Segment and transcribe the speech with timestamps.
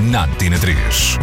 [0.00, 1.18] na Antena 3.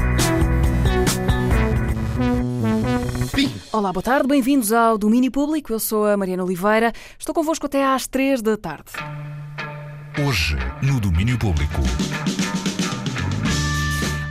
[3.72, 5.72] Olá, boa tarde, bem-vindos ao Domínio Público.
[5.72, 6.92] Eu sou a Mariana Oliveira.
[7.18, 8.92] Estou convosco até às 3 da tarde.
[10.26, 11.82] Hoje, no Domínio Público.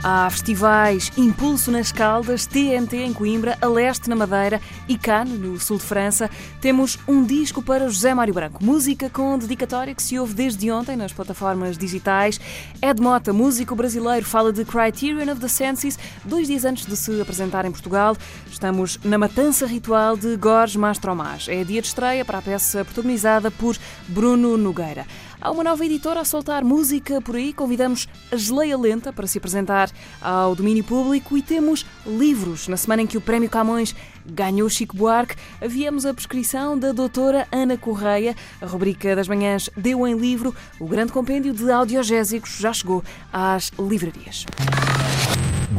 [0.07, 5.59] Há festivais Impulso nas Caldas, TNT em Coimbra, a Leste na Madeira e Cannes, no
[5.59, 6.29] sul de França.
[6.61, 10.95] Temos um disco para José Mário Branco, música com dedicatória que se ouve desde ontem
[10.95, 12.39] nas plataformas digitais.
[12.83, 17.19] Ed Mota, músico brasileiro, fala de Criterion of the Senses, dois dias antes de se
[17.19, 18.15] apresentar em Portugal.
[18.47, 21.47] Estamos na Matança Ritual de Gorges Mastromás.
[21.49, 23.75] É dia de estreia para a peça protagonizada por
[24.07, 25.07] Bruno Nogueira.
[25.45, 27.53] Há uma nova editora a soltar música por aí.
[27.53, 32.67] Convidamos a Geleia Lenta para se apresentar ao domínio público e temos livros.
[32.67, 37.47] Na semana em que o Prémio Camões ganhou Chico Buarque, havíamos a prescrição da doutora
[37.51, 38.35] Ana Correia.
[38.59, 40.51] A rubrica das manhãs deu em livro.
[40.79, 44.47] O grande compêndio de audiogésicos já chegou às livrarias.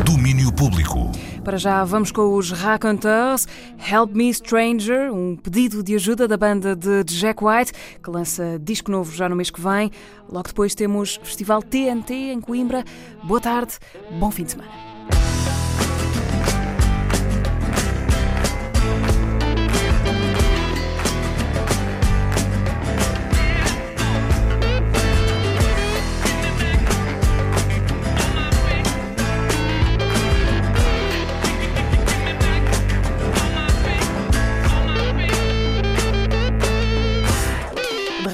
[0.05, 1.11] Domínio Público.
[1.43, 3.47] Para já vamos com os Raconteurs.
[3.91, 8.91] Help Me Stranger, um pedido de ajuda da banda de Jack White, que lança disco
[8.91, 9.91] novo já no mês que vem.
[10.29, 12.85] Logo depois temos Festival TNT em Coimbra.
[13.25, 13.79] Boa tarde,
[14.19, 14.96] bom fim de semana.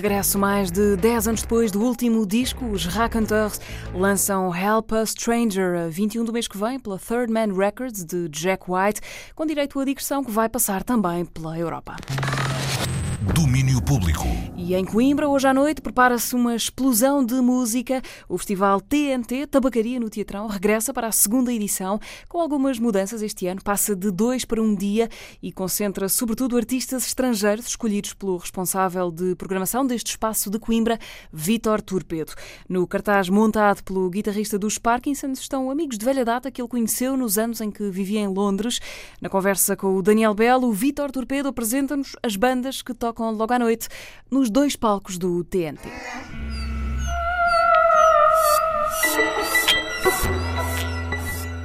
[0.02, 3.60] Regresso mais de 10 anos depois do último disco, os Raconteurs
[3.94, 8.28] lançam Help a Stranger, a 21 do mês que vem, pela Third Man Records de
[8.28, 9.00] Jack White,
[9.36, 11.94] com direito à digressão que vai passar também pela Europa.
[13.22, 14.26] Domínio Público.
[14.56, 18.02] E em Coimbra, hoje à noite, prepara-se uma explosão de música.
[18.28, 23.46] O festival TNT, Tabacaria no Teatrão, regressa para a segunda edição, com algumas mudanças este
[23.46, 23.62] ano.
[23.62, 25.08] Passa de dois para um dia
[25.40, 30.98] e concentra sobretudo artistas estrangeiros escolhidos pelo responsável de programação deste espaço de Coimbra,
[31.32, 32.32] Vítor Torpedo.
[32.68, 37.16] No cartaz montado pelo guitarrista dos Parkinsons estão amigos de velha data que ele conheceu
[37.16, 38.80] nos anos em que vivia em Londres.
[39.20, 43.52] Na conversa com o Daniel Belo, o Vítor Torpedo apresenta-nos as bandas que tocam logo
[43.52, 43.88] à noite
[44.30, 45.88] nos dois palcos do TNT.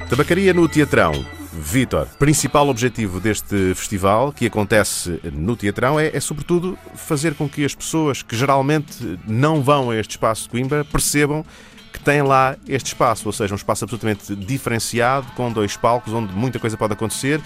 [0.09, 1.11] Tabacaria no Teatrão.
[1.51, 7.65] Vítor, principal objetivo deste festival, que acontece no Teatrão, é, é, sobretudo fazer com que
[7.65, 11.43] as pessoas que geralmente não vão a este espaço de Coimbra percebam
[11.91, 16.31] que tem lá este espaço, ou seja, um espaço absolutamente diferenciado, com dois palcos onde
[16.33, 17.41] muita coisa pode acontecer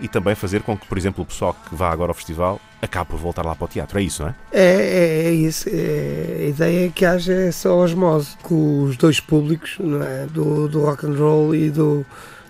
[0.00, 3.10] e também fazer com que, por exemplo, o pessoal que vá agora ao festival acabe
[3.10, 3.98] por voltar lá para o teatro.
[3.98, 4.34] É isso, não é?
[4.52, 5.68] É, é, é isso.
[5.68, 10.26] É, a ideia é que haja essa osmose com os dois públicos, é?
[10.26, 12.04] do, do rock and roll e do,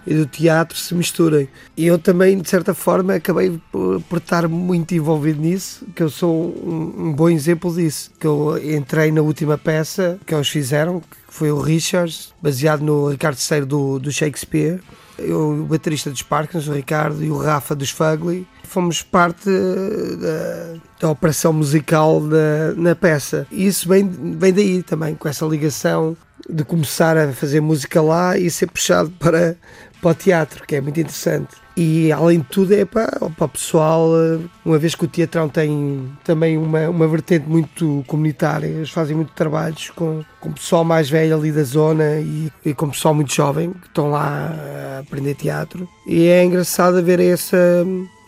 [0.06, 1.48] e do teatro se misturem.
[1.76, 6.10] E eu também, de certa forma, acabei por, por estar muito envolvido nisso, que eu
[6.10, 8.10] sou um, um, bom exemplo disso.
[8.18, 13.08] Que eu entrei na última peça que eles fizeram, que foi o Richards, baseado no
[13.08, 14.80] Ricardo III do, do Shakespeare
[15.18, 20.80] eu, o baterista dos Parkins, o Ricardo, e o Rafa dos Fugly, fomos parte da,
[21.00, 23.46] da operação musical da, na peça.
[23.50, 26.16] E isso vem, vem daí também, com essa ligação
[26.48, 29.56] de começar a fazer música lá e ser puxado para,
[30.00, 31.65] para o teatro, que é muito interessante.
[31.76, 35.46] E além de tudo é para, para o pessoal, eh, uma vez que o teatrão
[35.46, 41.10] tem também uma, uma vertente muito comunitária, eles fazem muito trabalhos com, com pessoal mais
[41.10, 44.54] velho ali da zona e, e com pessoal muito jovem que estão lá
[44.96, 45.86] a aprender teatro.
[46.06, 47.84] E é engraçado ver essa,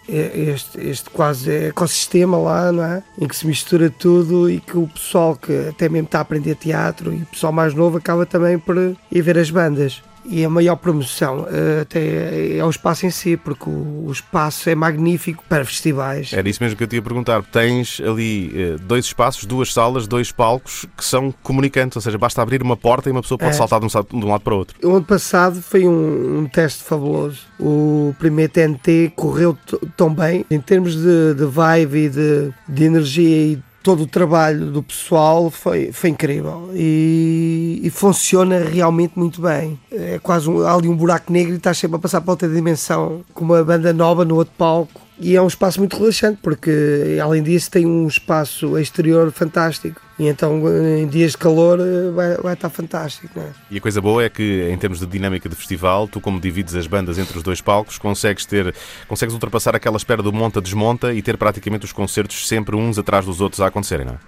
[0.09, 3.03] este, este quase ecossistema lá, não é?
[3.19, 6.55] Em que se mistura tudo e que o pessoal que até mesmo está a aprender
[6.55, 10.51] teatro e o pessoal mais novo acaba também por ir ver as bandas e a
[10.51, 15.43] maior promoção uh, até é o espaço em si, porque o, o, espaço é magnífico
[15.49, 16.33] para festivais.
[16.33, 17.43] Era isso mesmo que eu te ia perguntar.
[17.43, 22.43] Tens ali uh, dois espaços, duas salas, dois palcos que são comunicantes, ou seja, basta
[22.43, 23.55] abrir uma porta e uma pessoa pode é.
[23.55, 24.77] saltar de um, de um, lado para o outro.
[24.83, 27.41] O ano passado foi um, um teste fabuloso.
[27.59, 29.57] O primeiro TNT correu
[29.97, 34.67] tão bem em termos de, de vibe e de, de energia e todo o trabalho
[34.67, 39.79] do pessoal foi, foi incrível e, e funciona realmente muito bem.
[39.91, 42.49] É quase um, há ali um buraco negro e estás sempre a passar para outra
[42.49, 45.01] dimensão com uma banda nova no outro palco.
[45.21, 50.01] E é um espaço muito relaxante, porque além disso tem um espaço exterior fantástico.
[50.19, 50.61] E então
[50.99, 51.79] em dias de calor
[52.13, 53.39] vai, vai estar fantástico.
[53.39, 53.51] É?
[53.71, 56.75] E a coisa boa é que, em termos de dinâmica de festival, tu, como divides
[56.75, 58.75] as bandas entre os dois palcos, consegues ter,
[59.07, 63.41] consegues ultrapassar aquela espera do monta-desmonta e ter praticamente os concertos sempre uns atrás dos
[63.41, 64.19] outros a acontecerem, não é?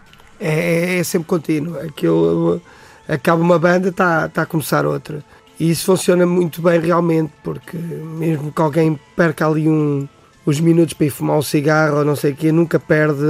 [0.41, 1.79] É, é sempre contínuo.
[1.81, 2.63] Aquilo,
[3.09, 5.25] acaba uma banda, está tá a começar outra.
[5.59, 10.09] E isso funciona muito bem realmente, porque mesmo que alguém perca ali um,
[10.47, 13.21] os minutos para ir fumar um cigarro ou não sei o quê, nunca perde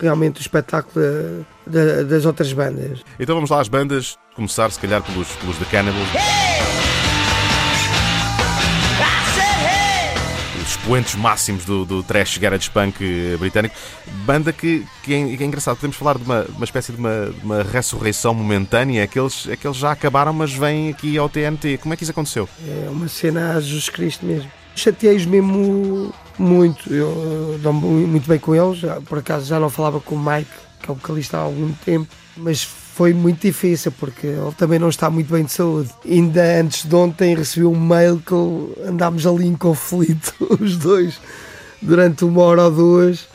[0.00, 1.04] realmente o espetáculo
[1.66, 3.00] de, das outras bandas.
[3.18, 6.08] Então vamos lá às bandas, começar se calhar pelos, pelos The Cannibals.
[10.62, 13.74] Os expoentes máximos do, do trash garage punk britânico.
[14.26, 17.26] Banda que, que, é, que é engraçado, podemos falar de uma, uma espécie de uma,
[17.26, 21.78] de uma ressurreição momentânea, aqueles, aqueles já acabaram, mas vêm aqui ao TNT.
[21.78, 22.48] Como é que isso aconteceu?
[22.66, 26.92] É uma cena a Jesus Cristo mesmo chateei-os mesmo muito.
[26.92, 28.80] Eu dou muito bem com eles.
[29.06, 30.50] Por acaso já não falava com o Mike,
[30.80, 34.88] que é o vocalista há algum tempo, mas foi muito difícil porque ele também não
[34.88, 35.90] está muito bem de saúde.
[36.04, 38.34] Ainda antes de ontem recebi um mail que
[38.86, 41.20] andámos ali em conflito, os dois,
[41.80, 43.28] durante uma hora ou duas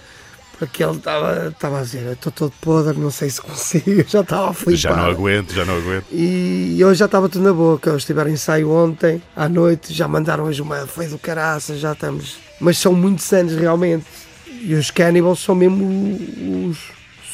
[0.66, 4.54] porque ele estava a dizer, estou todo podre, não sei se consigo, já estava a
[4.54, 4.78] flipar.
[4.78, 6.06] Já não aguento, já não aguento.
[6.12, 10.46] E hoje já estava tudo na boca, eles tiveram ensaio ontem, à noite, já mandaram
[10.46, 12.38] hoje uma, foi do caraça, já estamos...
[12.64, 14.06] Mas são muitos anos realmente,
[14.48, 16.78] e os Cannibals são mesmo os,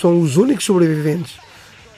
[0.01, 1.35] são os únicos sobreviventes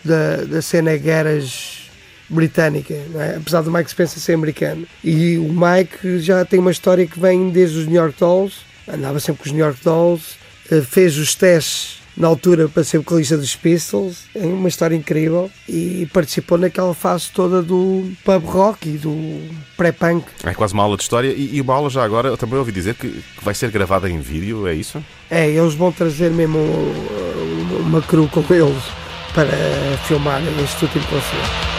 [0.03, 1.89] da, da cena garage
[2.29, 3.37] britânica, é?
[3.37, 4.85] apesar do Mike Spencer ser americano.
[5.01, 9.17] E o Mike já tem uma história que vem desde os New York Dolls, andava
[9.21, 10.35] sempre com os New York Dolls,
[10.69, 15.49] eh, fez os testes na altura para ser vocalista dos Pistols, é uma história incrível
[15.67, 20.25] e participou naquela fase toda do pub rock e do pré-punk.
[20.43, 22.71] É quase uma aula de história e, e uma aula já agora, eu também ouvi
[22.71, 25.03] dizer que, que, vai ser gravada em vídeo, é isso?
[25.29, 26.59] É, eles vão trazer mesmo
[27.79, 28.83] uma crew com eles
[29.33, 29.47] para
[30.07, 31.70] filmar este último concerto.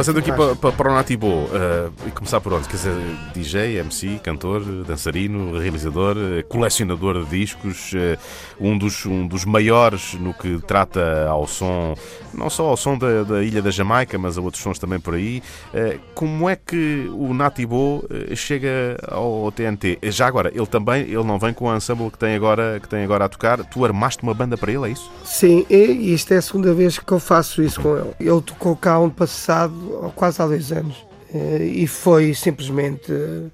[0.00, 2.66] Passando aqui para, para, para o Natibo, uh, e começar por onde?
[2.66, 2.94] Quer dizer,
[3.34, 6.16] DJ, MC, cantor, dançarino, realizador,
[6.48, 8.18] colecionador de discos, uh,
[8.58, 11.94] um, dos, um dos maiores no que trata ao som,
[12.32, 15.12] não só ao som da, da Ilha da Jamaica, mas a outros sons também por
[15.12, 15.42] aí.
[15.74, 18.02] Uh, como é que o Natibo
[18.34, 19.98] chega ao TNT?
[20.04, 23.04] Já agora, ele também ele não vem com o ensemble que tem agora, que tem
[23.04, 23.62] agora a tocar.
[23.66, 25.12] Tu armaste uma banda para ele, é isso?
[25.24, 28.14] Sim, e isto é a segunda vez que eu faço isso com ele.
[28.18, 30.96] Ele tocou cá ano passado quase há dois anos.
[31.32, 33.46] Eh, e foi simplesmente eh,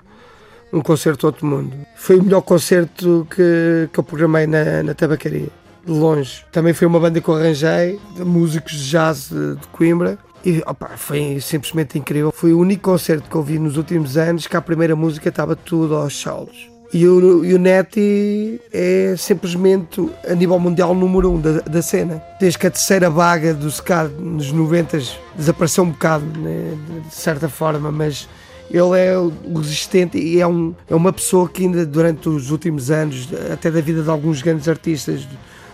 [0.72, 1.76] um concerto outro mundo.
[1.96, 5.48] Foi o melhor concerto que, que eu programei na, na tabacaria,
[5.84, 6.44] de longe.
[6.52, 10.18] Também foi uma banda que eu arranjei, de músicos de jazz de, de Coimbra.
[10.44, 12.32] E opa, foi simplesmente incrível.
[12.32, 15.56] Foi o único concerto que eu vi nos últimos anos que a primeira música estava
[15.56, 16.75] tudo aos solos.
[16.96, 22.22] E o, e o Neti é simplesmente a nível mundial número um da, da cena.
[22.40, 24.98] Desde que a terceira vaga do SCAD nos 90
[25.36, 26.74] desapareceu um bocado, né,
[27.06, 28.26] de certa forma, mas
[28.70, 29.12] ele é
[29.54, 33.82] resistente e é, um, é uma pessoa que ainda durante os últimos anos, até da
[33.82, 35.28] vida de alguns grandes artistas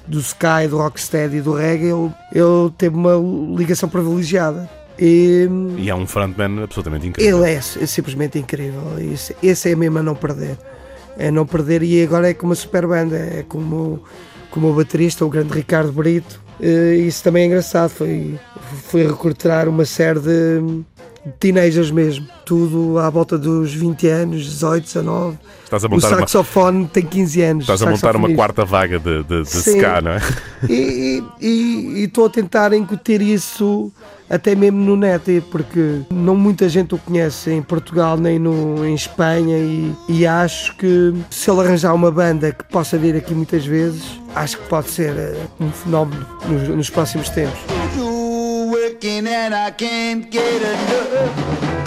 [0.04, 3.14] do Sky, do Rocksteady e do reggae, ele, ele teve uma
[3.56, 4.68] ligação privilegiada.
[4.98, 5.48] E,
[5.78, 7.44] e é um frontman absolutamente incrível.
[7.44, 8.82] Ele é, é simplesmente incrível.
[8.98, 10.58] Esse, esse é mesmo a não perder
[11.18, 14.02] é não perder e agora é com uma super banda, é como,
[14.50, 16.40] como o baterista, o grande Ricardo Brito.
[16.60, 18.38] Eh, isso também é engraçado, foi,
[18.88, 20.82] foi recrutar uma série de
[21.38, 25.38] teenagers mesmo, tudo à volta dos 20 anos, 18, 19.
[25.64, 26.88] Estás a montar o saxofone uma...
[26.88, 27.62] tem 15 anos.
[27.64, 30.20] Estás a montar uma quarta vaga de, de, de ska, não é?
[30.68, 31.22] E
[32.04, 33.92] estou a tentar incutir isso
[34.28, 38.94] até mesmo no net, porque não muita gente o conhece em Portugal nem no, em
[38.94, 43.66] Espanha e, e acho que se ele arranjar uma banda que possa vir aqui muitas
[43.66, 44.02] vezes,
[44.34, 47.60] acho que pode ser eh, um fenómeno nos, nos próximos tempos.
[49.04, 51.34] and I can't get enough.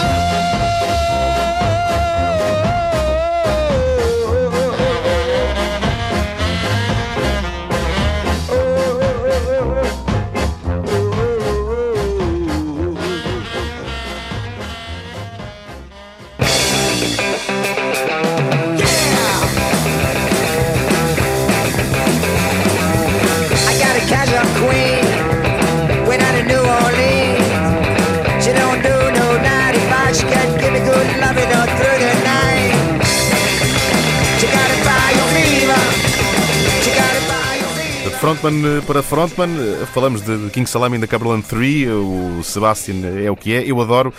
[0.02, 0.65] Oh!
[38.26, 39.48] Frontman para frontman,
[39.94, 43.62] falamos de King Salami da Cumberland 3, o Sebastian é o que é.
[43.64, 44.12] Eu adoro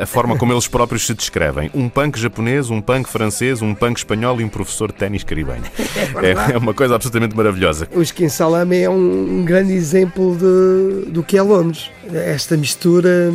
[0.00, 1.68] a forma como eles próprios se descrevem.
[1.74, 5.64] Um punk japonês, um punk francês, um punk espanhol e um professor de ténis caribenho.
[6.22, 7.88] É, é, uma coisa absolutamente maravilhosa.
[7.94, 11.90] O Skin Salami é um, um grande exemplo de, do que é Londres.
[12.12, 13.32] Esta mistura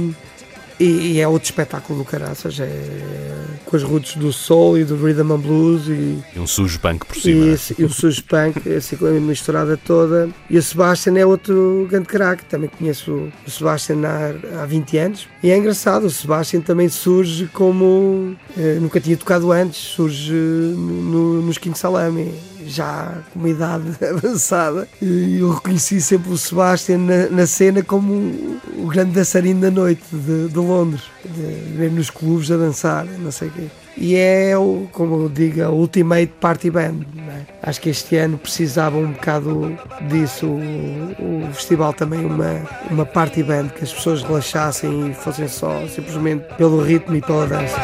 [0.79, 2.69] e, e, é outro espetáculo do caraças, é
[3.73, 7.07] com as roots do soul e do rhythm and blues e, e um sujo punk
[7.07, 7.45] por cima.
[7.45, 10.29] E, e um sujo punk, assim com a misturada toda.
[10.47, 15.27] E o Sebastian é outro grande craque, também conheço o Sebastian há, há 20 anos.
[15.41, 21.41] E é engraçado, o Sebastian também surge como eh, nunca tinha tocado antes, surge no,
[21.41, 22.31] nos King Salami
[22.67, 28.13] já com uma idade avançada, e eu reconheci sempre o Sebastian na, na cena como
[28.77, 33.47] o grande dançarino da noite de, de Londres, de nos clubes a dançar, não sei
[33.47, 33.67] o quê.
[33.95, 34.53] E é,
[34.91, 37.01] como eu digo, a Ultimate Party Band.
[37.29, 37.69] É?
[37.69, 39.77] Acho que este ano precisava um bocado
[40.09, 40.47] disso.
[40.47, 45.87] O, o, festival também, uma, uma party band, que as pessoas relaxassem e fossem só
[45.87, 47.77] simplesmente pelo ritmo e pela dança.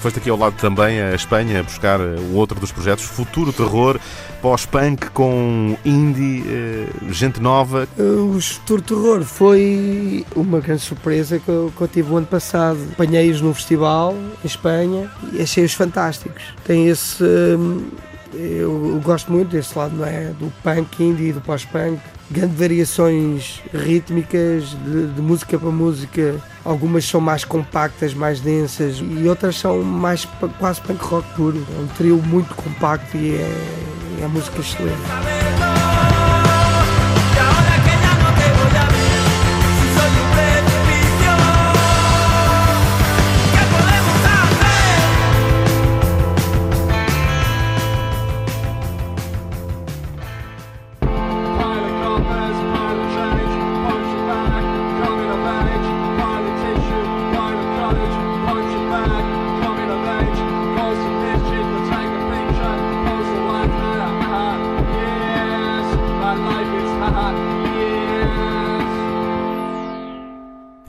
[0.00, 4.00] Foste aqui ao lado também a Espanha buscar um outro dos projetos, Futuro Terror,
[4.40, 7.86] pós-punk com indie, eh, gente nova.
[7.98, 12.78] O Futuro Terror foi uma grande surpresa que eu, que eu tive o ano passado.
[12.92, 16.42] Apanhei-os num festival em Espanha e achei-os fantásticos.
[16.64, 17.22] Tem esse.
[17.22, 17.90] Hum,
[18.32, 20.32] eu, eu gosto muito desse lado, não é?
[20.38, 26.36] Do punk indie, do pós-punk grandes variações rítmicas de, de, música para música.
[26.64, 30.26] Algumas são mais compactas, mais densas e outras são mais
[30.58, 31.66] quase punk rock puro.
[31.76, 35.79] É um trio muito compacto e é, é música excelente.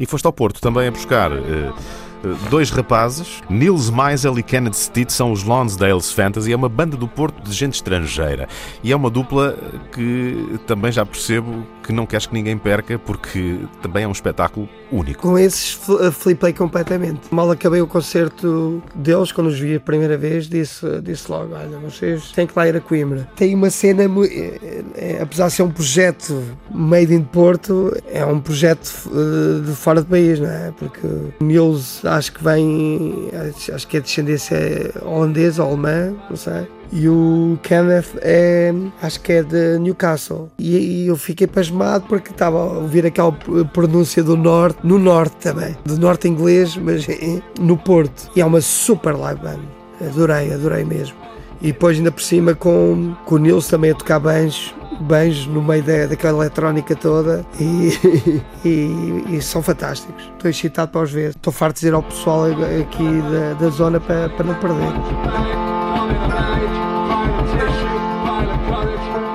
[0.02, 1.74] E foste ao Porto também a buscar uh,
[2.50, 7.08] dois rapazes, Nils Meisel e Kenneth Stitt, são os Lonsdale's Fantasy, é uma banda do
[7.08, 8.50] Porto de gente estrangeira.
[8.84, 9.56] E é uma dupla
[9.92, 14.68] que também já percebo que não queres que ninguém perca, porque também é um espetáculo
[14.92, 15.22] único.
[15.22, 15.80] Com esses
[16.14, 17.22] flipei completamente.
[17.32, 21.78] Mal acabei o concerto deles, quando os vi a primeira vez, disse, disse logo: Olha,
[21.80, 23.28] vocês têm que lá ir a Coimbra.
[23.36, 28.40] Tem uma cena, é, é, apesar de ser um projeto made in Porto, é um
[28.40, 30.72] projeto eh, de fora do país, não é?
[30.78, 31.08] Porque
[31.40, 33.30] Nils acho que vem,
[33.74, 34.58] acho que é descendência
[35.02, 36.68] holandesa ou alemã, não sei.
[36.92, 40.50] E o Kenneth é, acho que é de Newcastle.
[40.60, 45.36] E, e eu fiquei pasmado porque estava a ouvir aquela pronúncia do norte, no norte
[45.38, 47.08] também, do norte inglês, mas
[47.60, 48.30] no Porto.
[48.36, 49.60] E é uma super live band.
[50.06, 51.16] Adorei, adorei mesmo.
[51.62, 55.64] E depois ainda por cima com, com o Nils também a tocar banjos banjos no
[55.64, 57.92] meio da, daquela eletrónica toda e,
[58.64, 60.24] e, e, são fantásticos.
[60.34, 61.30] Estou excitado para os ver.
[61.32, 65.71] Estou farto de dizer ao pessoal aqui da, da zona para, para não perder.
[65.94, 69.31] All in violent tissue, violent courage.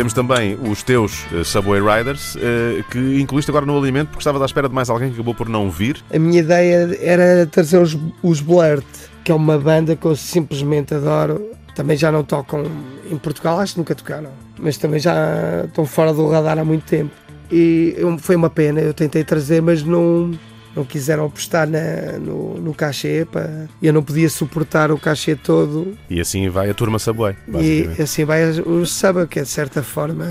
[0.00, 4.40] Temos também os teus uh, Subway Riders, uh, que incluíste agora no alimento, porque estavas
[4.40, 6.02] à espera de mais alguém que acabou por não vir.
[6.10, 8.82] A minha ideia era trazer os, os Blurt,
[9.22, 11.50] que é uma banda que eu simplesmente adoro.
[11.74, 12.64] Também já não tocam
[13.10, 16.86] em Portugal, acho que nunca tocaram, mas também já estão fora do radar há muito
[16.86, 17.12] tempo.
[17.52, 20.30] E foi uma pena, eu tentei trazer, mas não,
[20.74, 25.96] não quiseram apostar na, no, no cachê, para, eu não podia suportar o cachê todo.
[26.08, 27.36] E assim vai a turma Subway.
[27.60, 30.26] E assim vai o Subway, que é de certa forma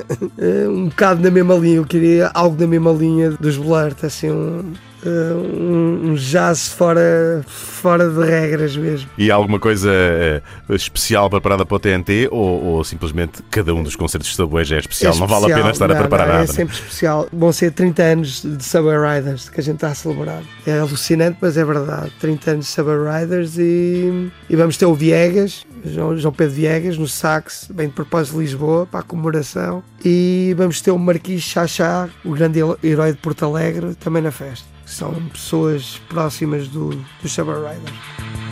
[0.70, 1.76] um bocado na mesma linha.
[1.76, 4.72] Eu queria algo da mesma linha dos Blurt, assim, um,
[5.04, 9.08] um, um jazz fora, fora de regras mesmo.
[9.18, 9.90] E há alguma coisa
[10.68, 14.64] uh, especial preparada para o TNT ou, ou, simplesmente cada um dos concertos de Subway
[14.64, 15.12] já é especial?
[15.12, 15.28] É especial.
[15.28, 16.44] Não vale a pena estar não, a preparar não, nada.
[16.44, 17.28] É sempre especial.
[17.32, 20.42] Vão ser 30 anos de Subway Riders que a gente está a celebrar.
[20.66, 22.12] É alucinante, mas é verdade.
[22.20, 26.98] 30 anos de Subway Riders e, e vamos ter o Viegas, João, João Pedro Viegas,
[26.98, 29.82] no sax, bem de propósito de Lisboa, para a comemoração.
[30.04, 34.75] E vamos ter o Marquis Chachá, o grande herói de Porto Alegre, também na festa
[34.96, 38.45] são pessoas próximas do, do Summer Rider.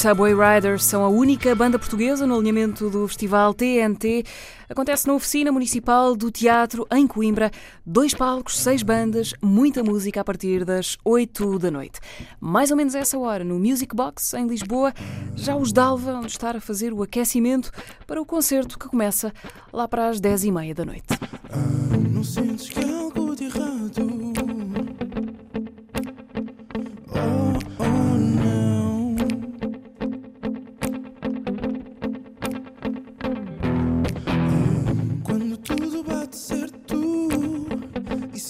[0.00, 4.24] Subway Riders são a única banda portuguesa no alinhamento do festival TNT.
[4.66, 7.50] Acontece na oficina municipal do teatro em Coimbra.
[7.84, 12.00] Dois palcos, seis bandas, muita música a partir das 8 da noite.
[12.40, 14.94] Mais ou menos essa hora, no Music Box em Lisboa,
[15.36, 17.70] já os Dalva vão estar a fazer o aquecimento
[18.06, 19.34] para o concerto que começa
[19.70, 21.08] lá para as 10 e meia da noite.
[21.50, 21.90] Ah,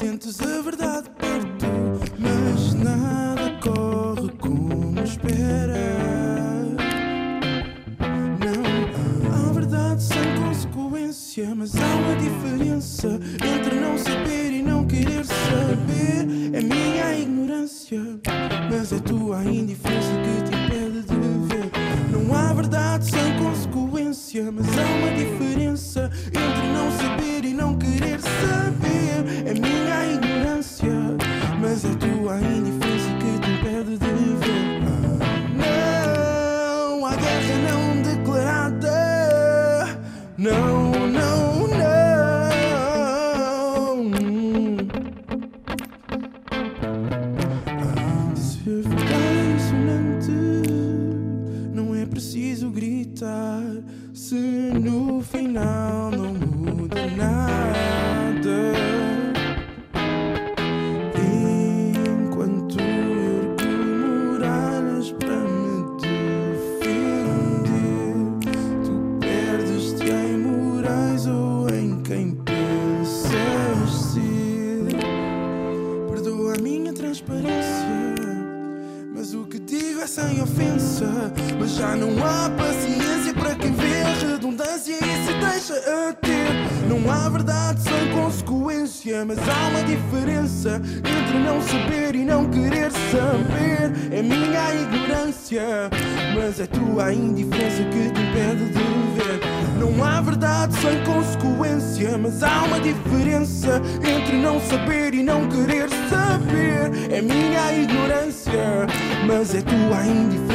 [0.00, 1.66] sentes a verdade perto,
[2.18, 5.76] mas nada corre como esperas.
[8.40, 15.22] Não, há verdade sem consequência, mas há uma diferença entre não saber e não querer
[15.26, 16.26] saber.
[16.54, 18.00] É minha ignorância,
[18.70, 21.14] mas é tua indiferença que te impede de
[21.46, 21.70] ver.
[22.10, 28.20] Não há verdade sem consequência, mas há uma diferença entre não saber e não querer
[28.20, 29.48] saber.
[29.48, 30.92] É minha ignorância,
[31.60, 32.79] mas é tua indiferença
[55.32, 55.89] no final
[90.78, 93.90] diferença entre não saber e não querer saber.
[94.12, 95.90] É minha ignorância,
[96.34, 98.78] mas é tua indiferença que te impede de
[99.16, 99.40] ver.
[99.78, 105.88] Não há verdade sem consequência, mas há uma diferença entre não saber e não querer
[106.08, 107.12] saber.
[107.12, 108.86] É minha ignorância,
[109.26, 110.49] mas é tua indiferença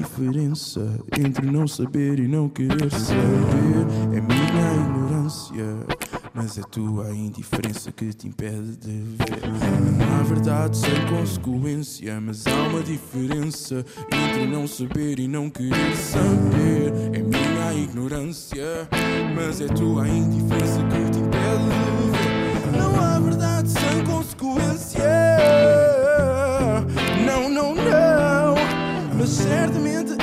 [0.00, 0.80] diferença
[1.18, 3.86] entre não saber e não querer saber.
[4.14, 5.64] É minha ignorância,
[6.32, 9.98] mas é tua indiferença que te impede de ver.
[9.98, 15.94] Não há verdade sem consequência, mas há uma diferença entre não saber e não querer
[15.96, 16.92] saber.
[17.12, 18.88] É minha ignorância,
[19.34, 22.78] mas é tua indiferença que te impede de ver.
[22.78, 25.19] Não há verdade sem consequência.
[29.30, 30.19] Certamente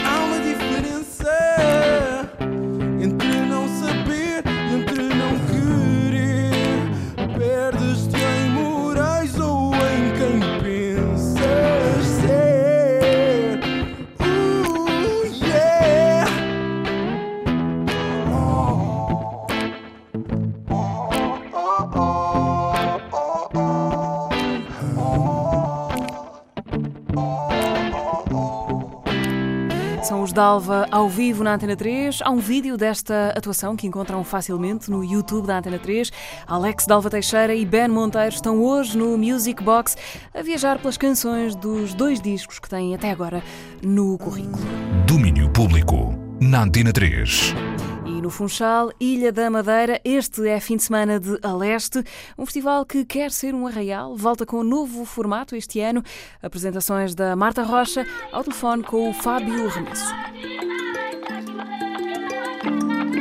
[30.38, 32.20] Dalva ao vivo na Antena 3.
[32.22, 36.12] Há um vídeo desta atuação que encontram facilmente no YouTube da Antena 3.
[36.46, 39.98] Alex Dalva Teixeira e Ben Monteiro estão hoje no Music Box
[40.36, 43.42] a viajar pelas canções dos dois discos que têm até agora
[43.82, 44.64] no currículo.
[45.08, 47.56] Domínio Público, na Antena 3.
[48.28, 52.04] No Funchal, Ilha da Madeira, este é fim de semana de Aleste,
[52.38, 56.04] um festival que quer ser um arraial, volta com um novo formato este ano.
[56.44, 60.14] Apresentações da Marta Rocha ao telefone com o Fábio Remesso.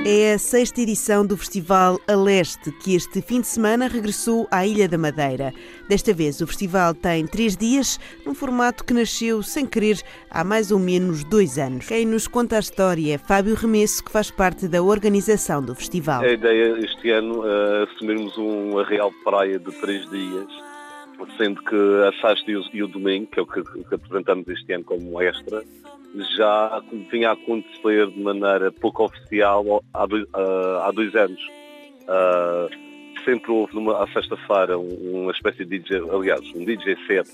[0.05, 4.67] É a sexta edição do Festival A Leste, que este fim de semana regressou à
[4.67, 5.53] Ilha da Madeira.
[5.89, 10.71] Desta vez, o festival tem três dias, num formato que nasceu sem querer há mais
[10.71, 11.87] ou menos dois anos.
[11.87, 16.23] Quem nos conta a história é Fábio Remesso, que faz parte da organização do festival.
[16.23, 20.47] A ideia este ano é assumirmos um arreal de praia de três dias,
[21.37, 24.85] sendo que a sexta e o domingo, que é o que, que apresentamos este ano
[24.85, 25.63] como extra,
[26.37, 31.41] já vinha a acontecer de maneira pouco oficial há dois, uh, há dois anos.
[32.03, 37.29] Uh, sempre houve numa, à sexta-feira uma espécie de DJ, aliás, um DJ set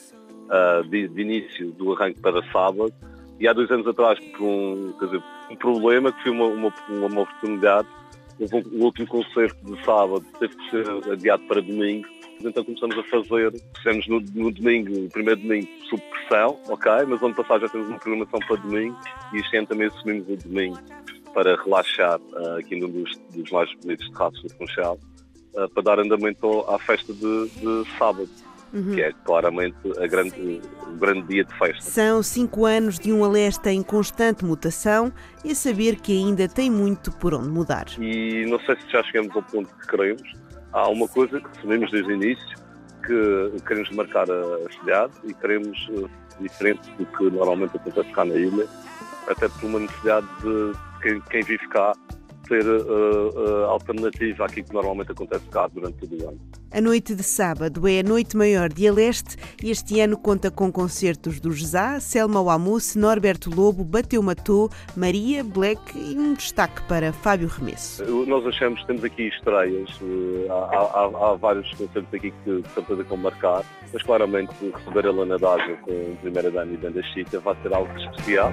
[0.49, 2.92] uh, de, de, início do arranque para sábado
[3.38, 7.21] e há dois anos atrás por um, dizer, um problema que foi uma, uma, uma
[7.23, 7.88] oportunidade,
[8.40, 12.09] o último concerto de sábado teve que ser adiado para domingo
[12.44, 17.22] então começamos a fazer, fizemos no, no domingo, o primeiro domingo, sob pressão, ok, mas
[17.22, 18.98] ano passado já temos uma programação para domingo
[19.33, 20.78] e este ano também assumimos o domingo
[21.33, 24.98] para relaxar uh, aqui num dos, dos mais bonitos terraços do Funchal,
[25.55, 28.28] uh, para dar andamento à festa de, de sábado.
[28.74, 28.94] Uhum.
[28.94, 31.83] que é claramente a grande, o grande dia de festa.
[31.83, 35.12] São cinco anos de um Aleste em constante mutação
[35.44, 37.85] e a saber que ainda tem muito por onde mudar.
[38.00, 40.22] E não sei se já chegamos ao ponto que queremos,
[40.72, 42.58] há uma coisa que sabemos desde o início,
[43.06, 46.08] que queremos marcar a cidade e queremos, uh,
[46.40, 48.66] diferente do que normalmente acontece cá na ilha,
[49.28, 51.92] até por uma necessidade de quem, quem vive cá
[52.46, 56.40] ser uh, uh, alternativa àquilo que normalmente acontece cá durante todo o ano.
[56.70, 60.72] A noite de sábado é a noite maior de Aleste e este ano conta com
[60.72, 67.12] concertos do Zá, Selma Wamus, Norberto Lobo, Bateu Matou, Maria, Black e um destaque para
[67.12, 68.02] Fábio Remesso.
[68.26, 73.05] Nós achamos que temos aqui estreias, eh, há, há, há vários concertos aqui que certeza
[73.05, 77.38] com marcar, mas claramente receber a Lana D'Água com a primeira dama e Banda Chita
[77.40, 78.50] vai ser algo especial.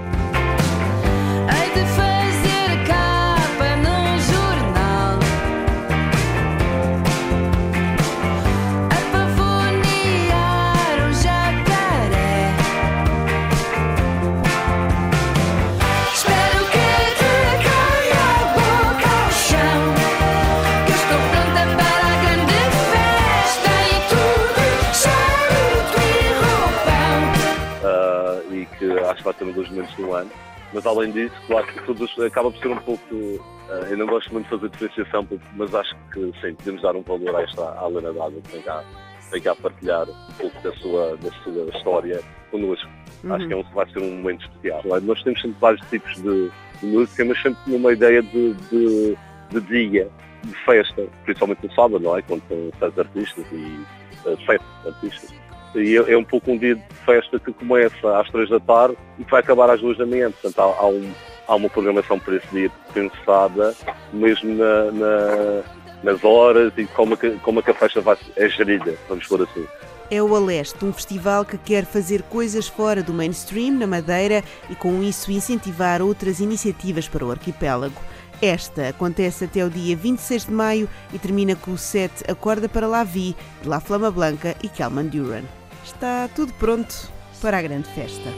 [29.23, 30.31] Vai ter um dos momentos do ano.
[30.73, 33.15] Mas além disso, claro que todos acaba por ser um pouco.
[33.15, 37.01] Uh, eu não gosto muito de fazer diferenciação, mas acho que sim, podemos dar um
[37.01, 38.83] valor a esta à Lena D'Água que vem cá,
[39.31, 42.89] vem cá partilhar um pouco da sua, da sua história connosco.
[43.23, 43.33] Uhum.
[43.33, 44.81] Acho que é um, vai ser um momento especial.
[45.01, 49.17] Nós temos sempre vários tipos de, de música, mas sempre uma ideia de, de,
[49.51, 50.09] de dia,
[50.43, 52.21] de festa, principalmente no sábado, não é?
[52.21, 53.85] Quando são seis artistas e
[54.25, 55.38] uh, sete artistas.
[55.75, 58.97] E é, é um pouco um dia de festa que começa às três da tarde
[59.17, 60.31] e que vai acabar às duas da manhã.
[60.31, 61.11] Portanto, há, há, um,
[61.47, 63.75] há uma programação para esse dia pensada
[64.13, 65.63] mesmo na, na,
[66.03, 69.65] nas horas e como, como é que a festa vai, é gerida, vamos por assim.
[70.11, 74.73] É o Aleste, um festival que quer fazer coisas fora do mainstream na Madeira e
[74.73, 78.01] com isso incentivar outras iniciativas para o arquipélago.
[78.41, 82.87] Esta acontece até o dia 26 de maio e termina com o set Acorda para
[82.87, 85.58] La Vie, de La Flama Blanca e Kelman Duran.
[85.91, 88.29] Está tudo pronto para a grande festa.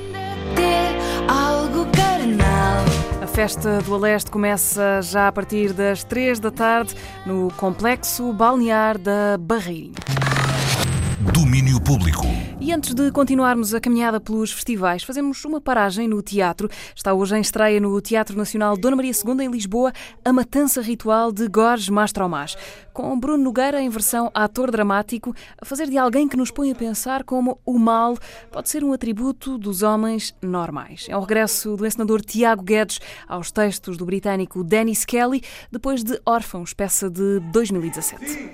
[3.22, 8.98] A festa do Aleste começa já a partir das 3 da tarde no Complexo Balnear
[8.98, 9.96] da Barreirinha.
[11.22, 12.26] Domínio Público.
[12.60, 16.68] E antes de continuarmos a caminhada pelos festivais, fazemos uma paragem no teatro.
[16.96, 19.94] Está hoje em estreia no Teatro Nacional Dona Maria II, em Lisboa,
[20.26, 22.58] A Matança Ritual de Gorges Mastromas,
[22.92, 26.76] com Bruno Nogueira em versão ator dramático, a fazer de alguém que nos põe a
[26.76, 28.18] pensar como o mal
[28.52, 31.06] pode ser um atributo dos homens normais.
[31.08, 36.20] É o regresso do encenador Tiago Guedes aos textos do britânico Dennis Kelly, depois de
[36.26, 38.50] Órfãos, peça de 2017.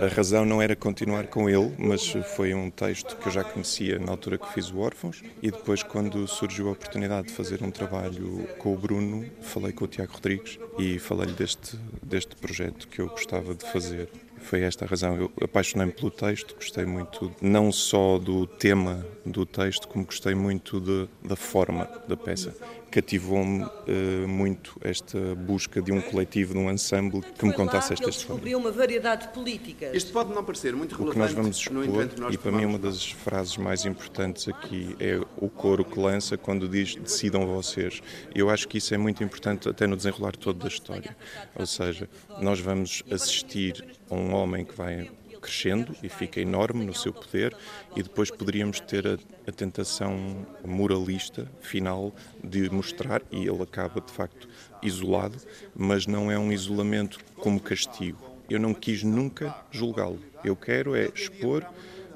[0.00, 3.98] A razão não era continuar com ele, mas foi um texto que eu já conhecia
[3.98, 7.70] na altura que fiz o Órfãos e depois quando surgiu a oportunidade de fazer um
[7.70, 13.00] trabalho com o Bruno, falei com o Tiago Rodrigues e falei-lhe deste, deste projeto que
[13.00, 14.08] eu gostava de fazer.
[14.38, 15.16] Foi esta a razão.
[15.16, 20.80] Eu apaixonei-me pelo texto, gostei muito não só do tema do texto, como gostei muito
[20.80, 22.54] de, da forma da peça.
[22.90, 28.08] Cativou-me uh, muito esta busca de um coletivo, de um ensemble que me contasse esta
[28.08, 28.26] história.
[28.26, 29.94] descobriu uma variedade de políticas.
[29.94, 31.10] Este pode não parecer muito relevante.
[31.10, 35.20] O que nós vamos expor, e para mim uma das frases mais importantes aqui é
[35.36, 38.02] o coro que lança quando diz decidam vocês.
[38.34, 41.16] Eu acho que isso é muito importante até no desenrolar todo da história.
[41.54, 42.08] Ou seja,
[42.40, 47.56] nós vamos assistir a um homem que vai crescendo e fica enorme no seu poder,
[47.96, 54.12] e depois poderíamos ter a, a, tentação moralista final de mostrar, e ele acaba de
[54.12, 54.48] facto
[54.82, 55.38] isolado,
[55.74, 58.18] mas não é um isolamento como castigo.
[58.48, 60.18] Eu não quis nunca julgá-lo.
[60.44, 61.64] Eu quero é expor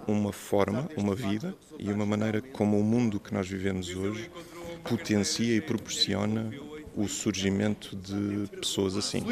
[0.07, 4.31] uma forma, uma vida e uma maneira como o mundo que nós vivemos hoje
[4.83, 6.51] potencia e proporciona
[6.97, 9.23] o surgimento de pessoas assim.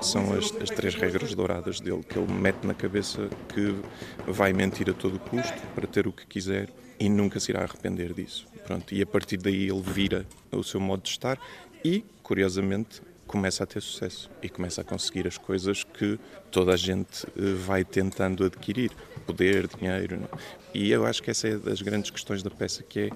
[0.00, 3.74] São as, as, três regras douradas dele, que ele mete na cabeça que
[4.26, 6.68] vai mentir a todo custo para ter o que quiser
[6.98, 8.46] e nunca se irá arrepender disso.
[8.64, 11.38] Pronto, e a partir daí ele vira o seu modo de estar
[11.84, 16.18] e, curiosamente, começa a ter sucesso e começa a conseguir as coisas que
[16.50, 18.90] toda a gente eh, vai tentando adquirir
[19.26, 20.20] poder, dinheiro.
[20.20, 20.28] Não?
[20.72, 23.10] E eu acho que essa é das grandes questões da peça, que é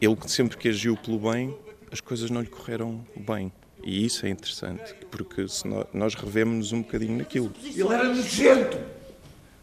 [0.00, 1.56] ele sempre que agiu pelo bem,
[1.90, 3.52] as coisas não lhe correram bem.
[3.82, 7.52] E isso é interessante, porque se nós, nós revemos-nos um bocadinho naquilo.
[7.62, 8.78] Ele era nojento!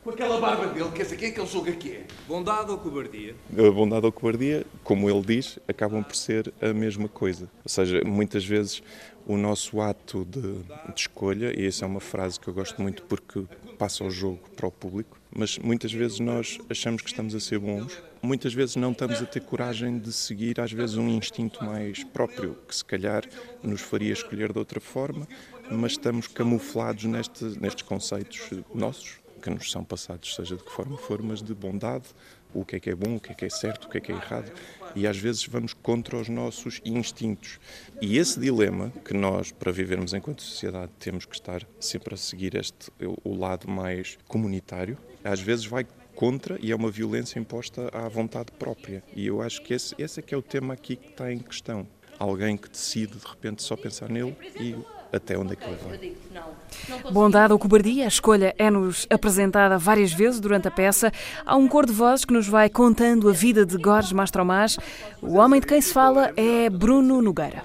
[0.04, 2.06] Com aquela barba dele, quer dizer, quem é que ele julga que é?
[2.28, 3.36] Bondade ou cobardia?
[3.58, 7.50] A bondade ou cobardia, como ele diz, acabam por ser a mesma coisa.
[7.64, 8.84] Ou seja, muitas vezes
[9.26, 13.04] o nosso ato de, de escolha, e essa é uma frase que eu gosto muito
[13.04, 13.46] porque
[13.78, 17.60] passa o jogo para o público, mas muitas vezes nós achamos que estamos a ser
[17.60, 22.04] bons, muitas vezes não estamos a ter coragem de seguir, às vezes, um instinto mais
[22.04, 23.24] próprio, que se calhar
[23.62, 25.28] nos faria escolher de outra forma,
[25.72, 30.98] mas estamos camuflados neste, nestes conceitos nossos, que nos são passados, seja de que forma
[30.98, 32.06] for, mas de bondade,
[32.54, 34.02] o que é que é bom, o que é que é certo, o que é
[34.02, 34.52] que é errado,
[34.96, 37.60] e às vezes vamos contra os nossos instintos.
[38.00, 42.56] E esse dilema que nós, para vivermos enquanto sociedade, temos que estar sempre a seguir
[42.56, 42.92] este
[43.24, 48.52] o lado mais comunitário, às vezes vai contra e é uma violência imposta à vontade
[48.58, 49.04] própria.
[49.16, 51.40] E eu acho que esse, esse é que é o tema aqui que está em
[51.40, 51.88] questão.
[52.20, 54.76] Alguém que decide de repente só pensar nele e
[55.12, 57.12] até onde é que ele vai.
[57.12, 61.12] Bondade ou cobardia, a escolha é-nos apresentada várias vezes durante a peça.
[61.46, 64.78] Há um cor de vozes que nos vai contando a vida de Gorges Mastromás.
[65.22, 67.64] O homem de quem se fala é Bruno Nogueira.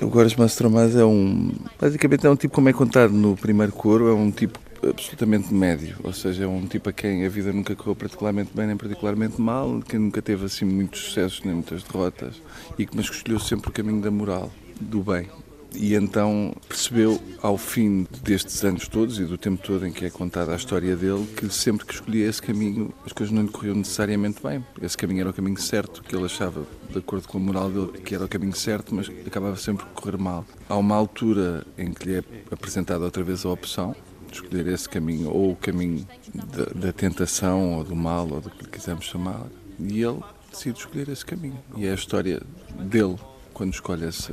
[0.00, 1.52] O Gorges Mastromás é um.
[1.80, 5.96] Basicamente é um tipo, como é contado no primeiro coro, é um tipo absolutamente médio,
[6.02, 9.40] ou seja, é um tipo a quem a vida nunca correu particularmente bem nem particularmente
[9.40, 12.40] mal, que nunca teve assim muitos sucessos nem muitas derrotas,
[12.78, 15.28] e que mas escolheu sempre o caminho da moral, do bem.
[15.74, 20.10] E então percebeu, ao fim destes anos todos e do tempo todo em que é
[20.10, 23.76] contada a história dele, que sempre que escolhia esse caminho as coisas não lhe corriam
[23.76, 24.64] necessariamente bem.
[24.80, 27.98] Esse caminho era o caminho certo, que ele achava, de acordo com a moral dele,
[28.02, 30.44] que era o caminho certo, mas acabava sempre por correr mal.
[30.68, 33.94] Há uma altura em que lhe é apresentada outra vez a opção,
[34.34, 38.64] escolher esse caminho, ou o caminho da, da tentação, ou do mal, ou do que
[38.64, 39.46] lhe quisermos chamar,
[39.78, 41.58] e ele decide escolher esse caminho.
[41.76, 42.40] E é a história
[42.78, 43.16] dele
[43.52, 44.32] quando escolhe esse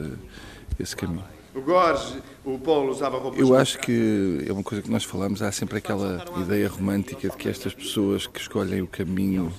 [0.80, 1.24] esse caminho.
[1.54, 3.40] O Gorge, o Paulo usava roupas...
[3.40, 7.38] Eu acho que é uma coisa que nós falamos, há sempre aquela ideia romântica de
[7.38, 9.54] que estas pessoas que escolhem o caminho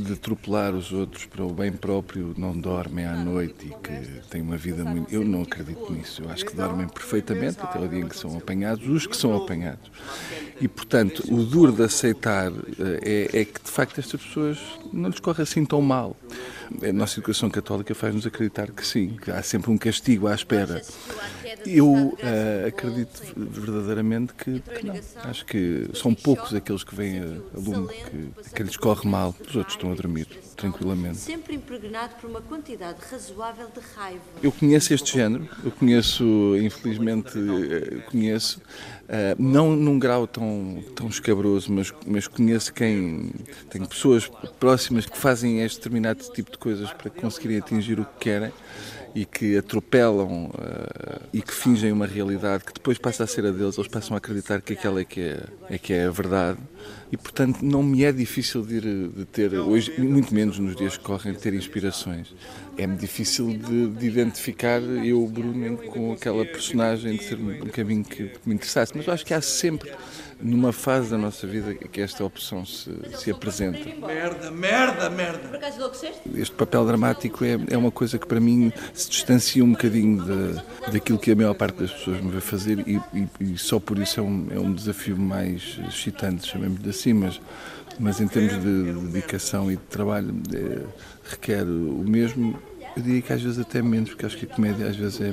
[0.00, 4.40] de atropelar os outros para o bem próprio não dormem à noite e que têm
[4.42, 5.12] uma vida muito.
[5.12, 6.22] Eu não acredito nisso.
[6.22, 9.36] Eu acho que dormem perfeitamente até o dia em que são apanhados, os que são
[9.36, 9.90] apanhados.
[10.60, 14.58] E, portanto, o duro de aceitar eh, é, é que, de facto, estas pessoas
[14.92, 16.16] não lhes corre assim tão mal.
[16.82, 20.82] A nossa educação católica faz-nos acreditar que sim, que há sempre um castigo à espera.
[21.66, 22.16] Eu uh,
[22.66, 24.94] acredito verdadeiramente que, que, não.
[25.24, 29.34] Acho que são poucos aqueles que vêm a, a lume que, que lhes corre mal,
[29.46, 30.26] os outros estão a dormir
[30.60, 31.16] tranquilamente.
[31.16, 34.20] Sempre impregnado por uma quantidade razoável de raiva.
[34.42, 36.24] Eu conheço este género, eu conheço,
[36.58, 43.32] infelizmente, eh, conheço, uh, não num grau tão, tão escabroso, mas, mas conheço quem.
[43.70, 48.18] Tenho pessoas próximas que fazem este determinado tipo de coisas para conseguirem atingir o que
[48.20, 48.52] querem
[49.14, 53.50] e que atropelam uh, e que fingem uma realidade que depois passa a ser a
[53.50, 56.58] deles, eles passam a acreditar que aquela é que é, é que é a verdade
[57.10, 61.02] e portanto não me é difícil de, de ter hoje, muito menos nos dias que
[61.02, 62.32] correm, de ter inspirações.
[62.80, 68.28] É-me difícil de, de, identificar eu, Bruno, com aquela personagem, de ser um caminho que,
[68.28, 69.92] que me interessasse, mas eu acho que há sempre
[70.40, 73.78] numa fase da nossa vida que esta opção se, se apresenta.
[74.06, 75.60] Merda, merda, merda!
[76.34, 80.90] Este papel dramático é, é uma coisa que para mim se distancia um bocadinho de,
[80.90, 83.98] daquilo que a maior parte das pessoas me vê fazer e, e, e só por
[83.98, 87.38] isso é um, é um desafio mais excitante, chamemos-lhe assim, mas,
[87.98, 90.86] mas em termos de dedicação e de trabalho é,
[91.30, 92.58] requer o mesmo
[92.96, 95.32] Eu diria que às vezes até menos, porque acho que a comédia às vezes é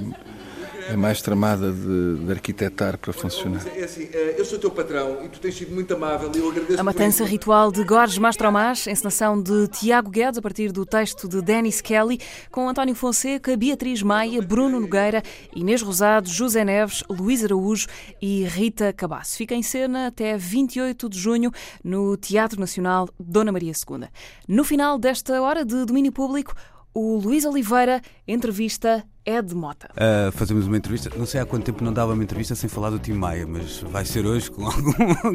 [0.87, 3.61] é mais tramada de, de, arquitetar para funcionar.
[3.75, 6.49] É assim, eh, eu sou teu patrão e tu tens sido muito amável e eu
[6.49, 11.27] agradeço A matança ritual de Gorges Mastromás, encenação de Tiago Guedes, a partir do texto
[11.27, 15.21] de Dennis Kelly, com António Fonseca, Beatriz Maia, Bruno Nogueira,
[15.53, 17.87] Inês Rosado, José Neves, Luís Araújo
[18.21, 19.35] e Rita Cabasso.
[19.35, 21.51] Fica em cena até 28 de junho
[21.83, 24.07] no Teatro Nacional Dona Maria II.
[24.47, 26.55] No final desta hora de domínio público,
[26.97, 29.87] o Luís Oliveira entrevista Ed Mota.
[29.93, 31.11] Uh, fazemos uma entrevista.
[31.15, 33.81] Não sei há quanto tempo não dava uma entrevista sem falar do Tim Maia, mas
[33.81, 34.93] vai ser hoje com algum.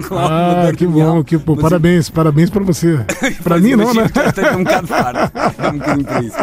[0.09, 1.55] Com ah, que bom, que bom.
[1.55, 2.15] Mas parabéns, eu...
[2.15, 2.99] parabéns para você.
[3.45, 4.07] para mim, não, né?
[4.07, 5.39] Estou um bocado farto.
[5.39, 6.37] É um bocadinho por isso.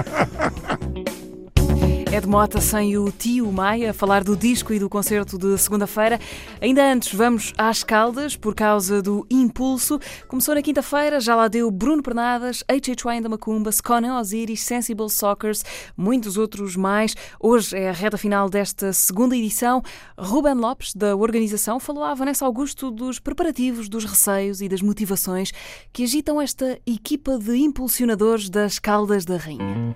[2.11, 6.19] Ed Mota sem o tio Maia, falar do disco e do concerto de segunda-feira.
[6.59, 9.99] Ainda antes, vamos às Caldas, por causa do Impulso.
[10.27, 13.03] Começou na quinta-feira, já lá deu Bruno Pernadas, H.H.
[13.03, 15.63] Wayne da Macumba, Conan Osiris, Sensible Sockers,
[15.95, 17.15] muitos outros mais.
[17.39, 19.83] Hoje é a reta final desta segunda edição.
[20.17, 25.51] Ruben Lopes, da organização, falou à Vanessa Augusto dos preparativos, dos receios e das motivações
[25.93, 29.95] que agitam esta equipa de impulsionadores das Caldas da Rainha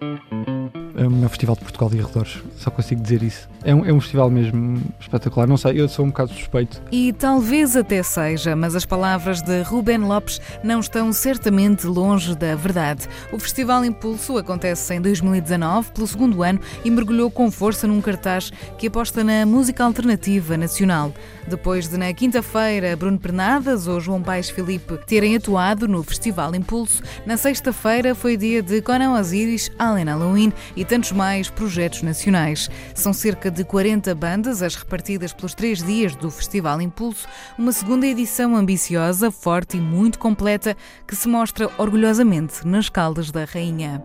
[0.00, 0.57] Thank you.
[0.98, 3.48] É o melhor festival de Portugal e arredores, só consigo dizer isso.
[3.64, 6.82] É um, é um festival mesmo espetacular, não sei, eu sou um bocado suspeito.
[6.90, 12.54] E talvez até seja, mas as palavras de Ruben Lopes não estão certamente longe da
[12.54, 13.08] verdade.
[13.32, 18.50] O Festival Impulso acontece em 2019, pelo segundo ano, e mergulhou com força num cartaz
[18.76, 21.12] que aposta na música alternativa nacional.
[21.46, 27.02] Depois de, na quinta-feira, Bruno Pernadas ou João Paes Filipe terem atuado no Festival Impulso,
[27.24, 32.70] na sexta-feira foi dia de Conan Osiris, Allen Halloween e tantos mais projetos nacionais.
[32.94, 38.06] São cerca de 40 bandas, as repartidas pelos três dias do Festival Impulso, uma segunda
[38.06, 40.74] edição ambiciosa, forte e muito completa
[41.06, 44.02] que se mostra orgulhosamente nas Caldas da Rainha.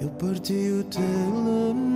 [0.00, 1.90] Eu parti o telemóvel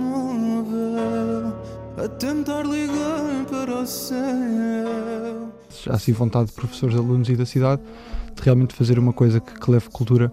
[1.97, 5.49] a tentar ligar para o céu.
[5.89, 7.81] Há sim vontade de professores, alunos e da cidade
[8.35, 10.29] de realmente fazer uma coisa que, que leve cultura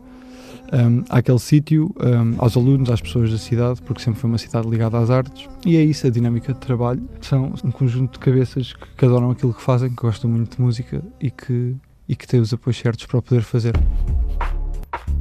[0.73, 4.69] um, àquele sítio, um, aos alunos, às pessoas da cidade, porque sempre foi uma cidade
[4.69, 5.49] ligada às artes.
[5.67, 7.03] E é isso, a dinâmica de trabalho.
[7.21, 10.63] São um conjunto de cabeças que, que adoram aquilo que fazem, que gostam muito de
[10.63, 11.77] música e que,
[12.09, 13.75] e que têm os apoios certos para o poder fazer.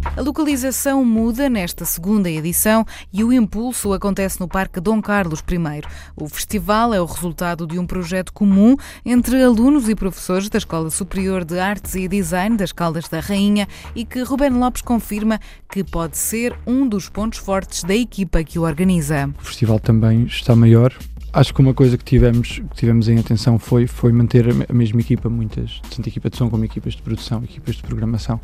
[0.04, 5.82] A localização muda nesta segunda edição e o impulso acontece no Parque Dom Carlos I.
[6.16, 10.90] O festival é o resultado de um projeto comum entre alunos e professores da Escola
[10.90, 15.84] Superior de Artes e Design das Caldas da Rainha e que Ruben Lopes confirma que
[15.84, 19.30] pode ser um dos pontos fortes da equipa que o organiza.
[19.40, 20.94] O festival também está maior,
[21.34, 25.00] Acho que uma coisa que tivemos, que tivemos em atenção foi, foi manter a mesma
[25.00, 28.38] equipa, muitas, tanto equipa de som como equipas de produção, equipas de programação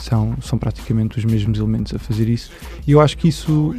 [0.00, 2.50] são, são praticamente os mesmos elementos a fazer isso.
[2.86, 3.74] E eu acho que isso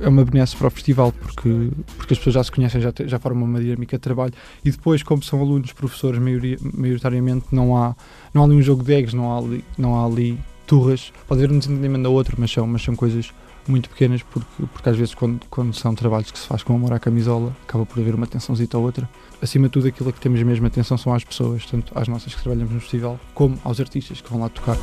[0.00, 3.18] é uma benesse para o festival, porque, porque as pessoas já se conhecem, já, já
[3.18, 4.32] formam uma dinâmica de trabalho
[4.64, 7.94] e depois, como são alunos, professores, maioria, maioritariamente, não há,
[8.32, 11.12] não há ali um jogo de eggs, não há ali, não há ali turras.
[11.26, 13.32] Pode haver um desentendimento da outra, mas são, mas são coisas
[13.68, 16.92] muito pequenas, porque, porque às vezes, quando, quando são trabalhos que se faz com amor
[16.92, 19.08] à camisola, acaba por haver uma tensãozita ou outra.
[19.42, 22.40] Acima de tudo, aquilo que temos mesmo atenção são às pessoas, tanto às nossas que
[22.40, 24.76] trabalhamos no festival, como aos artistas que vão lá tocar.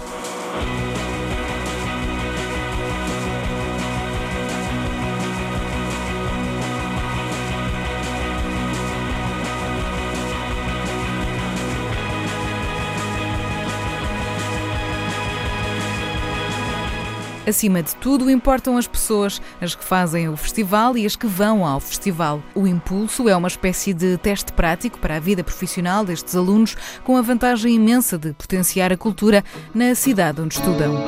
[17.49, 21.65] Acima de tudo, importam as pessoas, as que fazem o festival e as que vão
[21.65, 22.43] ao festival.
[22.53, 27.17] O Impulso é uma espécie de teste prático para a vida profissional destes alunos, com
[27.17, 31.03] a vantagem imensa de potenciar a cultura na cidade onde estudam.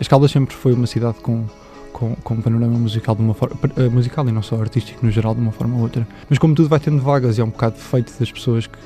[0.00, 1.44] As Caldas sempre foi uma cidade com,
[1.92, 5.12] com, com um panorama musical, de uma forma, eh, musical e não só artístico no
[5.12, 6.08] geral, de uma forma ou outra.
[6.30, 8.78] Mas como tudo vai tendo vagas e é um bocado defeito das pessoas que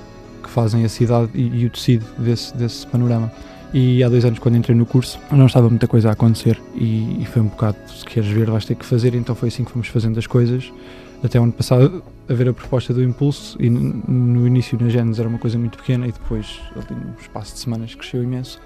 [0.48, 3.30] que fazem a cidade e, e o tecido desse, desse panorama.
[3.72, 7.22] E há dois anos, quando entrei no curso, não estava muita coisa a acontecer e,
[7.22, 9.14] e, foi um bocado: se queres ver, vais ter que fazer.
[9.14, 10.72] Então foi assim que fomos fazendo as coisas.
[11.22, 13.60] Até o ano passado, a ver a proposta do Impulso.
[13.60, 17.54] E no início, na Gênesis, era uma coisa muito pequena e depois, ali num espaço
[17.54, 18.60] de semanas, cresceu imenso.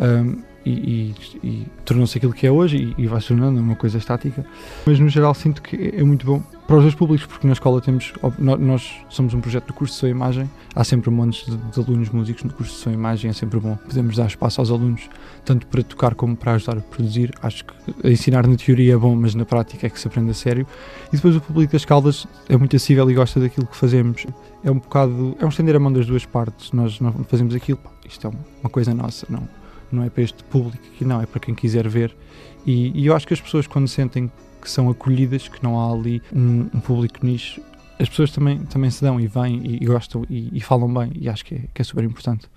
[0.00, 3.98] Um, e, e, e tornou-se aquilo que é hoje e, vai se tornando uma coisa
[3.98, 4.46] estática.
[4.86, 6.42] Mas no geral sinto que é muito bom
[6.72, 10.00] para os dois públicos, porque na escola temos, nós somos um projeto do curso de
[10.00, 12.94] Som e Imagem, há sempre montes de, de, alunos músicos no curso de Som e
[12.94, 13.76] Imagem, é sempre bom.
[13.76, 15.10] Podemos dar espaço aos alunos,
[15.44, 17.34] tanto para tocar como para ajudar a produzir.
[17.42, 17.74] Acho que
[18.08, 20.66] ensinar na teoria é bom, mas na prática é que se aprende a sério.
[21.12, 24.24] E depois o público das Caldas é muito acessível e gosta daquilo que fazemos.
[24.64, 26.72] É um bocado, é um estender a mão das duas partes.
[26.72, 28.30] Nós não fazemos aquilo, isto é
[28.62, 29.46] uma coisa nossa, não
[29.92, 32.16] não é para este público aqui, não, é para quem quiser ver.
[32.64, 34.32] E, e, eu acho que as pessoas, quando sentem
[34.62, 37.60] que são acolhidas, que não há ali um, um público nicho,
[37.98, 41.12] as pessoas também, também se dão e vêm e, e gostam e, e, falam bem,
[41.14, 42.48] e acho que é, que é super importante.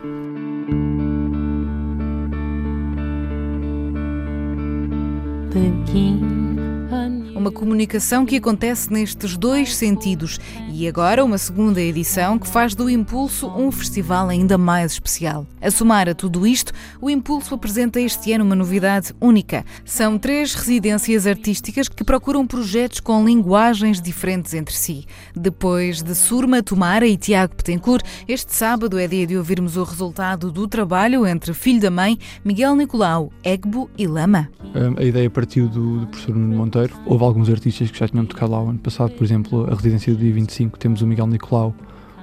[7.36, 10.40] Uma comunicação que acontece nestes dois sentidos
[10.72, 15.46] e agora uma segunda edição que faz do Impulso um festival ainda mais especial.
[15.62, 16.72] A somar a tudo isto,
[17.02, 19.66] o Impulso apresenta este ano uma novidade única.
[19.84, 25.06] São três residências artísticas que procuram projetos com linguagens diferentes entre si.
[25.36, 30.52] Depois de Surma Tomara e Tiago Petencourt, este sábado é dia de ouvirmos o resultado
[30.52, 34.50] do trabalho entre filho da mãe, Miguel Nicolau, Egbo e Lama.
[34.98, 36.94] A ideia partiu do, do professor Nuno Monteiro.
[37.06, 40.14] Houve alguns artistas que já tinham tocado lá o ano passado, por exemplo, a residência
[40.14, 41.74] do dia 25, temos o Miguel Nicolau,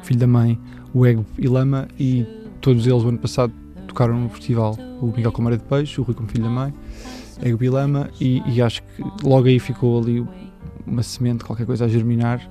[0.03, 0.59] filho da mãe,
[0.93, 2.27] o Ego e Lama, e
[2.61, 3.53] todos eles o ano passado
[3.89, 4.77] tocaram no festival.
[5.01, 6.75] O Miguel com Maré de Peixe, o Rui como filho da mãe,
[7.43, 10.25] Ego e Lama, e, e, acho que logo aí ficou ali
[10.87, 12.47] uma semente, qualquer coisa a germinar.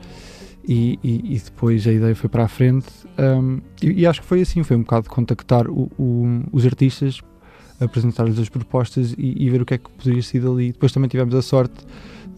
[0.68, 2.86] E, e, e depois a ideia foi para a frente
[3.18, 7.20] um, e, e, acho que foi assim, foi um bocado contactar o, o, os artistas
[7.82, 10.72] apresentar-lhes as propostas e, e, ver o que é que poderia ser dali.
[10.72, 11.76] Depois também tivemos a sorte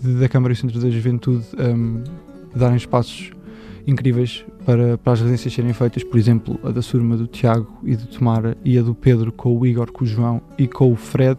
[0.02, 2.04] de, da Câmara e Centro da Juventude um,
[2.56, 3.32] darem espaços
[3.86, 7.96] incríveis para, para as residências serem feitas, por exemplo, a da Surma do Tiago e
[7.96, 10.96] do Tomara e a do Pedro com o Igor, com o João e com o
[10.96, 11.38] Fred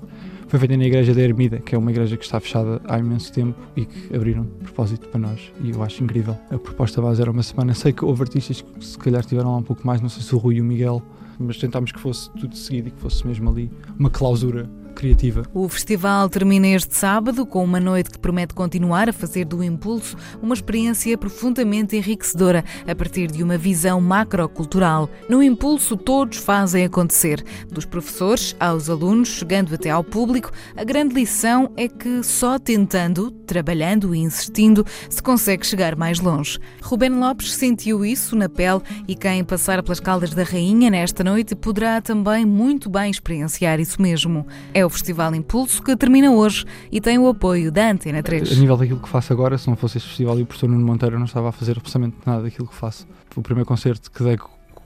[0.55, 3.33] foi feita na igreja da Ermida, que é uma igreja que está fechada há imenso
[3.33, 5.53] tempo e que abriram de propósito para nós.
[5.61, 6.37] E eu acho incrível.
[6.49, 7.75] A proposta base era uma semana.
[7.75, 10.33] Sei que houve artistas que se calhar tiveram lá um pouco mais, não sei se
[10.33, 11.03] o Rui e o Miguel
[11.39, 14.69] mas tentámos que fosse tudo seguido e que fosse mesmo ali uma clausura
[15.05, 15.43] criativa.
[15.53, 20.17] O festival termina este sábado com uma noite que promete continuar a fazer do Impulso
[20.41, 25.11] uma experiência profundamente enriquecedora a partir de uma visão macrocultural.
[25.29, 30.51] No Impulso, todos fazem acontecer, dos professores aos alunos, chegando até ao público.
[30.75, 36.59] A grande lição é que só tentando, trabalhando e insistindo se consegue chegar mais longe.
[36.83, 41.55] Ruben Lopes sentiu isso na pele e quem passar pelas Caldas da Rainha nesta noite
[41.55, 44.47] poderá também muito bem experienciar isso mesmo.
[44.73, 48.53] É o Festival Impulso, que termina hoje e tem o apoio da Antena 3.
[48.53, 50.87] A nível daquilo que faço agora, se não fosse este festival e o professor Nuno
[50.87, 53.07] Monteiro, eu não estava a fazer absolutamente nada daquilo que faço.
[53.37, 54.39] O primeiro concerto que dei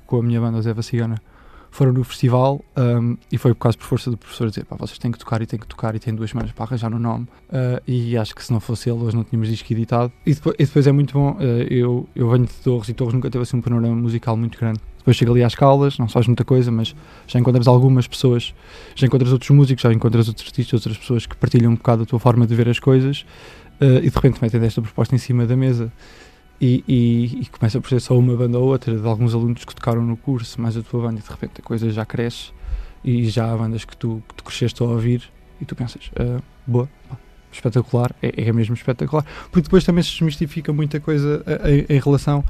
[0.07, 1.21] com a minha banda, Zé Cigana,
[1.71, 4.99] foram no festival um, e foi por causa por força do professor dizer pá, vocês
[4.99, 7.25] têm que tocar e têm que tocar e têm duas semanas para arranjar no nome
[7.51, 10.57] uh, e acho que se não fosse ele hoje não tínhamos disco editado e depois,
[10.59, 13.43] e depois é muito bom uh, eu, eu venho de Torres e Torres nunca teve
[13.43, 16.71] assim um panorama musical muito grande depois chega ali às Caldas, não faz muita coisa,
[16.71, 16.95] mas
[17.27, 18.55] já encontras algumas pessoas,
[18.95, 22.07] já encontras outros músicos, já encontras outros artistas, outras pessoas que partilham um bocado a
[22.07, 23.25] tua forma de ver as coisas
[23.81, 25.91] uh, e de repente metem esta proposta em cima da mesa.
[26.61, 29.75] E, e, e, começa por ser só uma banda ou outra de alguns alunos que
[29.75, 32.51] tocaram no curso, mais a tua banda, e de repente a coisa já cresce
[33.03, 35.23] e já há bandas que tu, que tu cresceste a ouvir
[35.61, 36.89] e tu pensas, uh, boa,
[37.51, 42.45] espetacular, é, é mesmo espetacular, porque depois também se desmistifica muita coisa em, em relação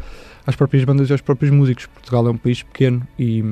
[0.49, 1.85] às próprias bandas e aos próprios músicos.
[1.85, 3.45] Portugal é um país pequeno e,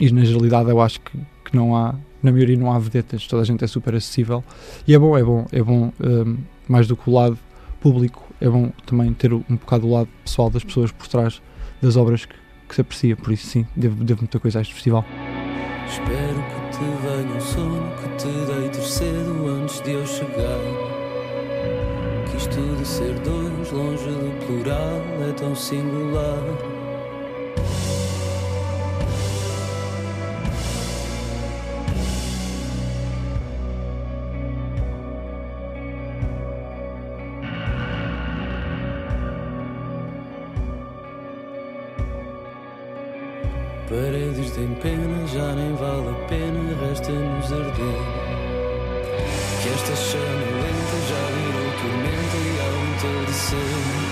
[0.00, 3.42] e na generalidade eu acho que, que, não há, na maioria não há vedetas, toda
[3.42, 4.42] a gente é super acessível
[4.86, 7.38] e é bom, é bom, é bom um, mais do que o lado
[7.80, 11.40] público, é bom também ter um bocado o lado pessoal das pessoas por trás
[11.80, 12.34] das obras que,
[12.68, 15.04] que se aprecia, por isso sim, devo, devo muita coisa a este festival.
[15.88, 20.79] Espero que te venha um sono, que te deites cedo antes de eu chegar
[22.76, 26.42] de ser dois, longe do plural, é tão singular.
[43.88, 48.30] Paredes de pena, já nem vale a pena, resta-nos arder.
[49.62, 54.09] Que esta chama lenta já virou tormenta e ao entardecer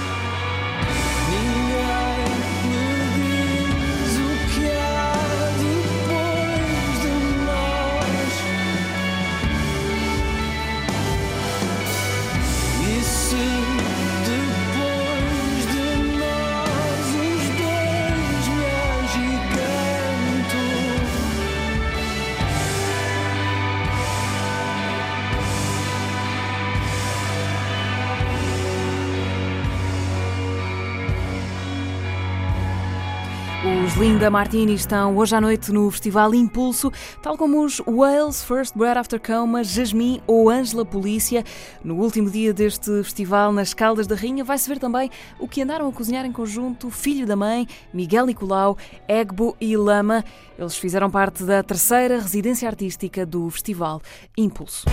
[34.18, 36.90] Linda Martini estão hoje à noite no Festival Impulso,
[37.22, 41.44] tal como os Wales, First Breath After Coma, Jasmine ou Ângela Polícia.
[41.84, 45.08] No último dia deste festival, nas Caldas da Rainha, vai-se ver também
[45.38, 47.64] o que andaram a cozinhar em conjunto Filho da Mãe,
[47.94, 50.24] Miguel Nicolau, Egbo e Lama.
[50.58, 54.02] Eles fizeram parte da terceira residência artística do Festival
[54.36, 54.84] Impulso.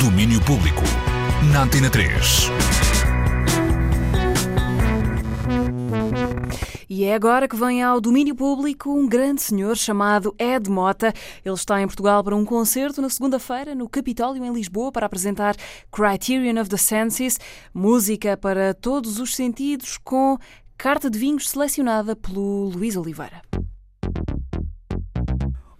[0.00, 0.84] Domínio Público.
[1.52, 2.50] Na Antena 3.
[6.88, 11.12] E é agora que vem ao domínio público um grande senhor chamado Ed Mota.
[11.44, 15.56] Ele está em Portugal para um concerto na segunda-feira no Capitólio, em Lisboa, para apresentar
[15.90, 17.38] Criterion of the Senses,
[17.72, 20.38] música para todos os sentidos, com
[20.76, 23.42] carta de vinhos selecionada pelo Luís Oliveira.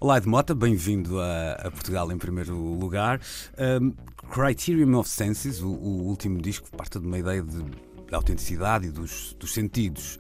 [0.00, 3.20] Olá, Ed Mota, bem-vindo a, a, Portugal em primeiro lugar.
[3.58, 3.94] Um,
[4.30, 7.64] Criterion of Senses, o, o último disco, parte de uma ideia de
[8.10, 10.18] da autenticidade e dos, dos sentidos.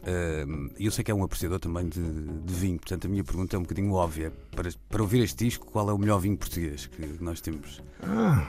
[0.78, 3.56] E eu sei que é um apreciador também de, de, vinho, portanto a minha pergunta
[3.56, 4.32] é um bocadinho óbvia.
[4.50, 7.82] Para, para ouvir este disco, qual é o melhor vinho português que nós temos?
[8.02, 8.46] Ah,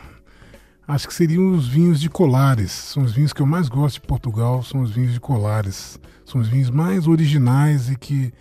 [0.88, 2.72] acho que seriam os vinhos de Colares.
[2.72, 6.00] São os vinhos que eu mais gosto de Portugal, são os vinhos de Colares.
[6.26, 8.34] São os vinhos mais originais e que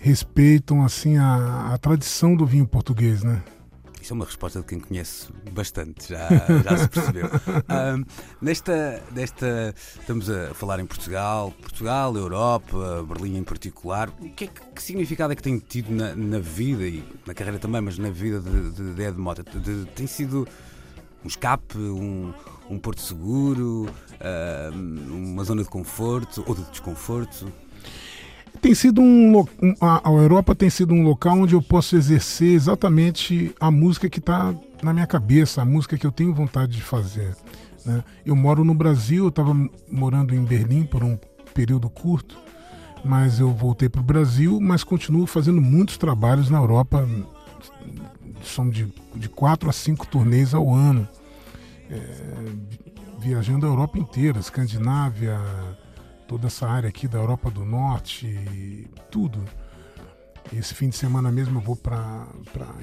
[0.00, 3.42] respeitam assim a, a tradição do vinho português, né?
[4.08, 6.30] Isso é uma resposta de quem conhece bastante, já,
[6.64, 7.26] já se percebeu.
[7.68, 8.04] um,
[8.40, 14.08] nesta, nesta, estamos a falar em Portugal, Portugal, Europa, Berlim em particular.
[14.18, 17.34] O que, é que, que significado é que tem tido na, na, vida e na
[17.34, 19.42] carreira também, mas na vida de, de, de Ed Mota?
[19.42, 20.48] De, tem sido
[21.22, 22.32] um escape, um,
[22.70, 23.94] um porto seguro,
[24.72, 27.52] uma zona de conforto ou de desconforto?
[28.60, 29.44] Tem sido um,
[29.80, 34.54] a, Europa tem sido um local onde eu posso exercer exatamente a música que está
[34.82, 37.36] na minha cabeça, a música que eu tenho vontade de fazer.
[37.84, 38.02] Né?
[38.24, 39.54] Eu moro no Brasil, eu estava
[39.90, 41.18] morando em Berlim por um
[41.54, 42.38] período curto,
[43.04, 47.08] mas eu voltei para o Brasil, mas continuo fazendo muitos trabalhos na Europa,
[48.42, 51.08] são de, de quatro a cinco turnês ao ano,
[51.90, 52.00] é,
[53.18, 55.40] viajando a Europa inteira, Escandinávia,
[56.28, 59.42] toda essa área aqui da Europa do Norte, tudo.
[60.52, 62.26] Esse fim de semana mesmo eu vou para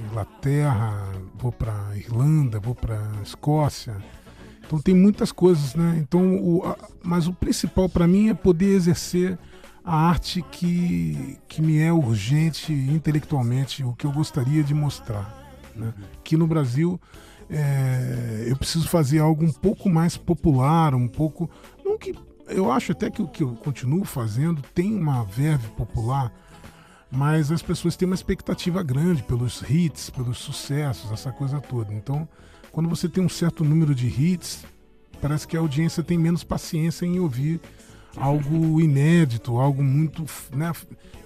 [0.09, 3.95] Inglaterra, vou para Irlanda, vou para Escócia.
[4.65, 5.95] Então tem muitas coisas, né?
[5.99, 9.37] Então, o, a, mas o principal para mim é poder exercer
[9.83, 15.43] a arte que, que me é urgente intelectualmente, o que eu gostaria de mostrar.
[15.75, 15.93] Né?
[16.19, 16.99] Aqui no Brasil
[17.47, 21.49] é, eu preciso fazer algo um pouco mais popular, um pouco.
[21.83, 22.15] Não que
[22.47, 26.31] eu acho até que o que eu continuo fazendo tem uma verve popular,
[27.11, 31.93] mas as pessoas têm uma expectativa grande pelos hits, pelos sucessos, essa coisa toda.
[31.93, 32.27] Então,
[32.71, 34.65] quando você tem um certo número de hits,
[35.21, 37.59] parece que a audiência tem menos paciência em ouvir
[38.17, 40.25] algo inédito, algo muito.
[40.53, 40.71] Né?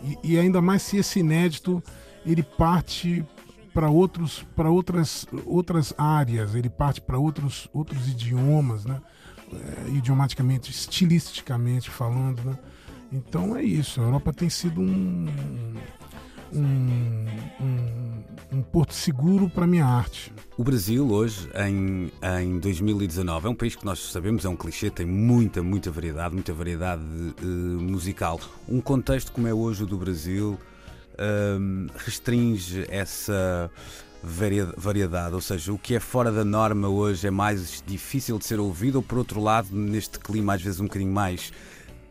[0.04, 1.84] E, e ainda mais se esse inédito
[2.26, 3.26] ele parte
[3.74, 9.00] para outros para outras outras áreas ele parte para outros outros idiomas né
[9.54, 12.44] é, idiomaticamente, estilisticamente falando.
[12.44, 12.58] Né?
[13.12, 14.02] Então é isso.
[14.02, 15.28] A Europa tem sido um,
[16.54, 17.26] um,
[17.62, 20.32] um, um porto seguro para a minha arte.
[20.58, 24.90] O Brasil, hoje, em, em 2019, é um país que nós sabemos, é um clichê,
[24.90, 28.40] tem muita, muita variedade, muita variedade uh, musical.
[28.68, 30.60] Um contexto como é hoje o do Brasil
[31.14, 33.72] uh, restringe essa
[34.22, 38.60] variedade, ou seja, o que é fora da norma hoje é mais difícil de ser
[38.60, 41.52] ouvido, ou por outro lado, neste clima às vezes um bocadinho mais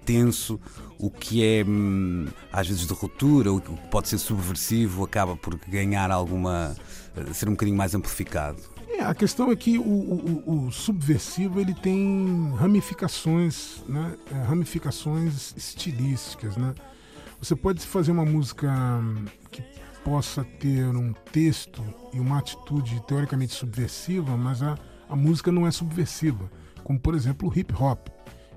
[0.09, 0.59] tenso,
[0.99, 5.55] o que é hum, às vezes de ruptura, o que pode ser subversivo, acaba por
[5.69, 6.75] ganhar alguma.
[7.15, 8.59] Eh, ser um bocadinho mais amplificado.
[8.89, 14.17] É, a questão é que o, o, o subversivo ele tem ramificações, né?
[14.33, 16.75] É, ramificações estilísticas, né?
[17.39, 19.63] Você pode fazer uma música hum, que
[20.09, 21.85] possa ter um texto
[22.15, 24.75] e uma atitude teoricamente subversiva, mas a,
[25.07, 26.51] a música não é subversiva.
[26.83, 28.09] Como, por exemplo, o hip hop.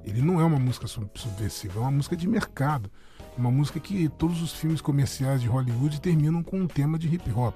[0.05, 2.89] Ele não é uma música subversiva, é uma música de mercado.
[3.37, 7.29] Uma música que todos os filmes comerciais de Hollywood terminam com um tema de hip
[7.31, 7.53] hop.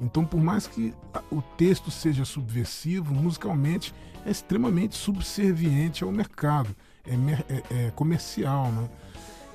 [0.00, 0.92] Então, por mais que
[1.30, 3.94] o texto seja subversivo, musicalmente
[4.26, 6.74] é extremamente subserviente ao mercado,
[7.06, 7.14] é,
[7.48, 8.90] é, é comercial, né?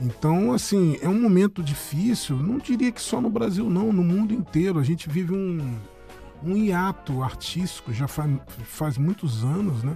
[0.01, 4.33] Então, assim, é um momento difícil, não diria que só no Brasil, não, no mundo
[4.33, 4.79] inteiro.
[4.79, 5.77] A gente vive um,
[6.43, 8.31] um hiato artístico já faz,
[8.63, 9.95] faz muitos anos, né?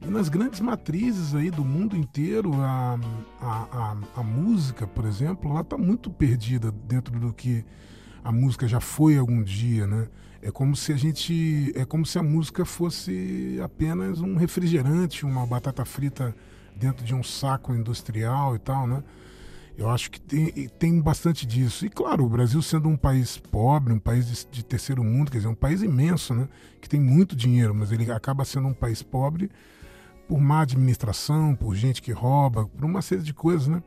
[0.00, 2.98] E nas grandes matrizes aí do mundo inteiro, a,
[3.38, 7.64] a, a, a música, por exemplo, ela está muito perdida dentro do que
[8.22, 10.08] a música já foi algum dia, né?
[10.40, 11.72] É como se a gente.
[11.74, 16.34] É como se a música fosse apenas um refrigerante, uma batata frita
[16.76, 19.02] dentro de um saco industrial e tal, né?
[19.76, 21.84] Eu acho que tem, tem bastante disso.
[21.84, 25.38] E claro, o Brasil sendo um país pobre, um país de, de, terceiro mundo, quer
[25.38, 26.48] dizer, um país imenso, né?
[26.80, 29.50] Que tem muito dinheiro, mas ele acaba sendo um país pobre
[30.28, 33.82] por má administração, por gente que rouba, por uma série de coisas, né?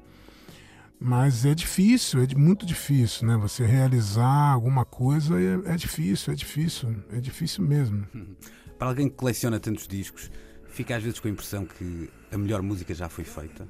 [0.99, 3.37] Mas é difícil, é muito difícil, né?
[3.37, 8.05] Você realizar alguma coisa é, é difícil, é difícil, é difícil mesmo.
[8.77, 10.29] Para alguém que coleciona tantos discos,
[10.69, 13.67] fica às vezes com a impressão que a melhor música já foi feita?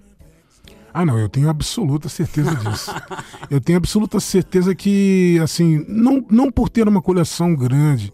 [0.93, 2.91] Ah, não, eu tenho absoluta certeza disso.
[3.51, 8.11] eu tenho absoluta certeza que, assim, não, não por ter uma coleção grande,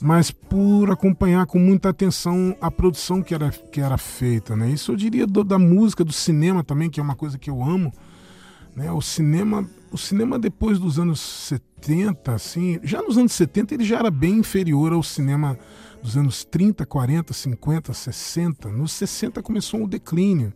[0.00, 4.70] mas por acompanhar com muita atenção a produção que era, que era feita, né?
[4.70, 7.62] Isso eu diria do, da música, do cinema também, que é uma coisa que eu
[7.62, 7.92] amo,
[8.74, 8.90] né?
[8.90, 13.98] O cinema, o cinema depois dos anos 70, assim, já nos anos 70 ele já
[13.98, 15.56] era bem inferior ao cinema
[16.02, 18.68] dos anos 30, 40, 50, 60.
[18.70, 20.52] Nos 60 começou um declínio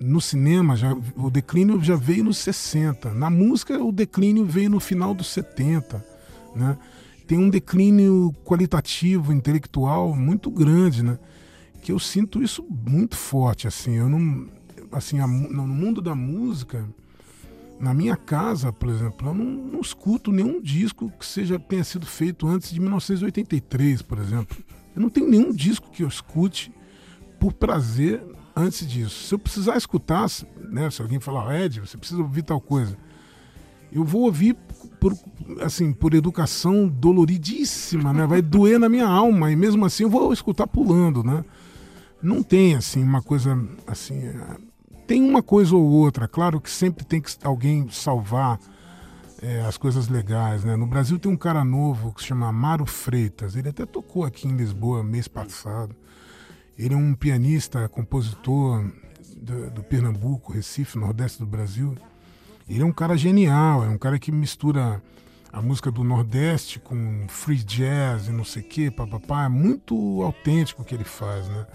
[0.00, 3.12] no cinema, já, o declínio já veio nos 60.
[3.12, 6.02] Na música, o declínio veio no final dos 70.
[6.56, 6.78] Né?
[7.26, 11.18] Tem um declínio qualitativo, intelectual muito grande, né?
[11.82, 13.68] que eu sinto isso muito forte.
[13.68, 14.48] Assim, eu não,
[14.90, 16.88] assim no mundo da música,
[17.78, 22.06] na minha casa, por exemplo, eu não, não escuto nenhum disco que seja tenha sido
[22.06, 24.56] feito antes de 1983, por exemplo.
[24.96, 26.72] Eu não tenho nenhum disco que eu escute
[27.38, 28.22] por prazer
[28.54, 29.26] antes disso.
[29.26, 30.26] Se eu precisar escutar,
[30.70, 32.96] né, se alguém falar, Ed, você precisa ouvir tal coisa,
[33.92, 34.56] eu vou ouvir
[35.00, 35.16] por,
[35.60, 38.26] assim, por educação doloridíssima, né?
[38.26, 41.44] Vai doer na minha alma e mesmo assim eu vou escutar pulando, né?
[42.22, 44.56] Não tem assim uma coisa assim, é,
[45.06, 46.28] tem uma coisa ou outra.
[46.28, 48.60] Claro que sempre tem que alguém salvar
[49.42, 50.76] é, as coisas legais, né?
[50.76, 53.56] No Brasil tem um cara novo que se chama Amaro Freitas.
[53.56, 55.96] Ele até tocou aqui em Lisboa mês passado.
[56.80, 58.82] Ele é um pianista, compositor
[59.36, 61.94] do, do, Pernambuco, Recife, Nordeste do Brasil.
[62.66, 65.02] Ele é um cara genial, é um cara que mistura
[65.52, 69.44] a música do Nordeste com free jazz e não sei o quê, papapá.
[69.44, 71.66] É muito autêntico o que ele faz, né?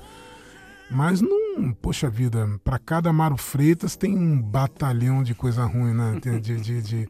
[0.90, 6.20] Mas não, poxa vida, para cada Amaro Freitas tem um batalhão de coisa ruim, né?
[6.20, 7.10] De, de, de, de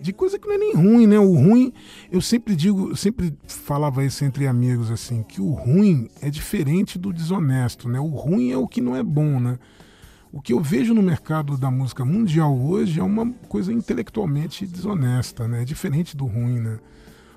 [0.00, 1.18] de coisa que não é nem ruim, né?
[1.18, 1.72] O ruim,
[2.10, 6.98] eu sempre digo, eu sempre falava isso entre amigos assim, que o ruim é diferente
[6.98, 7.98] do desonesto, né?
[7.98, 9.58] O ruim é o que não é bom, né?
[10.32, 15.48] O que eu vejo no mercado da música mundial hoje é uma coisa intelectualmente desonesta,
[15.48, 15.62] né?
[15.62, 16.78] É diferente do ruim, né?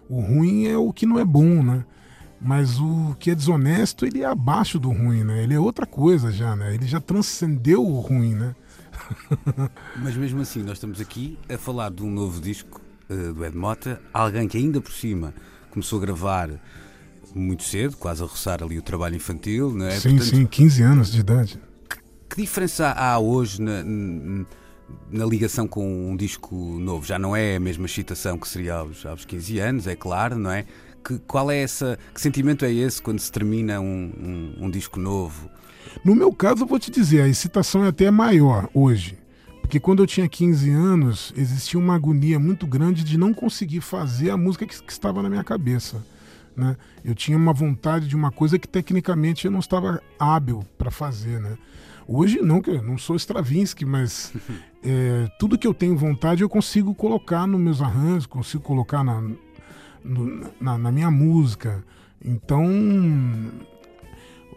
[0.09, 1.85] O ruim é o que não é bom, né?
[2.41, 5.43] Mas o que é desonesto, ele é abaixo do ruim, né?
[5.43, 6.73] Ele é outra coisa já, né?
[6.73, 8.55] Ele já transcendeu o ruim, né?
[9.97, 13.55] Mas mesmo assim, nós estamos aqui a falar de um novo disco uh, do Ed
[13.55, 15.33] Mota, alguém que ainda por cima
[15.69, 16.49] começou a gravar
[17.33, 19.99] muito cedo, quase a roçar ali o trabalho infantil, não é?
[19.99, 21.59] Sim, Portanto, sim, 15 anos de idade.
[21.89, 21.97] Que,
[22.29, 23.83] que diferença há hoje na,
[25.11, 27.05] na, ligação com um disco novo?
[27.05, 30.51] Já não é a mesma excitação que seria aos, aos 15 anos, é claro, não
[30.51, 30.65] é?
[31.03, 33.85] Que, qual é essa, que sentimento é esse quando se termina um,
[34.59, 35.49] um, um disco novo?
[36.03, 39.17] No meu caso, eu vou te dizer, a excitação é até maior hoje.
[39.61, 44.31] Porque quando eu tinha 15 anos, existia uma agonia muito grande de não conseguir fazer
[44.31, 46.03] a música que, que estava na minha cabeça.
[46.55, 46.75] Né?
[47.05, 51.39] Eu tinha uma vontade de uma coisa que tecnicamente eu não estava hábil para fazer.
[51.39, 51.57] Né?
[52.07, 54.33] Hoje não, que eu não sou Stravinsky, mas
[54.83, 59.21] é, tudo que eu tenho vontade eu consigo colocar nos meus arranjos, consigo colocar na,
[60.03, 61.83] no, na, na minha música.
[62.23, 62.65] Então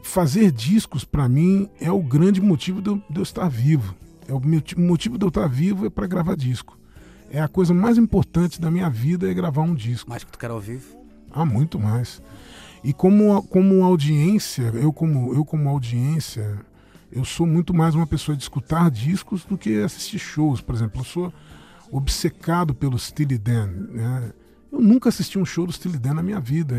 [0.03, 3.95] fazer discos para mim é o grande motivo de eu, de eu, estar vivo.
[4.29, 4.41] É o
[4.79, 6.79] motivo de eu estar vivo é para gravar disco.
[7.31, 10.11] É a coisa mais importante da minha vida é gravar um disco.
[10.11, 10.97] Mais que tocar ao vivo?
[11.31, 12.21] Ah, muito mais.
[12.85, 16.61] E como como audiência, eu como eu como audiência,
[17.11, 21.01] eu sou muito mais uma pessoa de escutar discos do que assistir shows, por exemplo.
[21.01, 21.33] Eu sou
[21.91, 24.33] obcecado pelo Steely Dan, né?
[24.71, 26.75] Eu nunca assisti um show do Steely Dan na minha vida.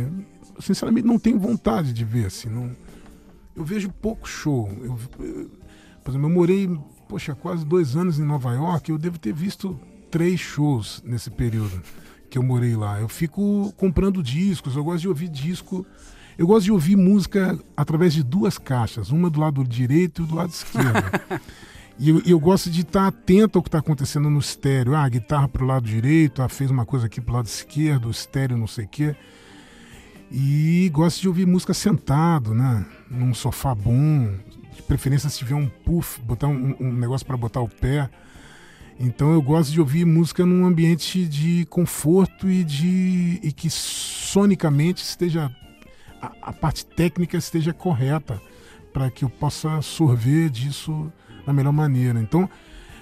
[0.56, 2.76] Eu, sinceramente, não tenho vontade de ver, assim, não
[3.56, 4.70] eu vejo pouco show.
[4.82, 5.52] Eu, eu,
[6.04, 9.80] por exemplo, eu morei, poxa, quase dois anos em Nova York, eu devo ter visto
[10.10, 11.82] três shows nesse período
[12.30, 13.00] que eu morei lá.
[13.00, 15.86] Eu fico comprando discos, eu gosto de ouvir disco.
[16.36, 20.36] Eu gosto de ouvir música através de duas caixas, uma do lado direito e do
[20.36, 21.42] lado esquerdo.
[22.00, 24.96] e eu, eu, gosto de estar atento ao que está acontecendo no estéreo.
[24.96, 27.46] Ah, a guitarra para o lado direito, ah, fez uma coisa aqui para o lado
[27.46, 29.16] esquerdo, o estéreo não sei o quê.
[30.36, 32.84] E gosto de ouvir música sentado, né?
[33.08, 34.34] Num sofá bom.
[34.76, 38.10] De preferência se tiver um puff, botar um, um negócio para botar o pé.
[39.00, 45.04] Então eu gosto de ouvir música num ambiente de conforto e de e que sonicamente
[45.04, 45.56] esteja
[46.20, 48.42] a, a parte técnica esteja correta
[48.92, 51.14] para que eu possa sorver disso
[51.46, 52.20] da melhor maneira.
[52.20, 52.50] Então,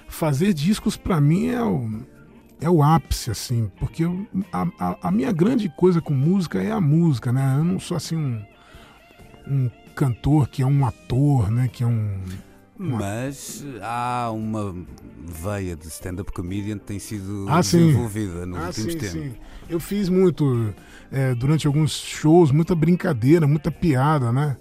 [0.10, 2.04] fazer discos para mim é o,
[2.62, 6.72] é o ápice, assim, porque eu, a, a, a, minha grande coisa com música é
[6.72, 7.56] a música, né?
[7.58, 8.46] Eu não sou assim um,
[9.48, 11.68] um cantor que é um ator, né?
[11.68, 12.22] Que é um.
[12.78, 13.00] Uma...
[13.00, 14.76] Mas há uma
[15.26, 19.22] veia de stand-up comedian que tem sido ah, desenvolvida nos ah, últimos sim, tempos.
[19.22, 19.34] Sim.
[19.68, 20.74] Eu fiz muito,
[21.12, 24.56] é, durante alguns shows, muita brincadeira, muita piada, né?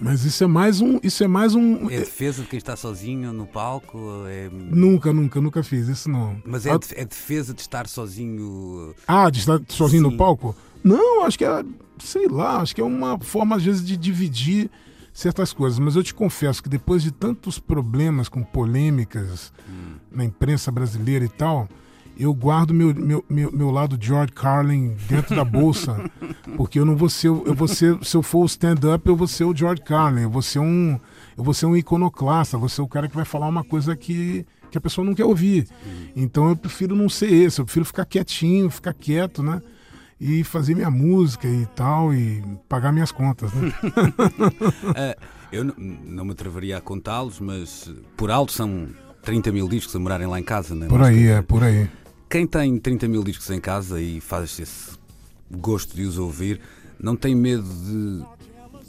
[0.00, 0.98] Mas isso é mais um.
[1.02, 1.90] Isso é mais um.
[1.90, 3.98] É defesa de quem está sozinho no palco?
[4.26, 4.48] É...
[4.50, 6.40] Nunca, nunca, nunca fiz isso não.
[6.44, 8.94] Mas é, é defesa de estar sozinho.
[9.06, 10.10] Ah, de estar sozinho Sim.
[10.10, 10.54] no palco?
[10.82, 11.64] Não, acho que é.
[11.98, 14.70] Sei lá, acho que é uma forma, às vezes, de dividir
[15.12, 15.78] certas coisas.
[15.78, 19.96] Mas eu te confesso que depois de tantos problemas com polêmicas hum.
[20.12, 21.68] na imprensa brasileira e tal
[22.18, 26.10] eu guardo meu, meu, meu, meu, lado George Carlin dentro da bolsa,
[26.56, 29.28] porque eu não vou ser, eu vou ser, se eu for o stand-up, eu vou
[29.28, 30.98] ser o George Carlin, eu vou ser um,
[31.36, 34.44] eu vou ser um iconoclasta, vou ser o cara que vai falar uma coisa que,
[34.70, 35.68] que a pessoa não quer ouvir.
[36.16, 39.62] Então eu prefiro não ser esse, eu prefiro ficar quietinho, ficar quieto, né?
[40.20, 43.72] E fazer minha música e tal, e pagar minhas contas, né?
[44.96, 45.16] é,
[45.52, 48.88] eu não me atreveria a contá-los, mas por alto são
[49.22, 50.86] 30 mil discos a morarem lá em casa, né?
[50.88, 51.88] Por aí, é, por aí.
[52.28, 54.98] Quem tem 30 mil discos em casa e faz esse
[55.50, 56.60] gosto de os ouvir,
[57.00, 58.22] não tem medo de,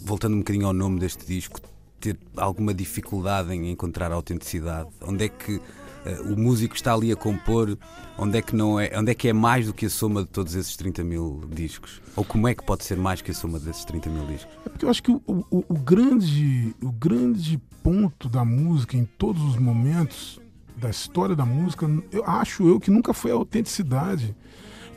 [0.03, 1.61] voltando um bocadinho ao nome deste disco,
[2.01, 4.89] ter alguma dificuldade em encontrar a autenticidade?
[5.01, 7.77] Onde é que uh, o músico está ali a compor?
[8.17, 10.29] Onde é, que não é, onde é que é mais do que a soma de
[10.29, 12.01] todos esses 30 mil discos?
[12.17, 14.53] Ou como é que pode ser mais que a soma desses 30 mil discos?
[14.65, 19.05] É porque eu acho que o, o, o grande, o grande ponto da música em
[19.05, 20.41] todos os momentos
[20.79, 24.35] da história da música, eu acho eu que nunca foi a autenticidade.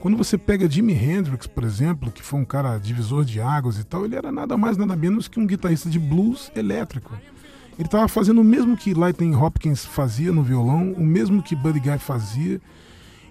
[0.00, 3.84] Quando você pega Jimi Hendrix, por exemplo, que foi um cara divisor de águas e
[3.84, 7.16] tal, ele era nada mais nada menos que um guitarrista de blues elétrico.
[7.78, 11.80] Ele estava fazendo o mesmo que Lightning Hopkins fazia no violão, o mesmo que Buddy
[11.80, 12.60] Guy fazia.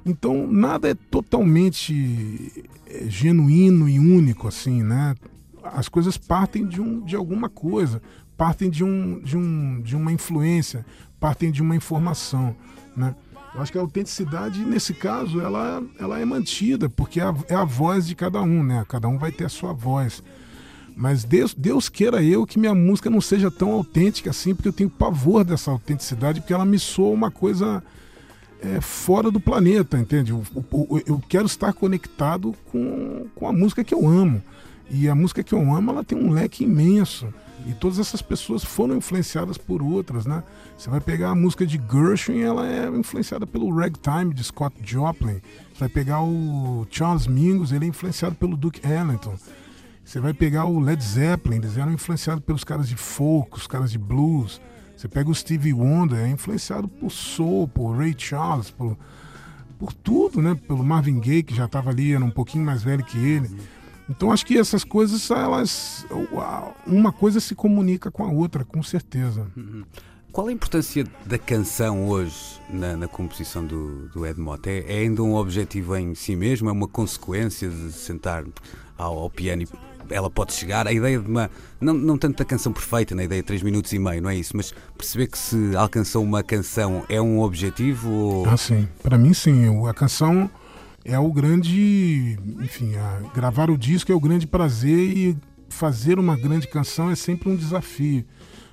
[0.06, 5.16] Então nada é totalmente é, genuíno e único assim, né?
[5.64, 8.02] As coisas partem de, um, de alguma coisa,
[8.42, 10.84] partem de, um, de, um, de uma influência,
[11.20, 12.56] partem de uma informação,
[12.98, 13.14] né?
[13.54, 17.54] Eu acho que a autenticidade, nesse caso, ela, ela é mantida, porque é a, é
[17.54, 18.84] a voz de cada um, né?
[18.89, 20.24] Cada um vai ter a sua voz.
[20.96, 24.74] Mas Deus, Deus queira eu que minha música não seja tão autêntica assim, porque eu
[24.74, 27.84] tenho pavor dessa autenticidade, porque ela me soa uma coisa
[28.60, 30.32] é, fora do planeta, entende?
[30.32, 34.42] Eu, eu, eu, quero estar conectado com, com a música que eu amo.
[34.89, 37.32] E a música que eu amo, ela tem um leque imenso.
[37.68, 40.43] E todas essas pessoas foram influenciadas por outras, né?
[40.78, 45.41] Você vai pegar a música de Gershwin, ela é influenciada pelo ragtime de Scott Joplin.
[45.74, 49.36] Você vai pegar o Charles Mingus, ele é influenciado pelo Duke Ellington.
[50.03, 53.91] Você vai pegar o Led Zeppelin, eles eram influenciados pelos caras de folk, os caras
[53.91, 54.59] de blues.
[54.97, 58.97] Você pega o Stevie Wonder, é influenciado por soul, por Ray Charles, por,
[59.80, 60.55] por tudo, né?
[60.68, 63.49] Pelo Marvin Gaye, que já estava ali, era um pouquinho mais velho que ele.
[64.12, 66.05] Então acho que essas coisas, elas.
[66.86, 69.47] Uma coisa se comunica com a outra, com certeza.
[69.55, 69.84] Uhum.
[70.34, 74.70] Qual a importância da canção hoje na, na composição do, do Ed Mota?
[74.70, 76.70] É, é, ainda um objetivo em si mesmo?
[76.70, 78.43] É uma consequência de sentar
[78.97, 79.68] ao, ao, piano e
[80.09, 80.88] ela pode chegar?
[80.88, 81.49] A ideia de uma.
[81.80, 84.36] Não, não tanto da canção perfeita, na ideia de 3 minutos e meio, não é
[84.36, 84.55] isso?
[84.55, 88.09] Mas perceber que se alcançou uma canção é um objetivo?
[88.09, 88.49] Ou...
[88.49, 88.88] Ah, sim.
[89.01, 89.88] Para mim, sim.
[89.88, 90.49] A canção
[91.04, 92.93] é o grande, enfim,
[93.34, 95.38] gravar o disco é o grande prazer e
[95.70, 98.26] fazer uma grande canção é sempre um desafio.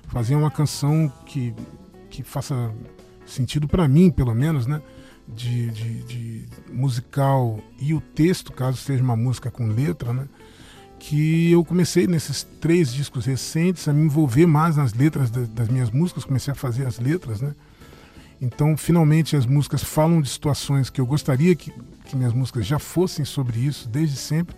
[0.07, 1.53] Fazer uma canção que,
[2.09, 2.73] que faça
[3.25, 4.81] sentido para mim, pelo menos, né?
[5.27, 10.27] De, de, de, musical e o texto, caso seja uma música com letra, né?
[10.97, 15.91] Que eu comecei nesses três discos recentes a me envolver mais nas letras das minhas
[15.91, 17.53] músicas, comecei a fazer as letras, né?
[18.41, 21.71] Então, finalmente, as músicas falam de situações que eu gostaria que,
[22.09, 24.55] que minhas músicas já fossem sobre isso, desde sempre.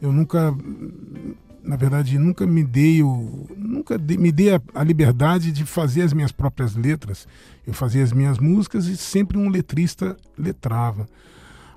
[0.00, 0.54] Eu nunca,
[1.62, 6.02] na verdade, nunca me dei, o, nunca de, me dei a, a, liberdade de fazer
[6.02, 7.26] as minhas próprias letras.
[7.66, 11.06] Eu fazia as minhas músicas e sempre um letrista letrava.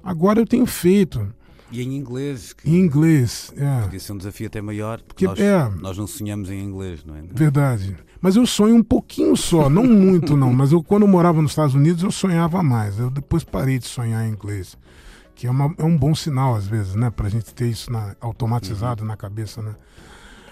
[0.03, 1.27] Agora eu tenho feito.
[1.71, 2.53] E em inglês?
[2.53, 3.81] Que, em inglês, é.
[3.81, 7.15] Podia ser um desafio até maior, porque nós, é, nós não sonhamos em inglês, não
[7.15, 7.21] é?
[7.21, 7.95] Verdade.
[8.21, 11.51] Mas eu sonho um pouquinho só, não muito não, mas eu quando eu morava nos
[11.51, 12.99] Estados Unidos eu sonhava mais.
[12.99, 14.77] Eu depois parei de sonhar em inglês,
[15.39, 17.09] que é, uma, é um bom sinal às vezes, né?
[17.09, 19.07] Pra gente ter isso na, automatizado uhum.
[19.07, 19.73] na cabeça, né?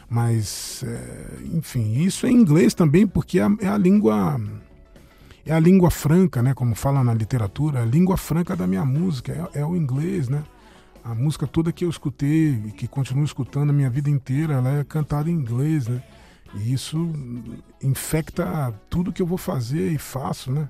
[0.10, 4.40] Mas, é, enfim, isso é em inglês também, porque é a, é a língua
[5.46, 6.54] é a língua franca, né?
[6.54, 10.42] Como fala na literatura, a língua franca da minha música é, é o inglês, né?
[11.04, 14.70] A música toda que eu escutei e que continuo escutando a minha vida inteira, ela
[14.70, 16.02] é cantada em inglês, né?
[16.56, 17.14] E isso
[17.84, 20.70] infecta tudo que eu vou fazer e faço, né?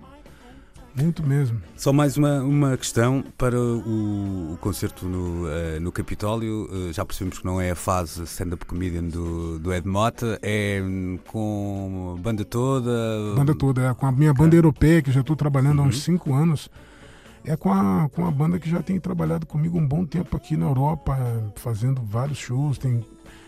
[0.99, 1.61] Muito mesmo.
[1.75, 6.67] Só mais uma, uma questão para o, o concerto no, uh, no Capitólio.
[6.71, 10.81] Uh, já percebemos que não é a fase stand-up comedian do, do Ed Mota, é
[11.27, 12.89] com a banda toda.
[13.35, 15.85] Banda toda, é com a minha banda europeia, que já estou trabalhando uhum.
[15.85, 16.35] há uns 5 uhum.
[16.35, 16.69] anos.
[17.45, 20.57] É com a, com a banda que já tem trabalhado comigo um bom tempo aqui
[20.57, 21.15] na Europa,
[21.55, 22.79] fazendo vários shows.
[22.79, 23.05] Tem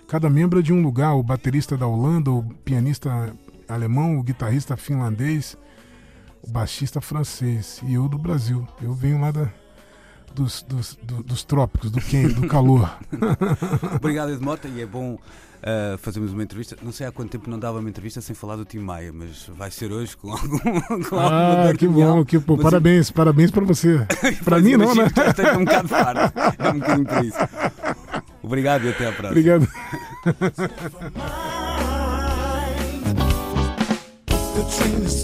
[0.08, 3.36] cada membro é de um lugar: o baterista da Holanda, o pianista
[3.68, 5.58] alemão, o guitarrista finlandês
[6.42, 8.68] o baixista francês e eu do Brasil.
[8.82, 9.50] Eu venho lá da,
[10.34, 12.98] dos, dos, do, dos trópicos, do quente, do calor.
[13.96, 16.78] Obrigado, Edmota, e é bom uh, fazermos uma entrevista.
[16.82, 19.50] Não sei há quanto tempo não dava uma entrevista sem falar do Tim Maia, mas
[19.56, 20.60] vai ser hoje com algum.
[21.10, 22.58] Com ah, que bom, que bom.
[22.58, 24.06] Parabéns, parabéns para você.
[24.44, 25.08] para mim, não, né?
[25.38, 26.40] É um bocado farto.
[26.58, 27.38] É um bocadinho por isso.
[28.42, 29.32] Obrigado e até à próxima.
[29.32, 29.68] Obrigado.
[34.60, 35.24] The train is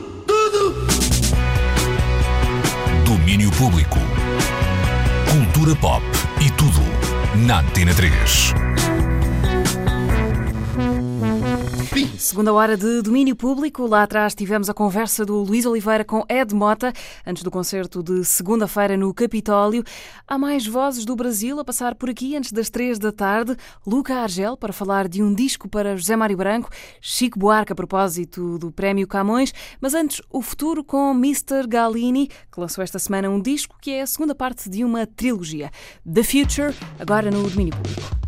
[0.49, 0.75] tudo.
[3.05, 3.99] Domínio Público.
[5.29, 6.03] Cultura pop
[6.39, 6.81] e tudo
[7.35, 8.53] na Antena 3.
[12.17, 13.85] Segunda hora de domínio público.
[13.85, 16.93] Lá atrás tivemos a conversa do Luís Oliveira com Ed Mota,
[17.27, 19.83] antes do concerto de segunda-feira no Capitólio.
[20.25, 23.57] Há mais vozes do Brasil a passar por aqui antes das três da tarde.
[23.85, 26.69] Luca Argel para falar de um disco para José Mário Branco.
[27.01, 29.53] Chico Buarque a propósito do Prémio Camões.
[29.81, 31.67] Mas antes, o futuro com Mr.
[31.67, 35.69] Galini, que lançou esta semana um disco que é a segunda parte de uma trilogia.
[36.09, 38.20] The Future, agora no domínio público.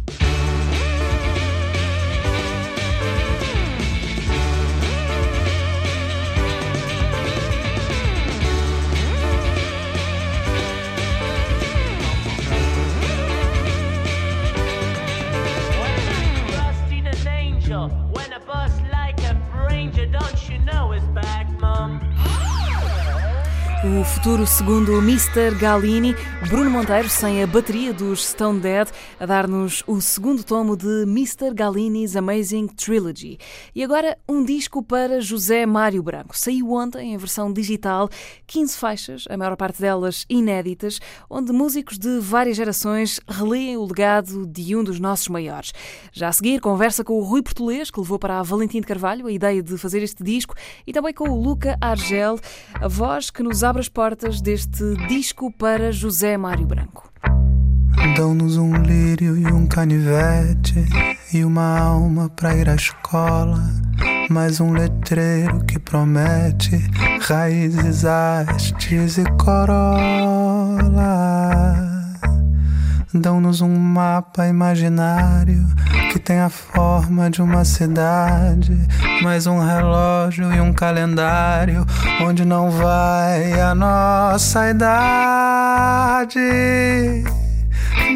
[23.85, 25.53] O futuro, segundo Mr.
[25.59, 26.15] Galini,
[26.47, 28.87] Bruno Monteiro, sem a bateria dos Stone Dead,
[29.19, 31.53] a dar-nos o segundo tomo de Mr.
[31.53, 33.37] Galini's Amazing Trilogy.
[33.75, 36.37] E agora um disco para José Mário Branco.
[36.37, 38.07] Saiu ontem em versão digital,
[38.47, 44.47] 15 faixas, a maior parte delas inéditas, onde músicos de várias gerações relêem o legado
[44.47, 45.73] de um dos nossos maiores.
[46.13, 49.27] Já a seguir, conversa com o Rui Português, que levou para a Valentim de Carvalho
[49.27, 50.55] a ideia de fazer este disco,
[50.87, 52.39] e também com o Luca Argel,
[52.75, 57.11] a voz que nos abre as portas deste disco para José Mário Branco.
[58.15, 60.85] Dão-nos um lírio e um canivete
[61.33, 63.63] e uma alma para ir à escola.
[64.29, 66.77] Mais um letreiro que promete
[67.21, 69.93] raízes, hastes e corola.
[73.13, 75.63] Dão-nos um mapa imaginário
[76.11, 78.75] que tem a forma de uma cidade,
[79.21, 81.85] mais um relógio e um calendário
[82.21, 86.39] onde não vai a nossa idade.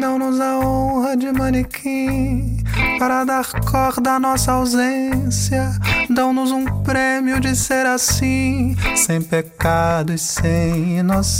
[0.00, 2.64] Dão-nos a honra de manequim
[2.98, 5.70] para dar corda à nossa ausência.
[6.10, 11.38] Dão-nos um prêmio de ser assim, sem pecado e sem inocência.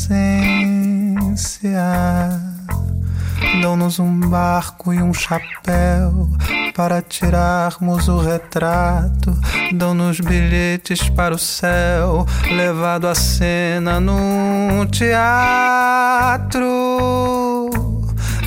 [3.61, 6.29] Dão-nos um barco e um chapéu
[6.75, 9.37] para tirarmos o retrato.
[9.73, 16.59] Dão-nos bilhetes para o céu, levado à cena num teatro.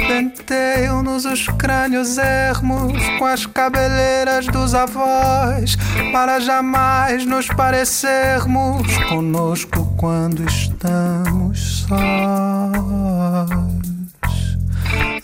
[0.07, 5.77] Penteiam-nos os crânios ermos com as cabeleiras dos avós,
[6.11, 13.70] para jamais nos parecermos conosco quando estamos sós.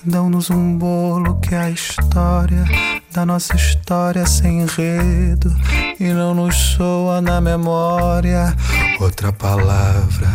[0.07, 2.63] Dão-nos um bolo que é a história
[3.11, 5.53] da nossa história sem enredo.
[5.99, 8.55] E não nos soa na memória
[9.01, 10.27] outra palavra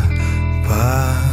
[0.66, 1.31] para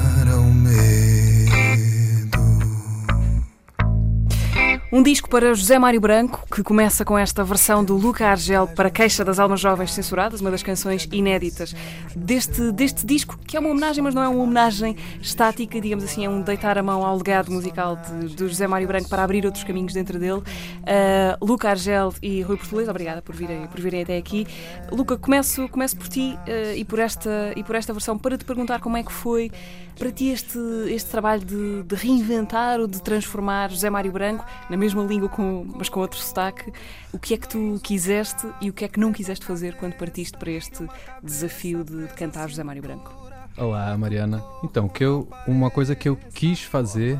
[4.92, 8.90] Um disco para José Mário Branco, que começa com esta versão do Luca Argel para
[8.90, 11.76] Queixa das Almas Jovens Censuradas, uma das canções inéditas
[12.16, 16.26] deste, deste disco, que é uma homenagem, mas não é uma homenagem estática, digamos assim,
[16.26, 19.46] é um deitar a mão ao legado musical de, de José Mário Branco para abrir
[19.46, 20.40] outros caminhos dentro dele.
[20.40, 24.48] Uh, Luca Argel e Rui Português, obrigada por virem, por virem até aqui.
[24.92, 28.44] Luca, começo, começo por ti uh, e, por esta, e por esta versão para te
[28.44, 29.52] perguntar como é que foi
[30.00, 34.78] para ti este, este trabalho de, de reinventar ou de transformar José Mário Branco na
[34.80, 36.72] mesma língua, com, mas com outro sotaque.
[37.12, 39.94] O que é que tu quiseste e o que é que não quiseste fazer quando
[39.94, 40.88] partiste para este
[41.22, 43.14] desafio de, de cantar José Mário Branco?
[43.58, 44.42] Olá, Mariana.
[44.64, 47.20] Então, que eu, uma coisa que eu quis fazer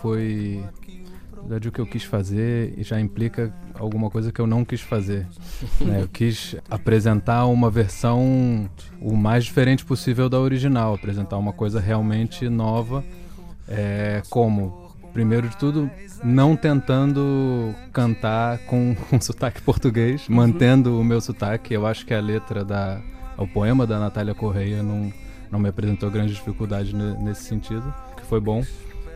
[0.00, 0.64] foi.
[1.34, 4.80] Na verdade, o que eu quis fazer já implica alguma coisa que eu não quis
[4.80, 5.26] fazer.
[5.80, 6.02] né?
[6.02, 12.48] Eu quis apresentar uma versão o mais diferente possível da original, apresentar uma coisa realmente
[12.48, 13.02] nova.
[13.66, 14.79] É, como,
[15.12, 15.90] primeiro de tudo,
[16.22, 20.36] não tentando cantar com um sotaque português, uhum.
[20.36, 21.74] mantendo o meu sotaque.
[21.74, 23.00] Eu acho que a letra da.
[23.36, 25.10] O poema da Natália Correia não,
[25.50, 28.62] não me apresentou grandes dificuldades nesse sentido, que foi bom.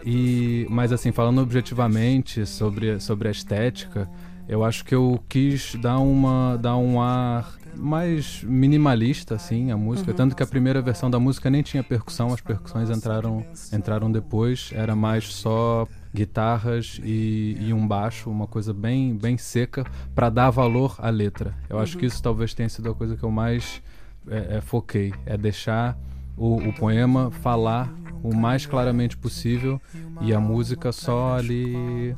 [0.05, 4.09] E, mas assim, falando objetivamente sobre, sobre a estética,
[4.49, 10.11] eu acho que eu quis dar uma dar um ar mais minimalista assim a música
[10.11, 10.16] uhum.
[10.16, 14.70] tanto que a primeira versão da música nem tinha percussão as percussões entraram entraram depois
[14.72, 19.84] era mais só guitarras e, e um baixo uma coisa bem bem seca
[20.14, 21.82] para dar valor à letra eu uhum.
[21.82, 23.82] acho que isso talvez tenha sido a coisa que eu mais
[24.28, 25.99] é, é, foquei é deixar
[26.36, 27.92] o, o poema falar
[28.22, 29.80] o mais claramente possível
[30.20, 32.16] e a música só ali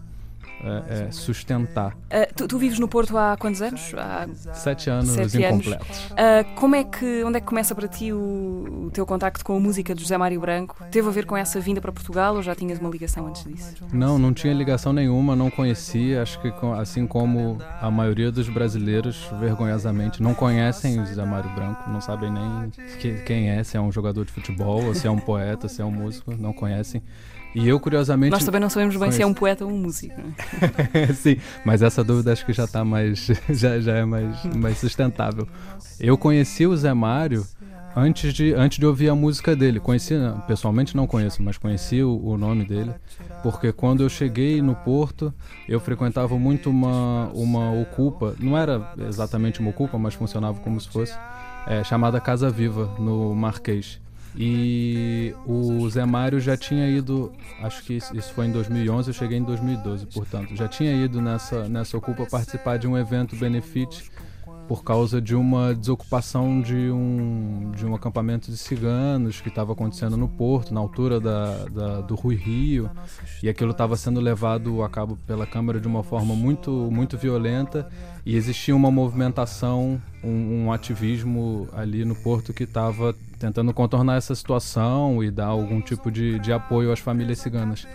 [0.62, 1.92] é, é, sustentar.
[1.92, 3.92] Uh, tu, tu, vives no Porto há quantos anos?
[3.94, 6.06] Há sete anos sete incompletos.
[6.06, 9.56] Uh, como é que, onde é que começa para ti o, o, teu contacto com
[9.56, 10.76] a música de José Mário Branco?
[10.90, 13.74] Teve a ver com essa vinda para Portugal ou já tinhas uma ligação antes disso?
[13.92, 16.22] Não, não tinha ligação nenhuma, não conhecia.
[16.22, 21.88] Acho que assim como a maioria dos brasileiros, vergonhosamente, não conhecem o José Mário Branco,
[21.90, 25.10] não sabem nem que, quem é, se é um jogador de futebol, ou se é
[25.10, 27.02] um poeta, se é um músico, não conhecem.
[27.54, 28.30] E eu, curiosamente.
[28.30, 30.14] Nós também não sabemos bem se é um poeta ou um músico.
[30.92, 31.12] É?
[31.14, 33.30] Sim, mas essa dúvida acho que já está mais.
[33.48, 35.48] já, já é mais, mais sustentável.
[35.98, 37.46] Eu conheci o Zé Mário
[37.96, 39.80] antes de, antes de ouvir a música dele.
[39.80, 40.14] Conheci,
[40.46, 42.94] pessoalmente não conheço, mas conheci o, o, nome dele,
[43.42, 45.32] porque quando eu cheguei no Porto,
[45.66, 50.88] eu frequentava muito uma, uma ocupa, não era exatamente uma ocupa, mas funcionava como se
[50.88, 51.16] fosse,
[51.66, 53.98] é, chamada Casa Viva, no Marquês.
[54.38, 57.32] E o Zé Mário já tinha ido,
[57.62, 61.66] acho que isso foi em 2011, eu cheguei em 2012, portanto, já tinha ido nessa,
[61.68, 64.10] nessa Ocupa participar de um evento benefit
[64.68, 70.16] por causa de uma desocupação de um, de um acampamento de ciganos que estava acontecendo
[70.16, 72.90] no porto, na altura da, da, do Rui Rio,
[73.42, 77.88] e aquilo estava sendo levado a cabo pela Câmara de uma forma muito, muito violenta,
[78.24, 84.34] e existia uma movimentação, um, um ativismo ali no porto que estava tentando contornar essa
[84.34, 87.86] situação e dar algum tipo de, de apoio às famílias ciganas.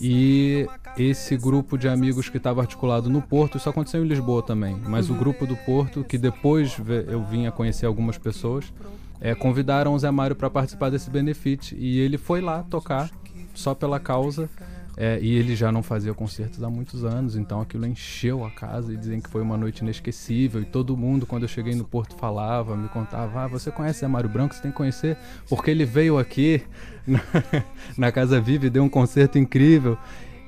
[0.00, 4.76] E esse grupo de amigos que estava articulado no Porto, isso aconteceu em Lisboa também,
[4.86, 5.16] mas uhum.
[5.16, 6.76] o grupo do Porto, que depois
[7.08, 8.72] eu vim a conhecer algumas pessoas,
[9.20, 13.10] é, convidaram o Zé Mário para participar desse benefit e ele foi lá tocar
[13.54, 14.48] só pela causa
[14.96, 18.92] é, e ele já não fazia concertos há muitos anos, então aquilo encheu a casa
[18.92, 20.60] e dizem que foi uma noite inesquecível.
[20.60, 24.28] E todo mundo, quando eu cheguei no Porto, falava, me contava: Ah, você conhece Mário
[24.28, 24.54] Branco?
[24.54, 25.16] Você tem que conhecer,
[25.48, 26.62] porque ele veio aqui
[27.96, 29.96] na, Casa Viva e deu um concerto incrível.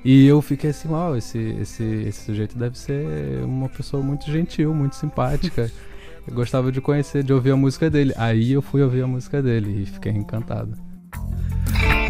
[0.03, 4.73] E eu fiquei assim: Uau, esse, esse, esse sujeito deve ser uma pessoa muito gentil,
[4.73, 5.71] muito simpática.
[6.25, 8.13] Eu gostava de conhecer, de ouvir a música dele.
[8.15, 10.73] Aí eu fui ouvir a música dele e fiquei encantado.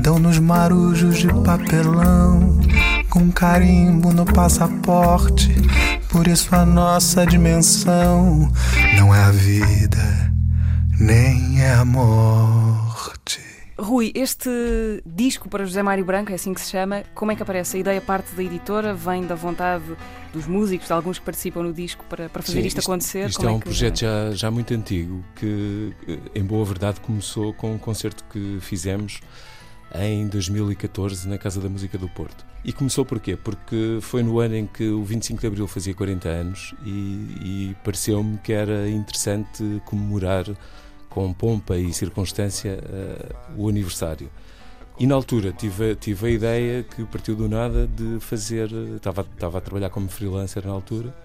[0.01, 2.59] Dão nos marujos de papelão,
[3.09, 5.49] com carimbo no passaporte.
[6.09, 8.51] Por isso a nossa dimensão
[8.95, 10.31] não é a vida,
[10.99, 13.52] nem é a morte.
[13.77, 14.49] Rui, este
[15.05, 17.77] disco para José Mário Branco, é assim que se chama, como é que aparece?
[17.77, 19.83] A ideia parte da editora, vem da vontade
[20.31, 23.29] dos músicos, de alguns que participam no disco para, para fazer Sim, isto, isto, acontecer?
[23.29, 25.91] Isto é, é um projeto já, já muito antigo, que
[26.35, 29.21] em boa verdade começou com um concerto que fizemos
[29.95, 32.45] em 2014 na Casa da Música do Porto.
[32.63, 33.35] E começou por quê?
[33.35, 36.91] Porque foi no ano em que o 25 de Abril fazia 40 anos e,
[37.41, 40.45] e pareceu-me que era interessante comemorar
[41.13, 44.29] com pompa e circunstância uh, o aniversário.
[44.99, 48.71] E na altura tive, tive a ideia que partiu do nada de fazer.
[48.95, 51.15] Estava, estava a trabalhar como freelancer na altura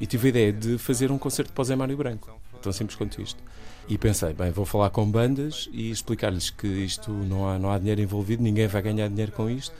[0.00, 2.30] e tive a ideia de fazer um concerto para o Zé Mário Branco.
[2.62, 3.42] Tão simples quanto isto.
[3.88, 7.78] E pensei, bem, vou falar com bandas e explicar-lhes que isto não há, não há
[7.78, 9.72] dinheiro envolvido, ninguém vai ganhar dinheiro com isto,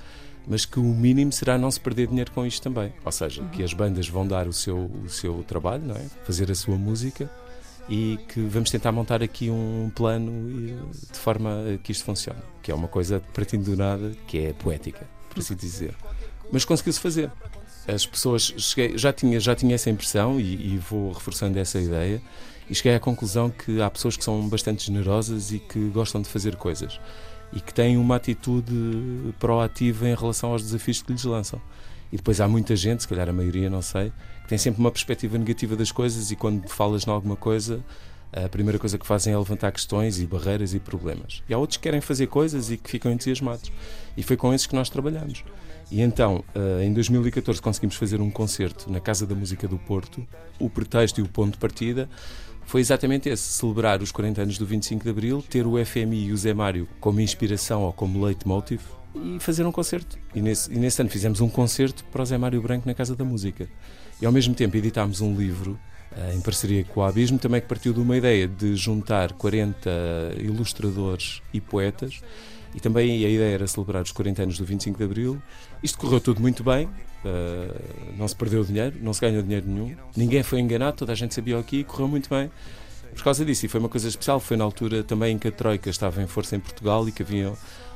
[0.47, 2.93] mas que o mínimo será não se perder dinheiro com isto também.
[3.05, 6.05] Ou seja, que as bandas vão dar o seu, o seu trabalho, não é?
[6.25, 7.29] fazer a sua música
[7.89, 10.32] e que vamos tentar montar aqui um plano
[10.68, 14.53] eh, de forma que isto funcione, que é uma coisa partindo do nada, que é
[14.53, 15.95] poética, por assim dizer.
[16.51, 17.30] Mas conseguiu-se fazer.
[17.87, 22.20] As pessoas, cheguei, já, tinha, já tinha essa impressão e, e vou reforçando essa ideia,
[22.68, 26.28] e cheguei à conclusão que há pessoas que são bastante generosas e que gostam de
[26.28, 26.99] fazer coisas
[27.53, 28.74] e que têm uma atitude
[29.39, 31.61] proativa em relação aos desafios que lhes lançam.
[32.12, 34.12] E depois há muita gente, se calhar a maioria, não sei,
[34.49, 37.82] tem sempre uma perspectiva negativa das coisas e quando falas em alguma coisa,
[38.32, 41.42] a primeira coisa que fazem é levantar questões e barreiras e problemas.
[41.49, 43.72] E há outros que querem fazer coisas e que ficam entusiasmados.
[44.16, 45.44] E foi com esses que nós trabalhamos.
[45.90, 50.26] E então, eh, em 2014, conseguimos fazer um concerto na Casa da Música do Porto.
[50.59, 52.09] O pretexto e o ponto de partida
[52.64, 56.32] foi exatamente esse: celebrar os 40 anos do 25 de Abril, ter o FMI e
[56.32, 58.80] o Zé Mário como inspiração ou como leitmotiv
[59.14, 60.18] e fazer um concerto.
[60.34, 63.16] E nesse, e nesse ano fizemos um concerto para o Zé Mário Branco na Casa
[63.16, 63.68] da Música.
[64.21, 65.79] E ao mesmo tempo editámos um livro
[66.17, 69.91] eh, em parceria com o Abismo, também que partiu de uma ideia de juntar 40
[70.39, 72.21] ilustradores e poetas.
[72.75, 75.43] E também a ideia era celebrar os 40 anos do 25 de Abril.
[75.83, 79.97] Isto correu tudo muito bem, uh, não se perdeu dinheiro, não se ganhou dinheiro nenhum,
[80.14, 82.51] ninguém foi enganado, toda a gente sabia o que correu muito bem
[83.14, 83.64] por causa disso.
[83.64, 86.27] E foi uma coisa especial, foi na altura também em que a Troika estava em
[86.27, 87.53] força em Portugal e que havia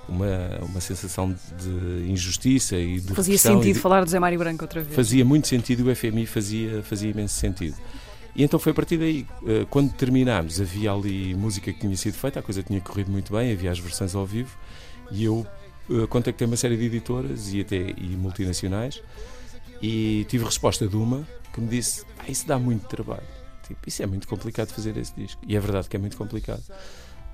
[0.08, 3.80] uma, uma sensação de injustiça e de Fazia sentido de...
[3.80, 4.94] falar de Zé Mário Branco outra vez.
[4.94, 7.76] Fazia muito sentido, o FMI fazia, fazia imenso sentido.
[8.34, 12.14] E então foi a partir daí, eh, quando terminámos, havia ali música que tinha sido
[12.14, 14.56] feita, a coisa tinha corrido muito bem, havia as versões ao vivo,
[15.10, 15.46] e eu
[15.90, 19.02] eh, contactei uma série de editoras e até e multinacionais,
[19.82, 23.26] e tive resposta de uma que me disse: ah, Isso dá muito trabalho.
[23.66, 25.40] Tipo, isso é muito complicado fazer esse disco.
[25.46, 26.62] E é verdade que é muito complicado.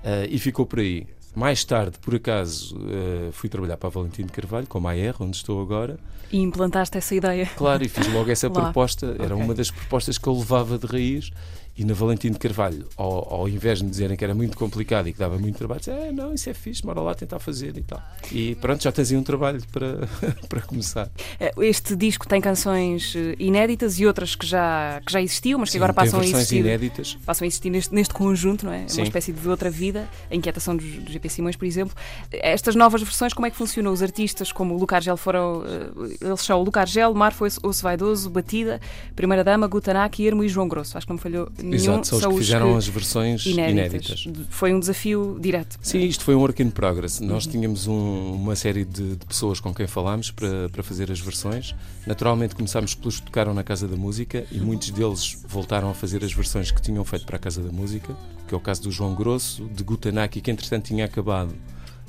[0.03, 1.07] Uh, e ficou por aí.
[1.35, 5.15] Mais tarde, por acaso, uh, fui trabalhar para a Valentim de Carvalho, com a AR,
[5.19, 5.99] onde estou agora.
[6.31, 7.45] E implantaste essa ideia.
[7.55, 9.15] Claro, e fiz logo essa proposta.
[9.19, 9.45] Era okay.
[9.45, 11.31] uma das propostas que eu levava de raiz.
[11.77, 15.07] E na Valentim de Carvalho, ao, ao, invés de me dizerem que era muito complicado
[15.07, 17.77] e que dava muito trabalho, disse, é, não, isso é fixe, bora lá tentar fazer
[17.77, 18.01] e tal.
[18.31, 20.07] E pronto, já tens aí um trabalho para,
[20.49, 21.07] para começar.
[21.39, 25.69] Eh, este disco tem canções eh, inéditas e outras que já, que já existiam, mas
[25.69, 26.57] que Sim, agora passam a existir.
[26.61, 27.15] inéditas.
[27.23, 28.87] Passam a existir neste, neste conjunto, não é?
[28.87, 29.01] Sim.
[29.01, 31.95] Uma espécie de outra vida, a inquietação do, do GP Simões, por exemplo.
[32.31, 33.93] Estas novas versões, como é que funcionam?
[33.93, 35.63] Os artistas como o Lucar Gel foram.
[35.63, 38.81] Eh, eles são o Lucar Gel, Marfo Osso Vaidoso, Batida,
[39.15, 40.97] Primeira Dama, Gutanaki, Ermo e João Grosso.
[40.97, 41.83] Acho que não me falhou nenhum.
[41.83, 42.77] Exato, são, são os que fizeram que...
[42.77, 44.23] as versões inéditas.
[44.25, 44.47] inéditas.
[44.49, 45.77] Foi um desafio direto.
[45.81, 47.19] Sim, isto foi um work in progress.
[47.19, 47.51] Nós uhum.
[47.51, 51.75] tínhamos um, uma série de, de, pessoas com quem falámos para, para fazer as versões.
[52.05, 56.23] Naturalmente começámos pelos que tocaram na Casa da Música e muitos deles voltaram a fazer
[56.23, 58.15] as versões que tinham feito para a Casa da Música,
[58.47, 61.53] que é o caso do João Grosso, de Gutanaki, que entretanto tinha acabado,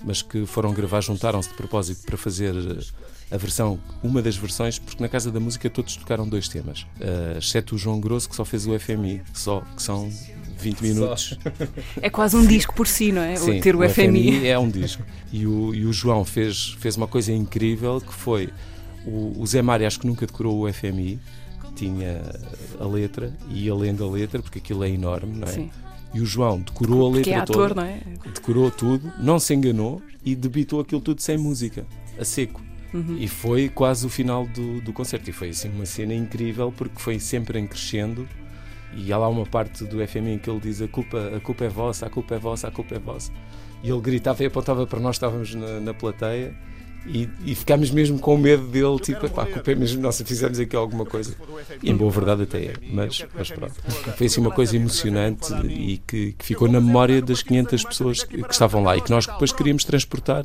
[0.05, 2.55] mas que foram gravar, juntaram-se de propósito para fazer
[3.31, 7.39] a versão, uma das versões, porque na Casa da Música todos tocaram dois temas, uh,
[7.39, 10.11] exceto o João Grosso que só fez o FMI, só, que são
[10.59, 11.39] 20 minutos.
[12.01, 13.37] É quase um disco por si, não é?
[13.37, 14.33] Sim, ter o, o FMI.
[14.33, 14.47] FMI.
[14.47, 15.03] é um disco.
[15.33, 18.49] E o, e o João fez, fez uma coisa incrível que foi
[19.05, 21.19] o, o Zé Mário acho que nunca decorou o FMI,
[21.75, 22.23] tinha
[22.79, 25.53] a letra e ia lendo a letra, porque aquilo é enorme, não é?
[25.53, 25.71] Sim.
[26.13, 28.01] E o João decorou a letra é ator, toda, não é?
[28.35, 31.87] decorou tudo, não se enganou e debitou aquilo tudo sem música,
[32.19, 32.68] a seco.
[32.93, 33.17] Uhum.
[33.19, 35.29] E foi quase o final do, do concerto.
[35.29, 38.27] E foi assim uma cena incrível porque foi sempre em crescendo.
[38.95, 41.65] E há lá uma parte do FMI em que ele diz: a culpa, a culpa
[41.65, 43.33] é vossa, a culpa é vossa, a culpa é vossa.
[43.83, 46.55] E ele gritava e apontava para nós, estávamos na, na plateia
[47.09, 50.61] e, e ficámos mesmo com medo dele, tipo, pá, a culpa é mesmo nossa, fizemos
[50.61, 51.35] aqui alguma coisa.
[51.83, 53.75] E em boa verdade até é, mas, mas pronto.
[54.17, 58.43] Foi assim uma coisa emocionante e que, que ficou na memória das 500 pessoas que,
[58.43, 60.45] que, estavam lá e que nós depois queríamos transportar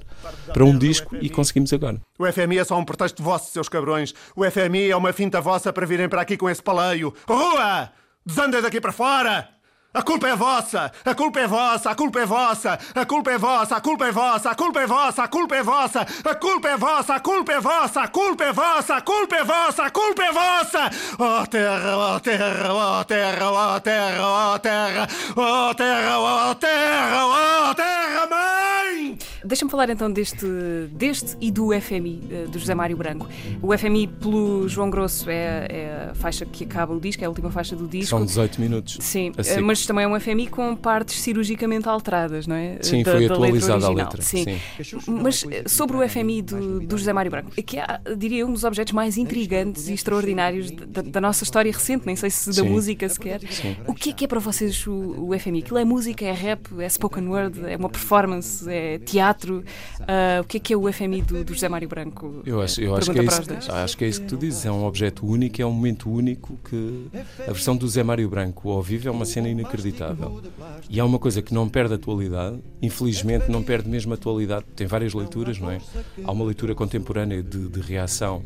[0.51, 1.99] para um disco e conseguimos agora.
[2.17, 4.13] O FMI é só um pretexto vosso, seus cabrões.
[4.35, 7.13] O FMI é uma finta vossa para virem para aqui com esse paleio.
[7.27, 7.91] Rua!
[8.25, 9.49] Desandem daqui para fora!
[9.95, 10.91] A culpa é vossa!
[11.05, 11.91] A culpa é vossa!
[11.91, 12.79] A culpa é vossa!
[12.95, 13.75] A culpa é vossa!
[13.75, 14.47] A culpa é vossa!
[14.47, 15.21] A culpa é vossa!
[15.21, 16.01] A culpa é vossa!
[16.01, 17.13] A culpa é vossa!
[17.13, 18.01] A culpa é vossa!
[18.01, 18.95] A culpa é vossa!
[18.95, 19.83] A culpa é vossa!
[19.83, 20.89] A culpa é vossa!
[21.19, 21.97] Oh terra!
[21.97, 22.73] Oh terra!
[22.73, 23.51] Oh terra!
[23.51, 24.55] Oh terra!
[24.55, 25.07] Oh terra!
[25.37, 26.19] Oh terra!
[26.19, 27.25] Oh terra!
[27.27, 29.17] Oh terra, mãe!
[29.43, 30.45] Deixa-me falar então deste,
[30.91, 33.27] deste e do FMI, eh, do José Mário Branco.
[33.61, 37.29] O FMI, pelo João Grosso, é, é a faixa que acaba o disco, é a
[37.29, 38.09] última faixa do disco.
[38.09, 38.97] São 18 minutos.
[39.01, 39.31] Sim,
[39.63, 42.77] mas também é um FMI com partes cirurgicamente alteradas, não é?
[42.81, 44.21] Sim, da, foi atualizada a letra.
[44.21, 44.45] Sim.
[44.45, 44.99] Sim.
[45.07, 48.63] Mas eh, sobre o FMI do, do José Mário Branco, que é, diria, um dos
[48.63, 52.69] objetos mais intrigantes e extraordinários da, da nossa história recente, nem sei se da Sim.
[52.69, 53.41] música sequer.
[53.49, 53.75] Sim.
[53.87, 55.59] O que é que é para vocês o, o FMI?
[55.59, 59.32] Aquilo é música, é rap, é spoken word, é uma performance, é teatro?
[59.33, 59.63] Teatro.
[60.01, 62.41] Uh, o que é que é o FMI do, do José Mário Branco?
[62.45, 64.65] Eu acho, eu acho que, é isso, acho que é isso que tu dizes.
[64.65, 67.07] É um objeto único, é um momento único que
[67.39, 70.41] a versão do José Mário Branco ao vivo é uma cena inacreditável.
[70.89, 74.65] E há uma coisa que não perde atualidade, infelizmente não perde mesmo atualidade.
[74.75, 75.79] Tem várias leituras, não é?
[76.23, 78.43] Há uma leitura contemporânea de, de reação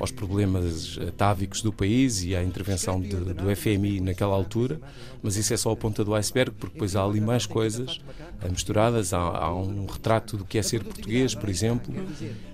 [0.00, 4.80] aos problemas atávicos do país e à intervenção de, do FMI naquela altura,
[5.22, 8.00] mas isso é só a ponta do iceberg, porque depois há ali mais coisas
[8.42, 9.12] eh, misturadas.
[9.12, 11.94] Há, há um retrato do que é ser português, por exemplo,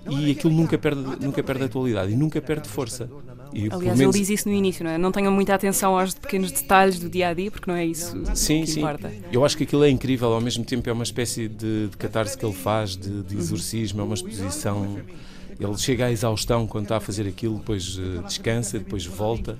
[0.09, 3.09] e aquilo nunca perde, nunca perde atualidade e nunca perde força.
[3.53, 4.15] E, Aliás, menos...
[4.15, 4.97] ele diz isso no início, não é?
[4.97, 8.11] Não tenham muita atenção aos pequenos detalhes do dia a dia, porque não é isso
[8.35, 8.79] sim, que sim.
[8.81, 9.09] importa.
[9.31, 12.37] Eu acho que aquilo é incrível, ao mesmo tempo é uma espécie de, de catarse
[12.37, 14.97] que ele faz, de, de exorcismo, é uma exposição
[15.59, 19.57] ele chega à exaustão quando está a fazer aquilo, depois uh, descansa, depois volta,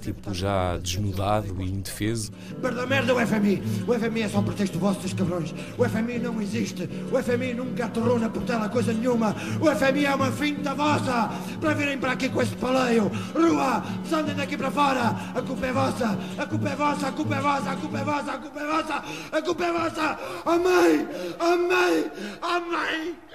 [0.00, 2.32] tipo já desnudado e indefeso.
[2.60, 3.62] Perda merda o FMI!
[3.86, 5.52] O FMI é só um pretexto vosso, seus cabrões!
[5.76, 6.88] O FMI não existe!
[7.10, 9.34] O FMI nunca aterrou na portela coisa nenhuma!
[9.60, 11.30] O FMI é uma finta vossa!
[11.60, 13.10] Para virem para aqui com esse paleio!
[13.34, 13.82] Rua!
[14.02, 15.16] Desandem daqui para fora!
[15.34, 16.18] A culpa é vossa!
[16.38, 17.08] A culpa é vossa!
[17.08, 17.70] A culpa é vossa!
[17.70, 18.32] A culpa é vossa!
[18.32, 19.04] A culpa é vossa!
[19.32, 20.18] A culpa é vossa!
[20.46, 21.08] Amém!
[21.40, 22.10] Amém!
[22.40, 23.29] Amém!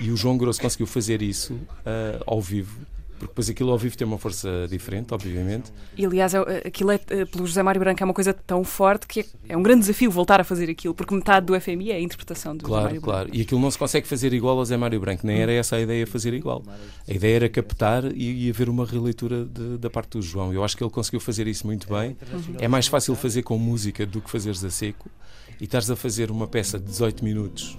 [0.00, 2.86] E o João Grosso conseguiu fazer isso uh, ao vivo
[3.22, 5.72] porque depois aquilo ao vivo tem uma força diferente, obviamente.
[5.96, 9.06] E aliás, é aquilo é, eh, pelo José Mário Branco é uma coisa tão forte
[9.06, 11.96] que é, é, um grande desafio voltar a fazer aquilo, porque metade do FMI é
[11.96, 13.38] a interpretação do claro, José Mário Claro, claro.
[13.38, 15.80] E aquilo não se consegue fazer igual ao José Mário Branco, nem era essa a
[15.80, 16.64] ideia fazer igual.
[17.08, 20.52] A ideia era captar e, e haver uma releitura de, da parte do João.
[20.52, 22.16] Eu acho que ele conseguiu fazer isso muito bem.
[22.58, 25.08] É mais fácil fazer com música do que fazeres a seco.
[25.60, 27.78] E estás a fazer uma peça de 18 minutos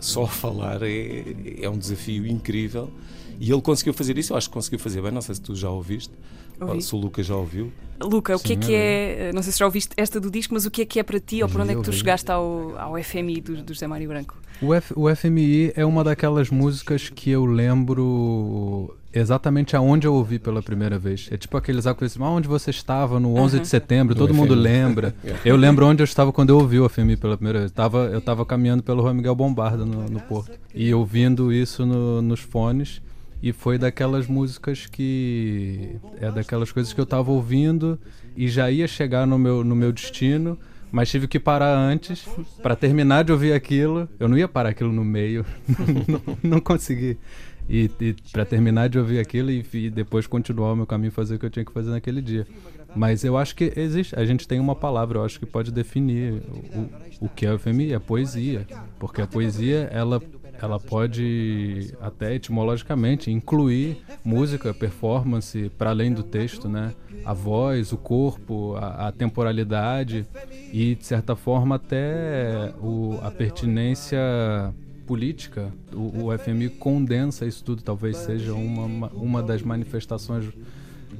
[0.00, 1.24] só falar é,
[1.60, 2.90] é um desafio incrível.
[3.38, 5.10] E ele conseguiu fazer isso, eu acho que conseguiu fazer bem.
[5.10, 6.12] Não sei se tu já ouviste,
[6.60, 6.82] Ouvi.
[6.82, 7.72] se o Luca já ouviu.
[8.02, 10.66] Luca, o que é que é, não sei se já ouviste esta do disco, mas
[10.66, 12.76] o que é que é para ti ou por onde é que tu chegaste ao,
[12.78, 14.36] ao FMI do, do José Mário Branco?
[14.60, 20.38] O, F, o FMI é uma daquelas músicas que eu lembro exatamente aonde eu ouvi
[20.38, 21.28] pela primeira vez.
[21.30, 23.62] É tipo aqueles acontecimentos, ah, onde você estava no 11 uhum.
[23.62, 25.14] de setembro, todo mundo lembra.
[25.44, 27.72] eu lembro onde eu estava quando eu ouvi o FMI pela primeira vez.
[27.72, 30.58] Tava, eu estava caminhando pelo Rua Miguel Bombarda no, no Porto.
[30.74, 33.02] E ouvindo isso no, nos fones.
[33.42, 35.96] E foi daquelas músicas que.
[36.20, 37.98] É daquelas coisas que eu estava ouvindo
[38.36, 40.58] e já ia chegar no meu, no meu destino,
[40.92, 42.28] mas tive que parar antes
[42.62, 44.08] para terminar de ouvir aquilo.
[44.18, 45.44] Eu não ia parar aquilo no meio,
[46.06, 47.16] não, não consegui.
[47.70, 51.36] E, e para terminar de ouvir aquilo e, e, depois continuar o meu caminho fazer
[51.36, 52.44] o que eu tinha que fazer naquele dia.
[52.96, 56.42] Mas eu acho que existe, a gente tem uma palavra, eu acho que pode definir
[56.74, 58.66] o, o que é FMI, é poesia.
[58.98, 60.20] Porque a poesia, ela
[60.62, 66.92] ela pode até etimologicamente incluir música, performance para além do texto, né?
[67.24, 70.26] A voz, o corpo, a, a temporalidade
[70.72, 74.18] e de certa forma até o, a pertinência
[75.10, 75.72] política.
[75.92, 80.44] O, o FMI condensa isso tudo, talvez seja uma, uma das manifestações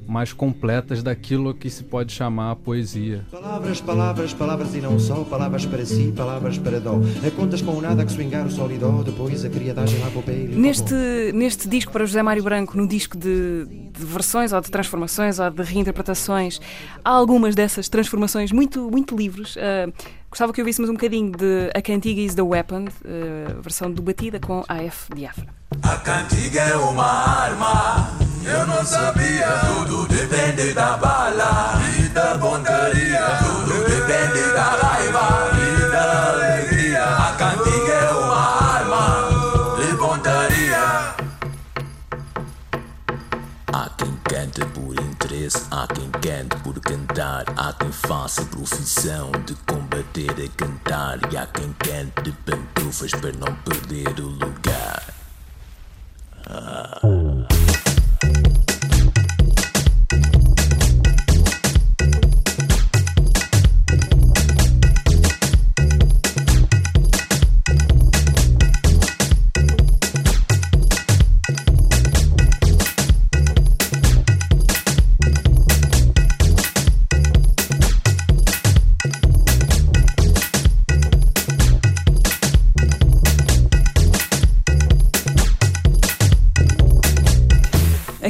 [0.07, 3.25] mais completas daquilo que se pode chamar a poesia.
[3.31, 6.99] Palavras, palavras, palavras e não só, palavras para si, palavras para dó.
[7.25, 10.19] A contas com nada que swingar o sol e dó, depois a criadagem lá para
[10.19, 10.93] o Neste,
[11.33, 15.49] neste disco para José Mário Branco, no disco de, de, versões ou de transformações ou
[15.49, 16.59] de reinterpretações,
[17.03, 19.55] há algumas dessas transformações muito, muito livres.
[19.55, 19.91] Uh,
[20.29, 24.39] gostava que ouvíssemos um bocadinho de A Cantiga is the Weapon, uh, versão do Batida
[24.39, 25.60] com AF Diafra.
[25.83, 29.47] A cantiga é uma arma eu não sabia.
[29.65, 33.37] Tudo depende da bala e da pontaria.
[33.39, 37.03] Tudo depende da raiva e da alegria.
[37.03, 39.29] A cantiga é uma arma
[39.79, 41.15] de pontaria.
[43.73, 47.45] Há quem canta por interesse, há quem cante por cantar.
[47.55, 51.19] Há quem faça profissão de combater a cantar.
[51.31, 55.20] E há quem cante de pantufas para não perder o lugar.
[56.53, 57.70] Uh...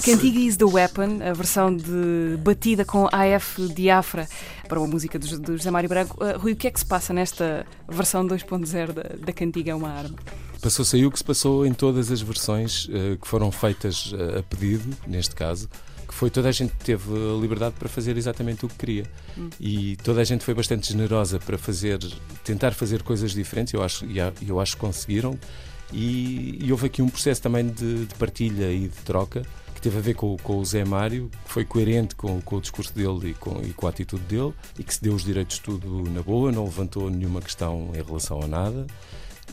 [0.04, 4.28] Cantiga is the Weapon, a versão de batida com AF Diafra
[4.68, 6.18] para uma música do, do José Mário Branco.
[6.24, 9.76] Uh, Rui, o que é que se passa nesta versão 2.0 da, da Cantiga é
[9.76, 10.16] uma arma?
[10.60, 14.40] Passou-se aí o que se passou em todas as versões uh, que foram feitas uh,
[14.40, 15.70] a pedido, neste caso,
[16.08, 19.06] que foi toda a gente teve a liberdade para fazer exatamente o que queria.
[19.38, 19.50] Hum.
[19.60, 22.00] E toda a gente foi bastante generosa para fazer,
[22.44, 24.18] tentar fazer coisas diferentes, eu acho, e
[24.48, 25.38] eu acho que conseguiram.
[25.94, 29.44] E, e houve aqui um processo também de, de partilha e de troca
[29.82, 32.62] que teve a ver com, com o Zé Mário, que foi coerente com, com o
[32.62, 35.58] discurso dele e com, e com a atitude dele, e que se deu os direitos
[35.58, 38.86] tudo na boa, não levantou nenhuma questão em relação a nada,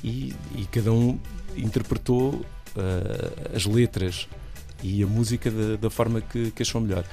[0.04, 1.18] e, e cada um
[1.56, 2.44] interpretou
[2.76, 4.28] ah, as letras
[4.82, 7.04] e a música da, da forma que, que achou melhor.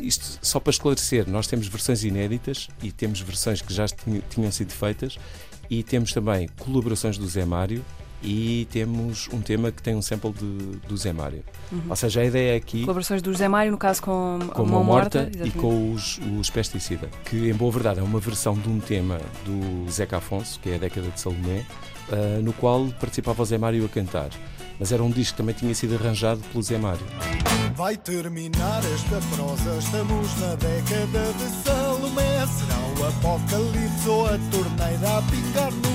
[0.00, 3.86] Isto só para esclarecer, nós temos versões inéditas e temos versões que já
[4.30, 5.18] tinham sido feitas
[5.68, 7.84] e temos também colaborações do Zé Mário
[8.22, 11.42] e temos um tema que tem um sample de, do Zé Mário.
[11.70, 11.82] Uhum.
[11.90, 14.64] Ou seja, a ideia é aqui Colaborações do José Mário, no caso com, com a
[14.64, 18.54] Mão Mão Morta, e com os, os Pesticida, que em boa verdade é uma versão
[18.54, 21.64] de um tema do Zeca Afonso, que é a década de Salomé,
[22.10, 24.30] ah, no qual participava o Zé Mário a cantar.
[24.78, 27.06] Mas era um disco que também tinha sido arranjado pelo Zé Mário.
[27.76, 32.46] Vai terminar esta prosa, estamos na década de Salomé.
[32.46, 35.91] Será o apocalipse ou a torneira a pingar no.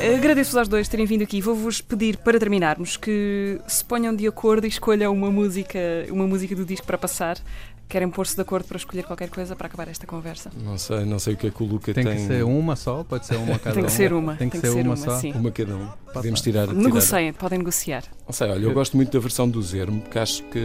[0.00, 1.40] Agradeço-vos aos dois terem vindo aqui.
[1.40, 5.78] Vou-vos pedir, para terminarmos, que se ponham de acordo e escolham uma música,
[6.10, 7.36] uma música do disco para passar.
[7.88, 10.48] Querem pôr-se de acordo para escolher qualquer coisa para acabar esta conversa?
[10.56, 12.14] Não sei, não sei o que é que o Luca Tem tem.
[12.16, 13.02] que ser uma só?
[13.02, 13.94] Pode ser uma cada Tem que um?
[13.96, 15.18] ser uma, Tem que ser uma só?
[15.18, 15.32] sim.
[15.32, 15.88] Uma cada um.
[16.14, 16.68] Podemos tirar.
[16.68, 18.04] tirar- Negociem, podem negociar.
[18.26, 20.64] Não sei, olha, eu gosto muito da versão do Zermo, porque acho que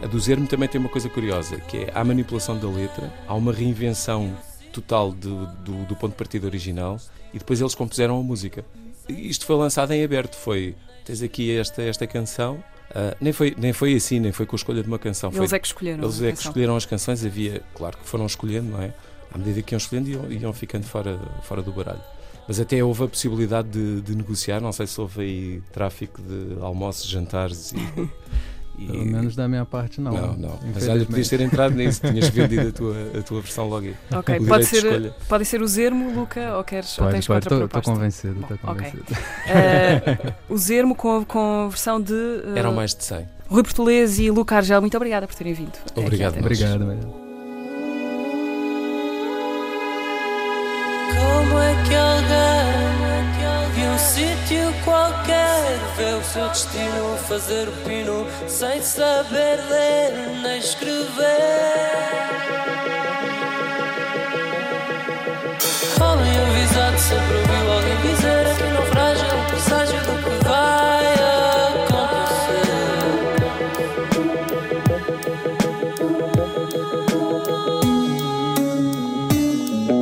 [0.00, 3.34] a do Zermo também tem uma coisa curiosa, que é há manipulação da letra, há
[3.34, 4.32] uma reinvenção
[4.72, 7.00] total do, do, do ponto de partida original
[7.32, 8.64] e depois eles compuseram a música.
[9.08, 10.74] Isto foi lançado em aberto, foi,
[11.04, 12.62] tens aqui esta, esta canção,
[12.94, 15.30] ah, nem, foi, nem foi assim, nem foi com a escolha de uma canção.
[15.30, 18.26] Eles foi, é que escolheram Eles é que escolheram as canções, havia, claro que foram
[18.26, 18.92] escolhendo, não é?
[19.32, 22.00] À medida que iam escolhendo, iam, iam ficando fora, fora do baralho.
[22.46, 26.62] Mas até houve a possibilidade de, de negociar, não sei se houve aí tráfico de
[26.62, 27.76] almoços, jantares e.
[28.78, 30.12] e- Pelo menos da minha parte, não.
[30.12, 30.58] Não, não.
[30.74, 33.96] Mas olha, podias ter entrado nisso, tinhas vendido a tua, a tua versão logo aí.
[34.12, 37.56] Ok, pode ser, pode ser o Zermo, Luca, ou queres ou Pode, tens pode, tô
[37.58, 37.90] proposta?
[37.92, 38.90] convencido, tô Bom, ok.
[38.92, 39.04] convencido.
[39.48, 42.12] Eh, o Zermo com, a- com a versão de.
[42.14, 43.26] eh, Eram mais de 100.
[43.48, 45.72] Rui Português e Luca Argel, muito obrigada por terem vindo.
[45.90, 47.27] até aqui Obrigado,
[53.78, 60.58] de um sítio qualquer vê o seu destino fazer o pino sem saber ler nem
[60.58, 60.98] escrever?
[66.00, 71.14] Homem avisado sempre ouviu alguém dizer aqui não frágil presságio do que vai
[71.84, 72.66] acontecer.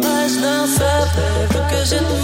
[0.03, 2.15] Mas não saber do que a gente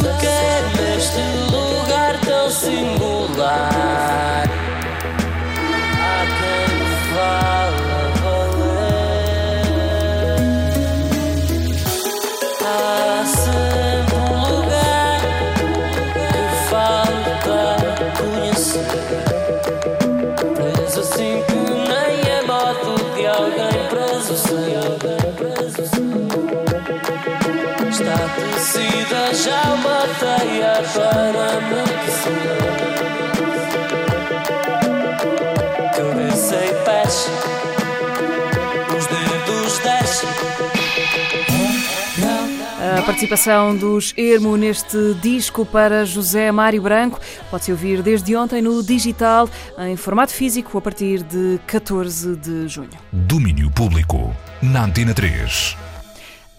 [43.02, 47.18] A participação dos Ermo neste disco para José Mário Branco
[47.50, 52.90] pode-se ouvir desde ontem no digital, em formato físico, a partir de 14 de junho.
[53.12, 54.32] Domínio Público.
[54.62, 55.76] Na Antena 3.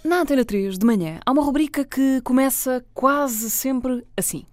[0.04, 4.44] Na Antena 3, de manhã, há uma rubrica que começa quase sempre assim.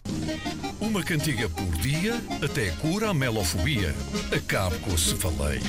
[0.81, 3.93] Uma cantiga por dia até cura a melofobia.
[4.33, 5.61] Acabe com a cefaleia.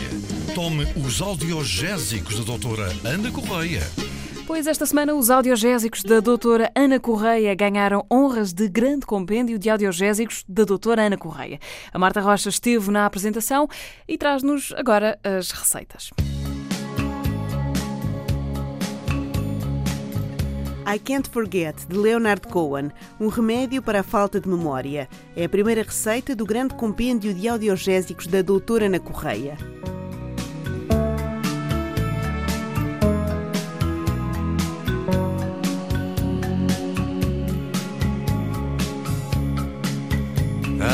[0.54, 3.82] Tome os audiogésicos da doutora Ana Correia.
[4.54, 9.70] Pois esta semana os audiogésicos da doutora Ana Correia ganharam honras de grande compêndio de
[9.70, 11.58] audiogésicos da doutora Ana Correia.
[11.94, 13.66] A Marta Rocha esteve na apresentação
[14.06, 16.10] e traz-nos agora as receitas.
[20.86, 22.92] I Can't Forget, de Leonard Cohen,
[23.22, 25.08] um remédio para a falta de memória.
[25.34, 29.58] É a primeira receita do grande compêndio de audiogésicos da doutora Ana Correia.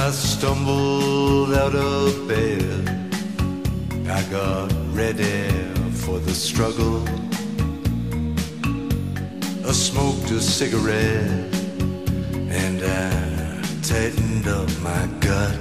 [0.08, 2.64] I stumbled out of bed.
[4.10, 5.50] I got ready
[5.92, 7.04] for the struggle.
[9.68, 11.54] I smoked a cigarette
[12.50, 15.60] and I tightened up my gut.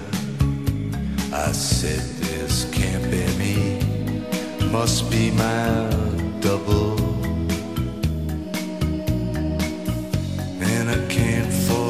[1.33, 4.69] I said, This can't be me.
[4.71, 5.91] must be my
[6.39, 6.97] double.
[10.63, 11.86] And I can't forget.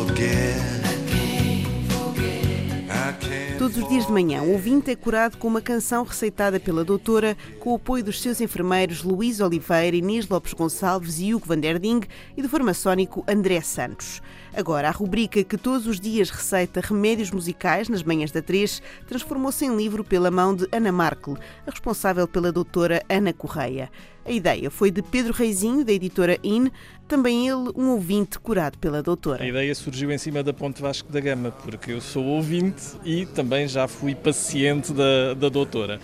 [3.66, 7.36] Todos os dias de manhã, o ouvinte é curado com uma canção receitada pela doutora,
[7.58, 11.80] com o apoio dos seus enfermeiros Luís Oliveira, Inês Lopes Gonçalves e Hugo Van der
[11.80, 12.06] Ding
[12.36, 14.22] e do farmacónico André Santos.
[14.56, 19.62] Agora, a rubrica que todos os dias receita remédios musicais nas manhãs da 3 transformou-se
[19.66, 23.90] em livro pela mão de Ana Markel, a responsável pela doutora Ana Correia.
[24.24, 26.70] A ideia foi de Pedro Reizinho, da editora IN,
[27.06, 29.44] também ele um ouvinte curado pela doutora.
[29.44, 33.24] A ideia surgiu em cima da Ponte Vasco da Gama, porque eu sou ouvinte e
[33.26, 36.00] também já fui paciente da, da doutora.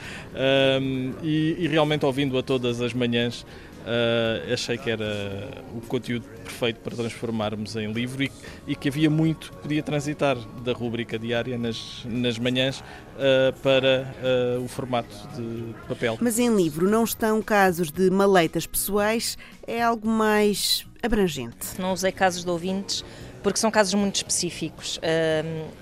[0.80, 3.44] Um, e, e, realmente, ouvindo-a todas as manhãs,
[3.82, 8.32] uh, achei que era o conteúdo perfeito para transformarmos em livro e,
[8.66, 14.14] e, que havia muito que podia transitar da rubrica diária nas, nas manhãs uh, para
[14.58, 16.18] uh, o formato de papel.
[16.20, 19.36] Mas em livro não estão casos de maleitas pessoais,
[19.66, 21.80] é algo mais abrangente.
[21.80, 23.04] Não usei casos de ouvintes
[23.42, 25.00] porque são casos muito específicos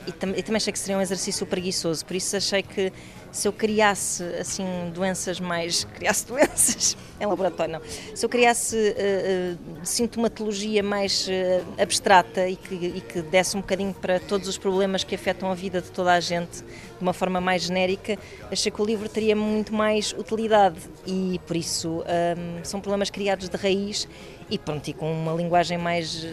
[0.07, 2.91] e, tam e, também achei que seria um exercício preguiçoso, por isso achei que
[3.33, 7.83] se eu criasse assim doenças mais criasse doenças em laboratório não.
[8.15, 13.61] Se eu criasse uh, uh, sintomatologia mais uh, abstrata e que, e que desse um
[13.61, 17.13] bocadinho para todos os problemas que afetam a vida de toda a gente de uma
[17.13, 18.19] forma mais genérica
[18.51, 20.79] achei que o livro teria muito mais utilidade.
[21.07, 24.09] E por isso um, são problemas criados de raiz
[24.51, 26.27] e pronto e com uma linguagem mais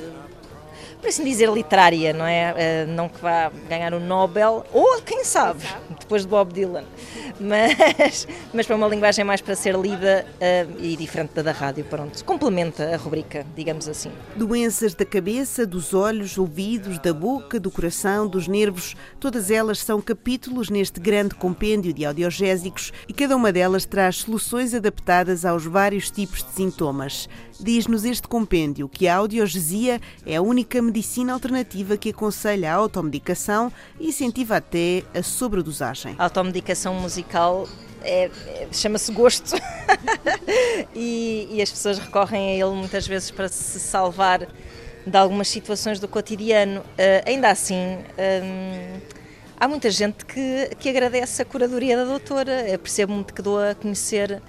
[1.02, 2.54] por assim dizer, literária, não é?
[2.54, 5.64] Uh, não que vá ganhar o Nobel, ou quem sabe,
[6.00, 6.84] depois de Bob Dylan,
[7.40, 11.86] mas, mas para uma linguagem mais para ser lida uh, e diferente da da rádio,
[11.86, 12.26] pronto.
[12.26, 14.12] Complementa a rubrica, digamos assim.
[14.36, 20.02] Doenças da cabeça, dos olhos, ouvidos, da boca, do coração, dos nervos, todas elas são
[20.02, 26.12] capítulos neste grande compêndio de audiogésicos e cada uma delas traz soluções adaptadas aos vários
[26.12, 27.30] tipos de sintomas.
[27.60, 33.72] Diz-nos este compêndio que a audiogesia é a única medicina alternativa que aconselha a automedicação
[34.00, 36.16] e incentiva até a sobredosagem.
[36.18, 37.68] A automedicação musical
[38.04, 39.56] é, é, chama-se gosto
[40.96, 44.48] e, e, as pessoas recorrem a ele muitas vezes para se salvar
[45.06, 46.82] de algumas situações do cotidiano.
[46.82, 49.00] Uh, ainda assim, um,
[49.60, 52.70] há muita gente que, que agradece a curadoria da doutora.
[52.70, 54.42] Eu percebo muito que dou a conhecer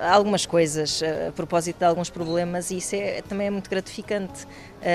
[0.00, 4.46] algumas coisas a propósito de alguns problemas e isso é, também é muito gratificante.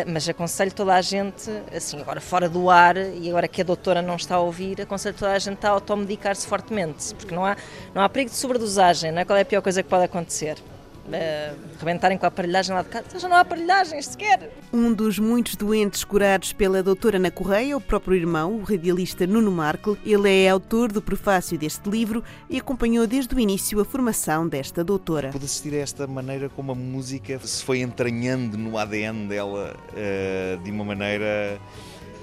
[0.08, 4.02] Mas aconselho toda a gente, assim, agora fora do ar e agora que a doutora
[4.02, 7.56] não está a ouvir, aconselho toda a gente a automedicar-se fortemente, porque não há,
[7.94, 9.26] não há perigo de sobredosagem, não é?
[9.26, 10.58] Qual é a pior coisa que pode acontecer?
[11.06, 14.50] Uh, rebentarem com a aparelhagem lá de casa, já não há aparelhagem sequer.
[14.74, 19.28] Um dos muitos doentes curados pela doutora Ana Correia é o próprio irmão, o radialista
[19.28, 19.98] Nuno Markle.
[20.04, 24.84] Ele é autor do prefácio deste livro e acompanhou desde o início a formação desta
[24.84, 25.30] doutora.
[25.30, 30.64] Pude assistir a esta maneira como a música se foi entranhando no ADN dela uh,
[30.64, 31.60] de uma maneira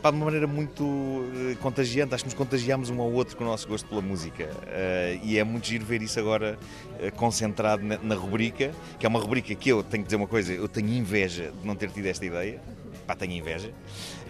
[0.03, 2.15] pá, de uma maneira muito uh, contagiante.
[2.15, 4.45] Acho que nos contagiamos um ao outro com o nosso gosto pela música.
[4.45, 6.59] Uh, e é muito giro ver isso agora
[7.01, 10.27] uh, concentrado na, na, rubrica, que é uma rubrica que eu tenho que dizer uma
[10.27, 12.61] coisa, eu tenho inveja de não ter tido esta ideia.
[13.07, 13.73] Pá, tenho inveja.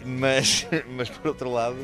[0.05, 0.67] Mas,
[0.97, 1.77] mas por outro lado,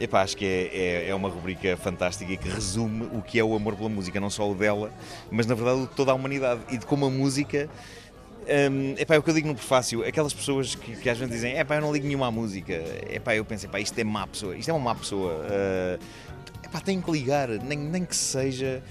[0.00, 3.44] epá, acho que é, é, é, uma rubrica fantástica e que resume o que é
[3.44, 4.90] o amor pela música, não só o dela,
[5.30, 7.68] mas na verdade o de toda a humanidade e de como a música
[8.48, 11.34] um, epá, é o que eu digo no prefácio, aquelas pessoas que, que às vezes
[11.34, 12.72] dizem epá, eu não ligo nenhuma à música,
[13.10, 16.04] epá, eu penso, epá, isto é má pessoa, isto é uma má pessoa, uh,
[16.64, 18.82] epá, tem que ligar, nem, nem que seja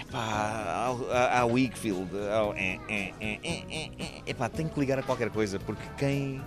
[0.00, 5.58] epá, ao, ao Wakefield, ao, é, é, é, epá, tem que ligar a qualquer coisa,
[5.58, 6.40] porque quem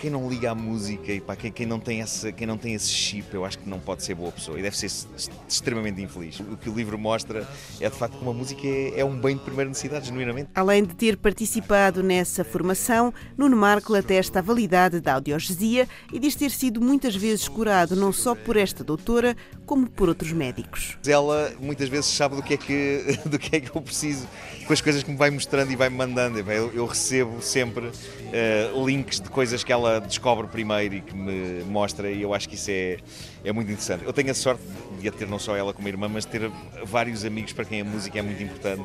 [0.00, 2.74] quem não liga à música e pá, quem, quem, não tem esse, quem não tem
[2.74, 4.90] esse chip, eu acho que não pode ser boa pessoa e deve ser
[5.46, 6.40] extremamente infeliz.
[6.40, 7.46] O que o livro mostra
[7.78, 10.50] é de facto que uma música é, é um bem de primeira necessidade, genuinamente.
[10.54, 16.34] Além de ter participado nessa formação, Nuno Marco atesta a validade da audiogesia e diz
[16.34, 19.36] ter sido muitas vezes curado não só por esta doutora,
[19.66, 20.96] como por outros médicos.
[21.06, 24.26] Ela muitas vezes sabe do que é que, do que, é que eu preciso,
[24.66, 26.38] com as coisas que me vai mostrando e vai me mandando.
[26.38, 31.14] Eu, eu recebo sempre uh, links de coisas que ela ela descobre primeiro e que
[31.14, 32.98] me mostra, e eu acho que isso é,
[33.44, 34.04] é muito interessante.
[34.04, 34.62] Eu tenho a sorte
[35.00, 36.50] de a ter não só ela como irmã, mas de ter
[36.84, 38.82] vários amigos para quem a música é muito importante.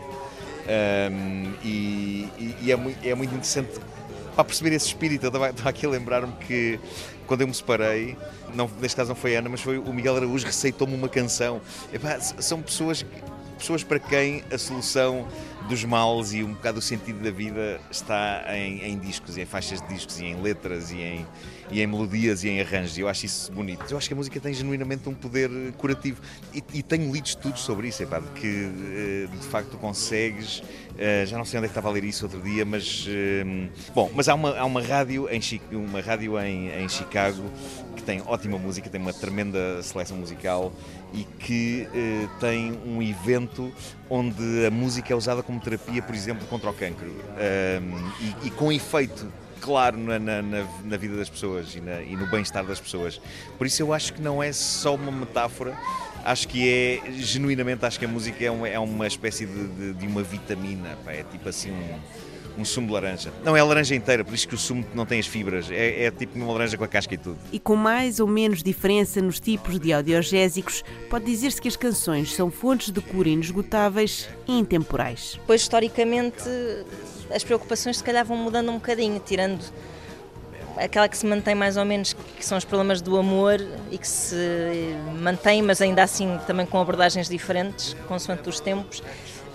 [0.67, 3.69] Um, e, e, e é, muito, é muito interessante
[4.33, 5.25] para perceber esse espírito.
[5.25, 6.79] Eu estava, estava aqui a lembrar-me que
[7.27, 8.17] quando eu me separei,
[8.53, 11.61] não, neste caso não foi a Ana, mas foi o Miguel Araújo receitou-me uma canção.
[12.39, 13.05] São pessoas
[13.57, 15.27] pessoas para quem a solução
[15.67, 19.81] dos males e um bocado o sentido da vida está em, em discos, em faixas
[19.81, 21.27] de discos e em letras e em,
[21.71, 22.97] e em melodias e em arranjos.
[22.97, 23.85] Eu acho isso bonito.
[23.89, 26.21] Eu acho que a música tem genuinamente um poder curativo
[26.53, 30.63] e, e tenho lido estudos sobre isso, epá, de que eh, de facto consegues.
[30.97, 33.69] eh, já não sei onde é que estava a ler isso outro dia, mas eh,
[33.93, 37.43] bom, mas há uma, há uma rádio em uma rádio em, em Chicago
[37.95, 40.71] que tem ótima música, tem uma tremenda seleção musical
[41.15, 43.71] e que eh, tem um evento
[44.09, 48.11] onde a música é usada como terapia, por exemplo, contra o cancro Um,
[48.43, 49.31] e, e com efeito
[49.61, 53.19] claro na, na, na- vida das pessoas e, na- e no bem-estar das pessoas.
[53.57, 55.75] Por isso eu acho que não é só uma metáfora,
[56.23, 59.93] acho que é genuinamente acho que a música é uma, é uma espécie de, de-
[59.93, 61.99] de uma vitamina, pá, é tipo assim um,
[62.57, 63.33] um sumo de laranja.
[63.43, 66.05] Não é a laranja inteira, por isso que o sumo não tem as fibras, é,
[66.05, 67.37] é tipo uma laranja com a casca e tudo.
[67.51, 72.33] E com mais ou menos diferença nos tipos de audiogésicos, pode dizer-se que as canções
[72.33, 75.39] são fontes de cura inesgotáveis e intemporais.
[75.45, 76.43] Pois, historicamente,
[77.33, 79.63] as preocupações se calhar vão mudando um bocadinho, tirando
[80.77, 83.59] aquela que se mantém mais ou menos, que são os problemas do amor
[83.91, 84.35] e que se
[85.21, 89.01] mantém, mas ainda assim também com abordagens diferentes, consoante os tempos.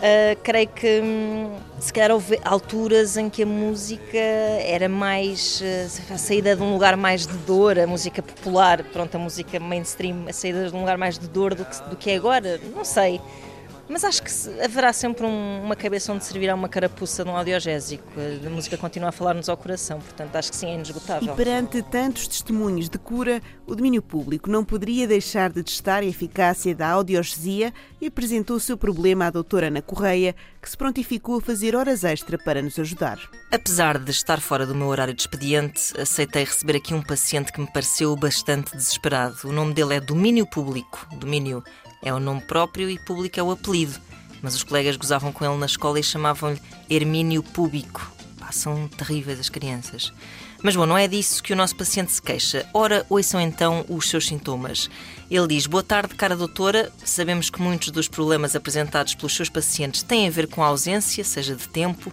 [0.00, 6.14] Uh, creio que hum, se calhar houve alturas em que a música era mais uh,
[6.14, 10.24] a saída de um lugar mais de dor, a música popular, pronto, a música mainstream,
[10.26, 12.82] a saída de um lugar mais de dor do que, do que é agora, não
[12.82, 13.20] sei.
[13.92, 14.30] Mas acho que
[14.64, 18.04] haverá sempre um- uma cabeça onde servirá uma carapuça de um audiogésico.
[18.46, 21.34] A música continua a falar-nos ao coração, portanto acho que sim, é E inesgotável.
[21.34, 26.72] perante tantos testemunhos de cura, o domínio público não poderia deixar de testar a eficácia
[26.72, 31.40] da audiogesia e apresentou o seu problema à doutora Ana Correia, que se prontificou a
[31.40, 33.18] fazer horas extra para nos ajudar.
[33.50, 37.60] Apesar de estar fora do meu horário de expediente, aceitei receber aqui um paciente que
[37.60, 39.36] me pareceu bastante desesperado.
[39.48, 41.08] O nome dele é Domínio Público.
[41.16, 41.64] Domínio
[42.02, 44.00] é o nome próprio e público é o apelido.
[44.42, 48.10] Mas os colegas gozavam com ele na escola e chamavam-lhe Hermínio Púbico.
[48.38, 50.12] Pá, são terríveis as crianças.
[50.62, 52.68] Mas bom, não é disso que o nosso paciente se queixa.
[52.74, 54.90] Ora, ouçam então os seus sintomas.
[55.30, 56.92] Ele diz: Boa tarde, cara doutora.
[57.02, 61.24] Sabemos que muitos dos problemas apresentados pelos seus pacientes têm a ver com a ausência,
[61.24, 62.12] seja de tempo,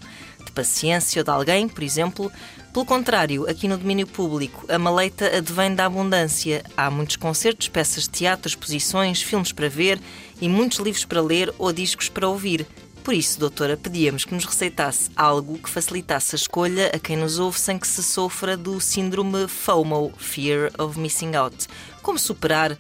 [0.57, 2.31] paciência de alguém, por exemplo.
[2.73, 6.63] Pelo contrário, aqui no domínio público, a maleita advém da abundância.
[6.75, 9.99] Há muitos concertos, peças de teatro, exposições, filmes para ver
[10.41, 12.65] e muitos livros para ler ou discos para ouvir.
[13.03, 17.37] Por isso, doutora, pedíamos que nos receitasse algo que facilitasse a escolha a quem nos
[17.37, 21.67] ouve sem que se sofra do síndrome FOMO, Fear of Missing Out.
[22.01, 22.75] Como superar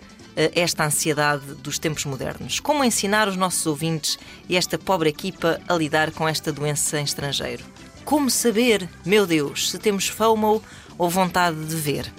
[0.55, 2.59] esta ansiedade dos tempos modernos?
[2.59, 7.03] Como ensinar os nossos ouvintes e esta pobre equipa a lidar com esta doença em
[7.03, 7.65] estrangeiro?
[8.05, 10.61] Como saber, meu Deus, se temos FOMO
[10.97, 12.13] ou vontade de ver?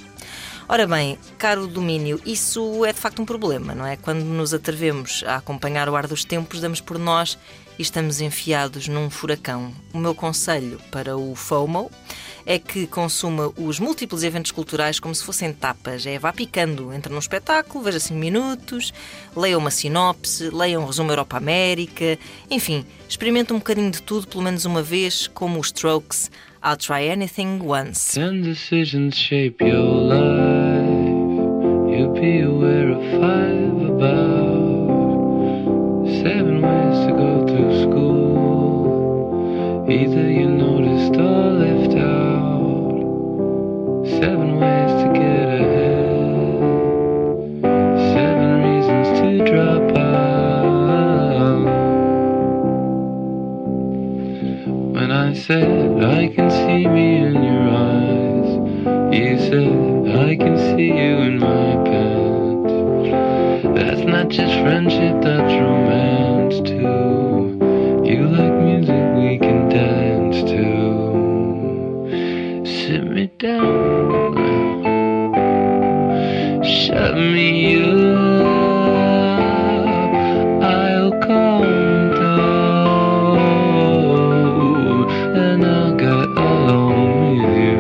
[0.69, 3.97] Ora bem, caro domínio, isso é de facto um problema, não é?
[3.97, 7.39] Quando nos atrevemos a acompanhar o ar dos tempos, damos por nós
[7.79, 9.73] e estamos enfiados num furacão.
[9.95, 11.91] O meu conselho para o FOMO
[12.49, 16.07] é que consuma os múltiplos eventos culturais como se fossem tapas.
[16.07, 18.91] É, vá picando, entra num espetáculo, veja 5 minutos,
[19.37, 22.19] leia uma sinopse, leia um resumo Europa-América,
[22.51, 26.31] enfim, experimente um bocadinho de tudo pelo menos uma vez, como os Strokes.
[26.65, 28.15] I'll try anything once.
[28.19, 30.89] Ten decisions shape your life.
[31.91, 34.89] You'll be aware of five about
[36.23, 38.89] seven ways to go through school.
[39.87, 41.78] Either you noticed or left.
[44.11, 46.59] Seven ways to get ahead.
[48.15, 51.65] Seven reasons to drop out.
[54.95, 58.51] When I said I can see me in your eyes,
[59.15, 62.73] you said I can see you in my pants.
[63.79, 67.59] That's not just friendship, that's romance too.
[68.05, 70.67] You like music we can dance to.
[72.67, 73.55] Sit me shut
[77.15, 78.43] me up.
[80.65, 81.63] I'll calm
[82.15, 83.39] down
[85.37, 87.79] and I'll get along with you.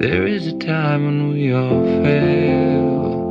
[0.00, 3.24] There is a time when we all fail.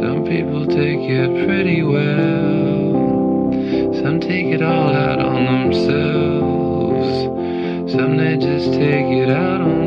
[0.00, 3.52] Some people take it pretty well.
[4.02, 6.33] Some take it all out on themselves.
[7.94, 9.83] Some they just take it out on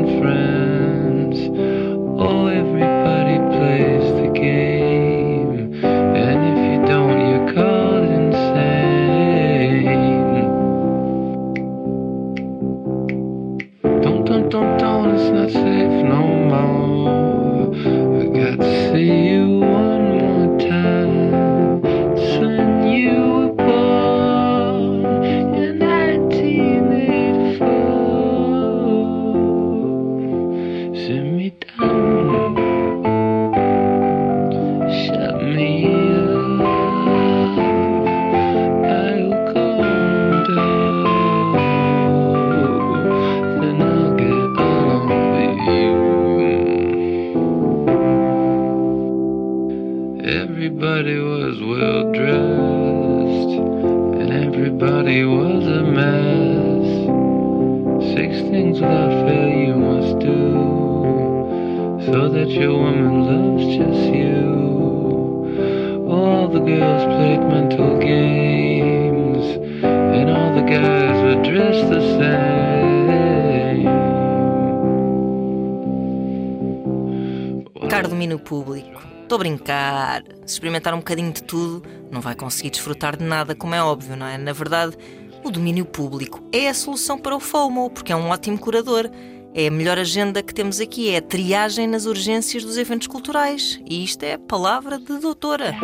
[81.08, 84.36] bocadinho de tudo, não vai conseguir desfrutar de nada, como é óbvio, não é?
[84.36, 84.94] Na verdade,
[85.42, 89.10] o domínio público é a solução para o FOMO, porque é um ótimo curador.
[89.54, 93.80] É a melhor agenda que temos aqui, é a triagem nas urgências dos eventos culturais.
[93.88, 95.74] E isto é a palavra de doutora.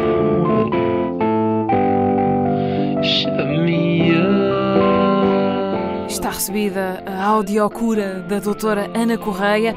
[6.06, 9.74] Está recebida a audiocura da doutora Ana Correia,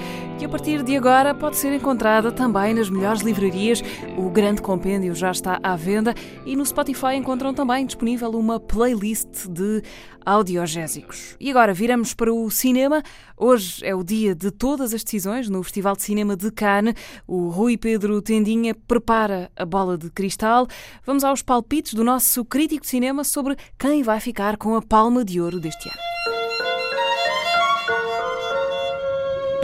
[0.58, 3.80] partir de agora pode ser encontrada também nas melhores livrarias.
[4.18, 6.16] O grande compêndio já está à venda
[6.48, 9.84] e no Spotify encontram também disponível uma playlist de
[10.26, 11.36] audiogésicos.
[11.40, 13.04] E agora viramos para o cinema.
[13.38, 16.96] Hoje é o dia de todas as decisões no Festival de Cinema de Cannes.
[17.28, 20.68] O Rui Pedro Tendinha prepara a bola de cristal.
[21.06, 25.24] Vamos aos palpites do nosso crítico de cinema sobre quem vai ficar com a palma
[25.24, 26.47] de ouro deste ano.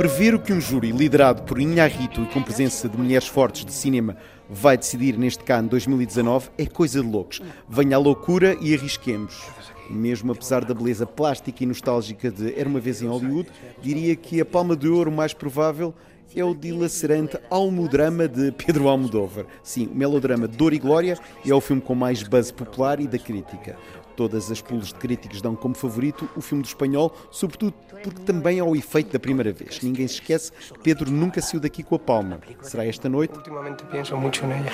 [0.03, 3.71] Prever o que um júri liderado por Inharrito e com presença de mulheres fortes de
[3.71, 4.17] cinema
[4.49, 7.41] vai decidir neste Cannes 2019 é coisa de loucos.
[7.69, 9.41] Venha à loucura e arrisquemos.
[9.89, 13.49] Mesmo apesar da beleza plástica e nostálgica de Era uma vez em Hollywood,
[13.81, 15.93] diria que a palma de ouro mais provável
[16.35, 19.45] é o dilacerante Almodrama de Pedro Almodóvar.
[19.63, 21.17] Sim, o melodrama Dor e Glória
[21.47, 23.77] é o filme com mais buzz popular e da crítica.
[24.15, 27.73] Todas as pulos de críticos dão como favorito o filme do espanhol, sobretudo
[28.03, 29.81] porque também é o efeito da primeira vez.
[29.81, 30.51] Ninguém se esquece,
[30.83, 32.39] Pedro nunca saiu daqui com a palma.
[32.61, 33.35] Será esta noite?
[33.35, 34.71] Últimamente pienso mucho en ella.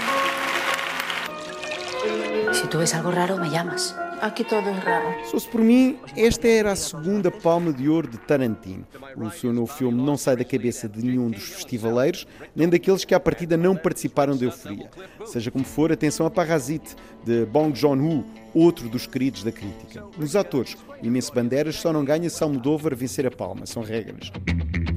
[2.53, 3.95] Si tú ves algo raro, me llamas.
[4.21, 5.07] Aquí todo es raro.
[5.23, 8.85] Se fosse por mim, esta era a segunda palma de ouro de Tarantino.
[9.15, 13.15] O seu novo filme não sai da cabeça de nenhum dos festivaleiros, nem daqueles que
[13.15, 14.89] à partida não participaram da euforia.
[15.25, 20.03] Seja como for, atenção a Parasite, de Bong Joon-ho, outro dos queridos da crítica.
[20.17, 24.31] Nos atores, o imenso Bandeiras só não ganha se Almodóvar vencer a palma, são regras.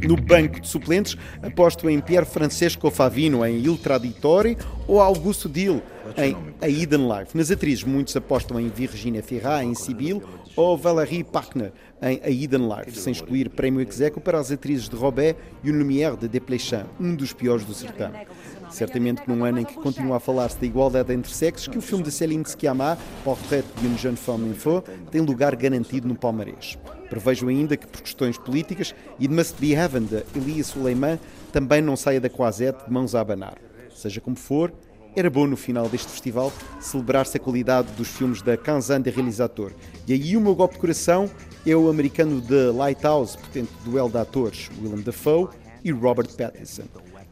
[0.06, 4.58] No banco de suplentes, aposto em Pier Francesco Favino em Il Traditore
[4.88, 5.80] ou Augusto Dill
[6.16, 7.36] em A Hidden Life.
[7.36, 10.22] Nas atrizes, muitos apostam em Virginia Ferrat em Sibyl
[10.56, 14.96] ou Valérie Pachner em A Hidden Life, sem excluir prémio execo para as atrizes de
[14.96, 18.26] Robert e Une Lumière de Desplechin, um dos piores do certame.
[18.70, 21.82] Certamente que num ano em que continua a falar-se da igualdade entre sexos, que o
[21.82, 26.14] filme de Céline Sciamma, Portrait de une jeune femme in feu, tem lugar garantido no
[26.14, 26.78] palmarès.
[27.10, 31.18] Prevejo ainda que, por questões políticas, It Must Be Heaven, de Elias Suleiman,
[31.52, 33.58] também não saia da Quasete de mãos a abanar.
[33.94, 34.72] Seja como for,
[35.14, 39.72] era bom no final deste festival celebrar-se a qualidade dos filmes da Kanzan de realizador.
[40.06, 41.30] E aí o meu golpe de coração
[41.66, 45.48] é o americano de Lighthouse, portanto, duelo de atores, Willem Dafoe
[45.84, 46.84] e Robert Pattinson.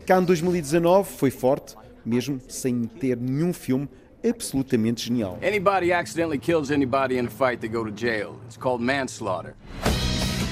[0.06, 1.74] Cannes 2019 foi forte,
[2.04, 3.88] mesmo sem ter nenhum filme
[4.24, 5.38] absolutamente genial.
[5.42, 8.38] Anybody accidentally kills anybody in a fight, they go to jail.
[8.46, 9.54] It's called manslaughter.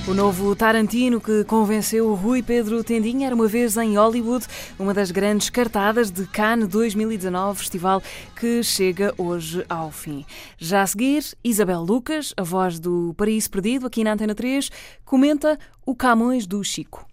[0.09, 4.47] O novo Tarantino que convenceu o Rui Pedro Tendinha era uma vez em Hollywood,
[4.78, 8.02] uma das grandes cartadas de Cannes 2019, festival
[8.35, 10.24] que chega hoje ao fim.
[10.56, 14.70] Já a seguir, Isabel Lucas, a voz do Paraíso Perdido, aqui na Antena 3,
[15.05, 17.06] comenta o Camões do Chico.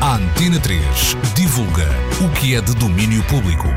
[0.00, 0.80] A Antena 3
[1.36, 1.84] divulga
[2.24, 3.68] o que é de domínio público.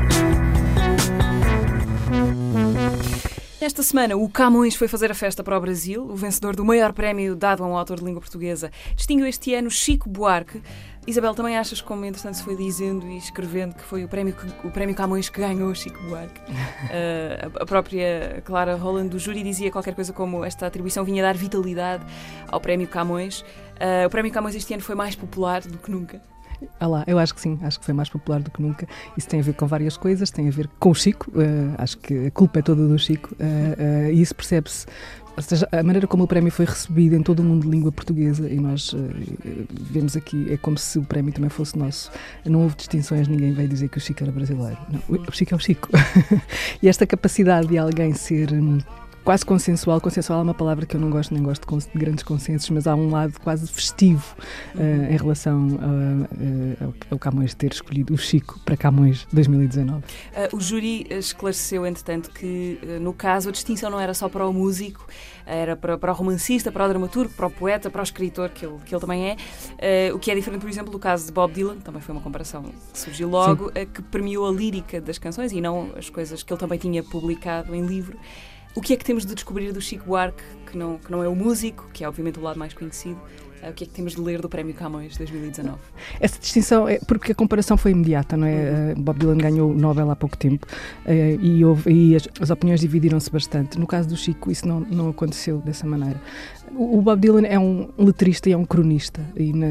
[3.64, 6.02] Esta semana, o Camões foi fazer a festa para o Brasil.
[6.04, 9.70] O vencedor do maior prémio dado a um autor de língua portuguesa distinguiu este ano
[9.70, 10.60] Chico Buarque.
[11.06, 14.66] Isabel, também achas, como entretanto se foi dizendo e escrevendo, que foi o prémio, que,
[14.66, 16.42] o prémio Camões que ganhou Chico Buarque?
[16.84, 21.34] Uh, a, própria Clara Roland do júri dizia qualquer coisa como esta atribuição vinha dar
[21.34, 22.04] vitalidade
[22.46, 23.40] ao prémio Camões.
[23.40, 26.20] Uh, o prémio Camões este ano foi mais popular do que nunca.
[26.78, 28.86] Ah lá, eu acho que sim, acho que foi mais popular do que nunca.
[29.16, 31.98] Isso tem a ver com várias coisas, tem a ver com o Chico, uh, acho
[31.98, 34.86] que a culpa é toda do Chico, uh, uh, e isso percebe-se.
[35.36, 37.90] Ou seja, a maneira como o prémio foi recebido em todo o mundo de língua
[37.90, 38.94] portuguesa, e nós
[39.90, 42.08] vemos aqui, é como se o prémio também fosse nosso.
[42.44, 44.78] Não houve distinções, ninguém veio dizer que o Chico era brasileiro.
[44.88, 45.88] Não, o Chico é o Chico.
[46.80, 48.52] e esta capacidade de alguém ser.
[48.52, 48.78] Um,
[49.24, 50.00] quase consensual.
[50.00, 52.94] Consensual é uma palavra que eu não gosto, nem gosto de grandes consensos, mas há
[52.94, 54.36] um lado quase festivo
[54.74, 60.04] uh, em relação uh, uh, ao Camões ter escolhido o Chico para Camões 2019.
[60.52, 65.06] o júri esclareceu, entretanto, que no caso a distinção não era só para o músico,
[65.46, 68.66] era para, para o romancista, para o dramaturgo, para o poeta, para o escritor, que
[68.66, 70.12] ele, que ele também é.
[70.12, 72.62] o que é diferente, por exemplo, do caso de Bob Dylan, também foi uma comparação
[72.62, 76.60] que surgiu logo, que premiou a lírica das canções e não as coisas que ele
[76.60, 78.18] também tinha publicado em livro.
[78.74, 81.28] O que é que temos de descobrir do Chico Buarque, que não, que não é
[81.28, 83.20] o músico, que é obviamente o lado mais conhecido?
[83.62, 85.78] Uh, o que é que temos de ler do Prémio Camões 2019?
[86.18, 88.94] Essa distinção é porque a comparação foi imediata, não é?
[88.96, 90.66] Uh, Bob Dylan ganhou o Nobel há pouco tempo
[91.06, 91.10] uh,
[91.40, 93.78] e, houve, e as, as opiniões dividiram-se bastante.
[93.78, 96.20] No caso do Chico, isso não, não aconteceu dessa maneira.
[96.76, 99.66] O Bob Dylan é um letrista e é um cronista, e na,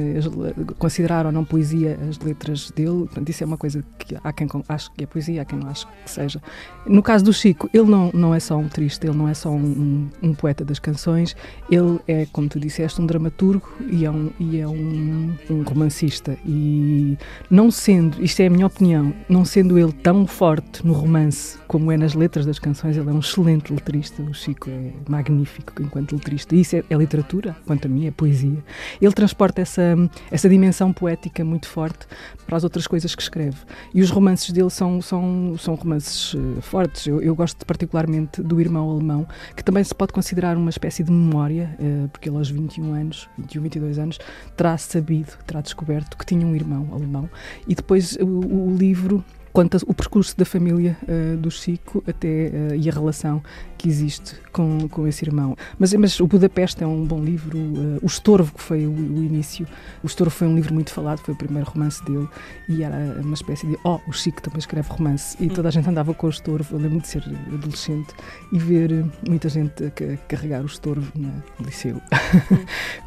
[0.77, 4.47] considerar ou não poesia as letras dele, portanto, isso é uma coisa que há quem
[4.69, 6.41] acha que é poesia, há quem não acha que seja.
[6.85, 9.49] No caso do Chico, ele não, não é só um letrista, ele não é só
[9.49, 11.35] um, um, um, poeta das canções,
[11.69, 16.37] ele é, como tu disseste, um dramaturgo e é um, e é um, um romancista.
[16.45, 17.17] E
[17.49, 21.91] não sendo, isto é a minha opinião, não sendo ele tão forte no romance como
[21.91, 24.21] é nas letras das canções, ele é um excelente letrista.
[24.21, 26.55] O Chico é magnífico enquanto letrista.
[26.55, 28.63] Isso é, é literatura, quanto a mim, é poesia.
[29.01, 29.95] Ele transporta essa,
[30.31, 32.07] essa dimensão poética muito forte
[32.45, 33.57] para as outras coisas que escreve.
[33.93, 37.07] E os romances dele são, são, são romances uh, fortes.
[37.07, 41.11] Eu, eu, gosto particularmente do Irmão Alemão, que também se pode considerar uma espécie de
[41.11, 44.19] memória, uh, porque ele aos 21 anos, 21, 22 anos,
[44.55, 47.29] terá sabido, terá descoberto que tinha um irmão alemão.
[47.67, 49.23] E depois o, o livro
[49.53, 53.41] conta o percurso da família uh, do Chico até uh, e a relação
[53.77, 55.55] que existe com, com esse irmão.
[55.77, 57.57] Mas, mas o Budapeste é um bom livro.
[57.57, 59.67] Uh, o Estorvo, que foi o, o, início,
[60.01, 62.27] o Estorvo foi um livro muito falado, foi o primeiro romance dele
[62.67, 65.87] e era uma espécie de oh, o Chico também escreve romance e toda a gente
[65.87, 66.75] andava com o Estorvo.
[66.75, 67.23] Eu lembro de ser
[67.53, 68.13] adolescente
[68.51, 71.31] e ver muita gente a, a carregar o Estorvo no
[71.63, 72.01] liceu.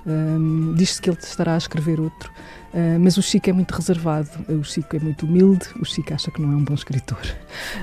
[0.06, 2.30] um, Diz-se que ele estará a escrever outro.
[2.76, 6.30] Uh, mas o Chico é muito reservado, o Chico é muito humilde, o Chico acha
[6.30, 7.24] que não é um bom escritor.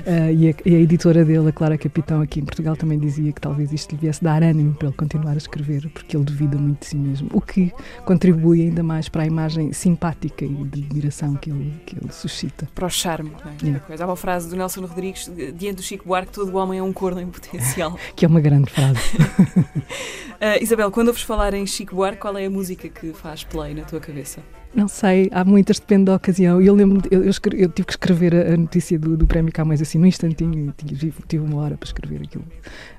[0.06, 3.32] Uh, e, a, e, a, editora dele, a Clara Capitão, aqui em Portugal, também dizia
[3.32, 6.56] que talvez isto lhe viesse dar ânimo para ele continuar a escrever, porque ele duvida
[6.56, 7.72] muito de si mesmo, o que
[8.04, 12.68] contribui ainda mais para a imagem simpática e de admiração que ele, que ele suscita.
[12.72, 13.80] Para o charme, não é?
[13.80, 14.04] Coisa.
[14.04, 17.20] Há uma frase do Nelson Rodrigues, diante do Chico Buarque, todo homem é um corno
[17.20, 17.98] em potencial.
[18.14, 19.00] que é uma grande frase.
[19.18, 23.74] uh, Isabel, quando ouves falar em Chico Buarque, qual é a música que faz play
[23.74, 24.40] na tua cabeça?
[24.74, 26.60] Não sei, há muitas, depende da ocasião.
[26.60, 29.52] E eu lembro, eu, eu, eu, tive que escrever a, a notícia do, do Prémio
[29.52, 32.44] Camões assim, num instantinho, tive, tive uma hora para escrever aquilo.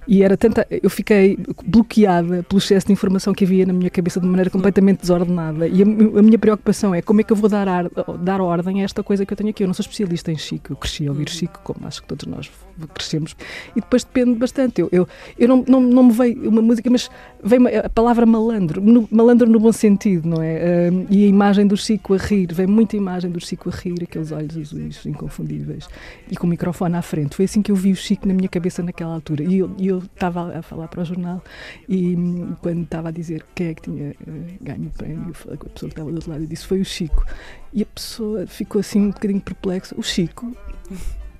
[0.07, 0.67] E era tanta.
[0.69, 5.01] Eu fiquei bloqueada pelo excesso de informação que havia na minha cabeça de maneira completamente
[5.01, 5.67] desordenada.
[5.67, 7.89] E a, a minha preocupação é como é que eu vou dar, ar,
[8.21, 9.63] dar ordem a esta coisa que eu tenho aqui.
[9.63, 12.25] Eu não sou especialista em Chico, eu cresci a ouvir Chico, como acho que todos
[12.27, 12.49] nós
[12.93, 13.35] crescemos.
[13.75, 14.81] E depois depende bastante.
[14.81, 15.07] Eu, eu,
[15.37, 17.09] eu não, não, não me veio uma música, mas
[17.43, 20.91] veio a palavra malandro, no, malandro no bom sentido, não é?
[21.09, 24.31] E a imagem do Chico a rir, vem muita imagem do Chico a rir, aqueles
[24.31, 25.87] olhos azuis inconfundíveis,
[26.29, 27.35] e com o microfone à frente.
[27.35, 29.43] Foi assim que eu vi o Chico na minha cabeça naquela altura.
[29.43, 31.43] E eu, estava a falar para o jornal
[31.87, 32.15] e
[32.61, 35.85] quando estava a dizer quem é que tinha uh, ganho o prémio, a pessoa que
[35.85, 37.25] estava do outro lado e disse foi o Chico.
[37.73, 39.95] E a pessoa ficou assim um bocadinho perplexa.
[39.97, 40.55] O Chico?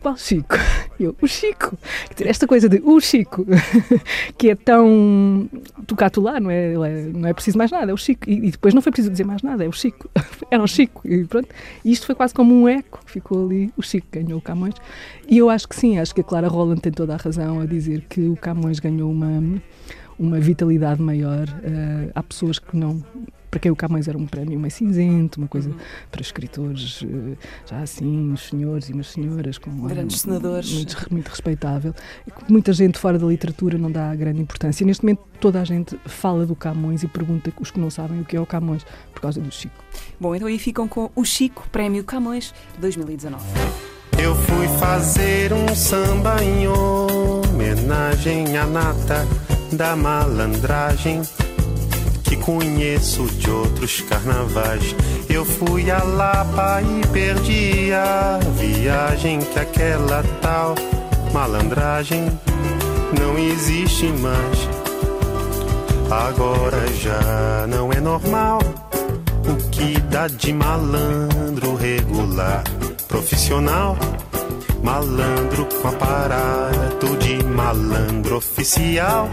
[0.05, 0.55] Qual Chico?
[0.99, 1.75] Eu, o Chico.
[2.23, 3.43] Esta coisa de o Chico,
[4.37, 5.49] que é tão
[5.87, 8.29] tocado lá, não é, é, não é preciso mais nada, é o Chico.
[8.29, 10.07] E, e, depois não foi preciso dizer mais nada, é o Chico.
[10.51, 11.01] Era o Chico.
[11.07, 11.49] E pronto.
[11.83, 13.73] E isto foi quase como um eco ficou ali.
[13.75, 14.75] O Chico ganhou o Camões.
[15.27, 17.65] E eu acho que sim, acho que a Clara Roland tem toda a razão a
[17.65, 19.41] dizer que o Camões ganhou uma
[20.17, 21.49] uma vitalidade maior.
[21.49, 23.03] Uh, há pessoas que não
[23.55, 25.77] para quem o Camões era um prémio mais cinzento, uma coisa uhum.
[26.11, 31.29] para escritores uh, já assim, uns senhores e umas senhoras com grandes senadores, muito, muito
[31.29, 31.95] respeitável.
[32.49, 34.85] Muita gente fora da literatura não dá grande importância.
[34.85, 38.25] Neste momento toda a gente fala do Camões e pergunta os que não sabem o
[38.25, 39.81] que é o Camões por causa do Chico.
[40.19, 43.41] Bom, então aí ficam com o Chico Prémio Camões 2019.
[44.21, 49.25] Eu fui fazer um samba em homenagem à nata
[49.71, 51.21] da malandragem
[52.35, 54.95] que conheço de outros carnavais.
[55.29, 60.75] Eu fui a Lapa e perdi a viagem que aquela tal
[61.33, 62.27] malandragem
[63.19, 64.69] não existe mais.
[66.09, 68.59] Agora já não é normal
[69.47, 72.63] o que dá de malandro regular,
[73.07, 73.97] profissional.
[74.83, 79.27] Malandro com aparato de malandro oficial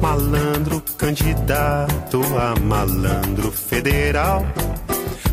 [0.00, 4.46] Malandro candidato a malandro federal.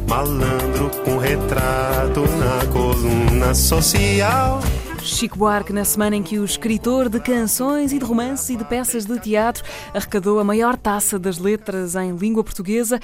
[0.07, 4.59] Malandro com retrato na coluna social.
[5.01, 8.65] Chico Buarque, na semana em que o escritor de canções e de romances e de
[8.65, 9.63] peças de teatro
[9.93, 12.99] arrecadou a maior taça das letras em língua portuguesa,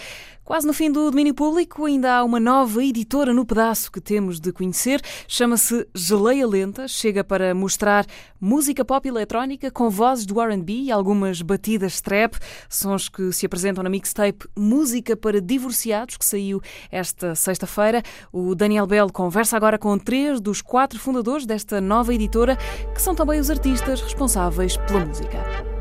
[0.45, 4.41] Quase no fim do domínio público, ainda há uma nova editora no pedaço que temos
[4.41, 5.01] de conhecer.
[5.25, 6.85] Chama-se Geleia Lenta.
[6.85, 8.05] Chega para mostrar
[8.41, 12.35] música pop eletrónica com vozes do RB e algumas batidas trap,
[12.67, 16.61] sons que se apresentam na mixtape Música para Divorciados, que saiu
[16.91, 18.03] esta sexta-feira.
[18.29, 22.57] O Daniel Bell conversa agora com três dos quatro fundadores desta nova editora,
[22.93, 25.72] que são também os artistas responsáveis pela música.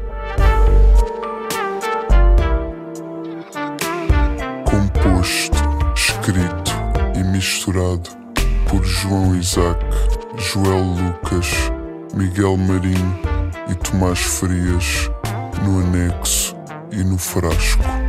[5.22, 5.56] Composto,
[5.94, 6.72] escrito
[7.14, 8.10] e misturado
[8.68, 9.78] por João Isaac,
[10.36, 11.46] Joel Lucas,
[12.14, 13.20] Miguel Marinho
[13.70, 15.08] e Tomás Frias,
[15.62, 16.56] no anexo
[16.90, 18.01] e no frasco.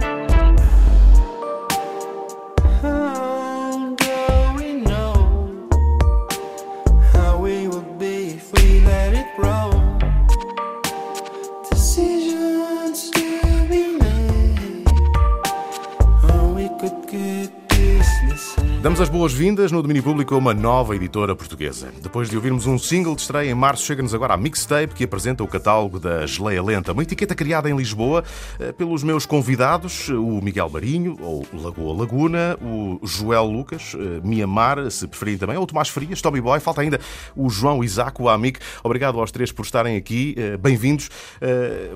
[18.93, 21.91] Damos as boas-vindas no domínio público a uma nova editora portuguesa.
[21.99, 25.43] Depois de ouvirmos um single de estreia em março, chega-nos agora a mixtape que apresenta
[25.43, 28.23] o catálogo da Geleia Lenta, uma etiqueta criada em Lisboa
[28.59, 34.91] eh, pelos meus convidados, o Miguel Marinho, ou Lagoa Laguna, o Joel Lucas, eh, Miamar,
[34.91, 36.99] se preferirem também, ou o Tomás Frias, Tommy Boy, falta ainda
[37.35, 38.59] o João Isaac, o amigo.
[38.83, 41.09] Obrigado aos três por estarem aqui, eh, bem-vindos.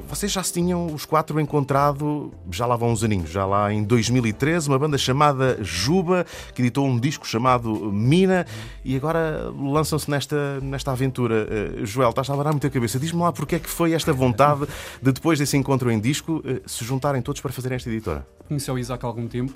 [0.09, 3.83] Vocês já se tinham os quatro encontrado, já lá vão uns aninhos, já lá em
[3.83, 6.25] 2013, uma banda chamada Juba,
[6.55, 8.45] que editou um disco chamado Mina
[8.83, 11.47] e agora lançam-se nesta, nesta aventura.
[11.49, 12.99] Eh, Joel, estás a abanar muito a cabeça.
[12.99, 14.65] Diz-me lá porque é que foi esta vontade
[15.01, 18.25] de, depois desse encontro em disco, eh, se juntarem todos para fazerem esta editora?
[18.47, 19.53] Conheci o Isaac há algum tempo,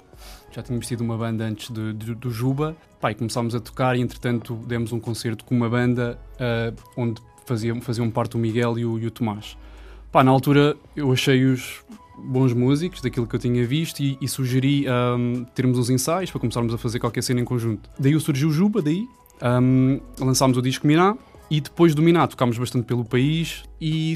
[0.51, 2.75] já tínhamos tido uma banda antes de- de- do Juba.
[3.09, 7.81] E começámos a tocar e entretanto demos um concerto com uma banda ah, onde faziam,
[7.81, 9.57] faziam parte o Miguel e o, e o Tomás.
[10.11, 11.83] Pá, na altura eu achei-os
[12.23, 16.39] bons músicos daquilo que eu tinha visto e, e sugeri ahm, termos uns ensaios para
[16.39, 17.89] começarmos a fazer qualquer cena em conjunto.
[17.99, 19.05] Daí surgiu o Juba, daí
[19.41, 21.17] ahm, lançámos o disco Miná
[21.49, 24.13] e depois do Miná tocámos bastante pelo país e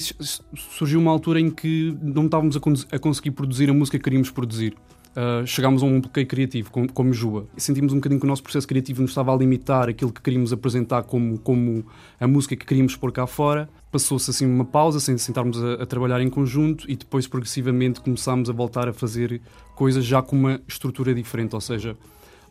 [0.56, 4.32] surgiu uma altura em que não estávamos a, a conseguir produzir a música que queríamos
[4.32, 4.76] produzir.
[5.16, 7.46] Uh, chegámos a um bloqueio criativo, como, como Juba.
[7.56, 10.22] E sentimos um bocadinho que o nosso processo criativo nos estava a limitar aquilo que
[10.22, 11.86] queríamos apresentar como, como
[12.20, 13.70] a música que queríamos pôr cá fora.
[13.90, 18.50] Passou-se assim uma pausa, sem sentarmos a, a trabalhar em conjunto e depois progressivamente começámos
[18.50, 19.42] a voltar a fazer
[19.74, 21.96] coisas já com uma estrutura diferente, ou seja,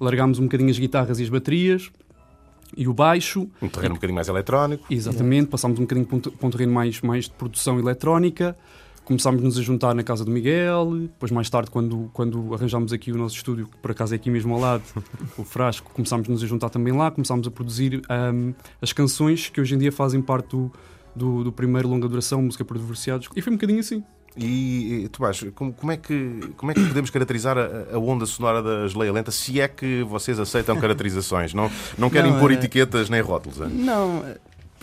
[0.00, 1.90] largámos um bocadinho as guitarras e as baterias
[2.76, 3.48] e o baixo.
[3.60, 4.86] Um terreno um bocadinho mais eletrónico.
[4.90, 8.56] Exatamente, passámos um bocadinho para um, para um terreno mais, mais de produção eletrónica,
[9.04, 13.16] começámos-nos a juntar na casa do Miguel, depois mais tarde, quando, quando arranjámos aqui o
[13.16, 14.82] nosso estúdio, que por acaso é aqui mesmo ao lado,
[15.36, 19.74] o Frasco, começámos-nos a juntar também lá, começámos a produzir ahm, as canções que hoje
[19.74, 20.72] em dia fazem parte do,
[21.14, 24.02] do, do primeiro longa duração, Música para Divorciados, e foi um bocadinho assim.
[24.36, 28.26] E, e, Tomás, como, como é que, como é que podemos caracterizar a, a onda
[28.26, 31.54] sonora da Geleia Lenta, se é que vocês aceitam caracterizações?
[31.54, 33.60] Não, não querem Não, pôr é- etiquetas nem rótulos?
[33.60, 33.68] é?
[33.68, 34.24] Não,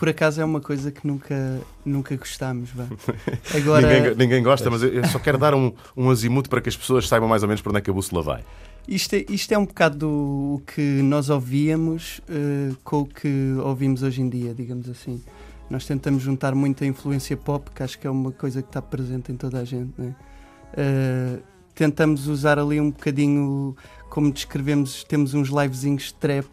[0.02, 2.72] por acaso é uma coisa que nunca, nunca gostámos.
[2.72, 2.88] Vá.
[3.56, 6.76] Agora, ninguém, ninguém gosta, mas eu só quero dar um, um azimuto para que as
[6.76, 8.44] pessoas saibam mais ou menos para onde é que a bússola vai.
[8.88, 14.02] Isto é, isto é um bocado o que nós ouvíamos eh, com o que ouvimos
[14.02, 15.22] hoje em dia, digamos assim.
[15.70, 19.32] Nós tentamos juntar muita influência pop, que acho que é uma coisa que está presente
[19.32, 19.92] em toda a gente.
[20.00, 20.16] né?
[20.76, 21.38] Eh,
[21.76, 23.76] tentamos usar ali um bocadinho,
[24.10, 26.48] como descrevemos, temos uns livezinhos de trap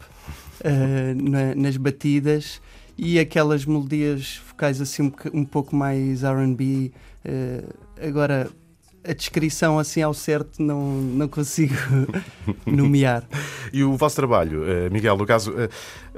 [0.63, 2.61] eh, na- nas batidas
[2.99, 6.93] e aquelas melodias focais assim um, um pouco mais RB.
[7.25, 7.65] eh,
[8.03, 8.51] agora,
[9.09, 11.75] a descrição assim ao certo não, não consigo
[12.67, 13.25] nomear.
[13.73, 15.69] E o vosso trabalho, eh, Miguel, no caso, eh,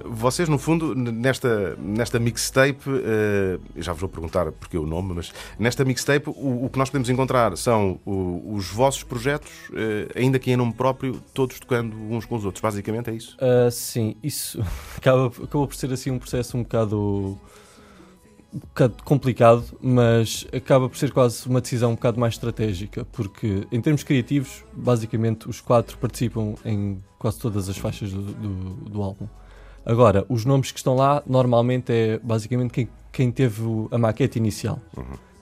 [0.04, 5.32] vocês no fundo, nesta, nesta mixtape, eh, já vos vou perguntar porque o nome, mas
[5.58, 9.50] nesta mixtape o, o que nós podemos encontrar são o- os vossos projetos,
[10.14, 13.36] ainda que em nome próprio, todos tocando uns com os outros, basicamente é isso?
[13.40, 14.60] Ah, sim, isso
[14.96, 17.38] acaba, acabou por ser assim um processo um bocado,
[18.52, 23.66] um bocado complicado, mas acaba por ser quase uma decisão um bocado mais estratégica, porque
[23.70, 28.48] em termos criativos, basicamente os quatro participam em quase todas as faixas do, do,
[28.90, 29.26] do álbum.
[29.86, 34.80] Agora, os nomes que estão lá normalmente é basicamente quem, quem teve a maquete inicial.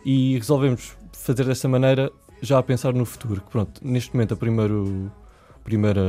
[0.04, 2.10] E resolvemos fazer desta maneira
[2.40, 3.40] já a pensar no futuro.
[3.40, 5.10] Que pronto, neste momento a primeiro,
[5.64, 6.00] primeira,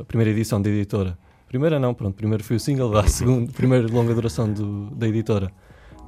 [0.00, 1.16] a primeira edição da editora.
[1.48, 5.50] Primeira não, pronto, primeiro foi o single, a segunda, primeira longa duração do- da editora.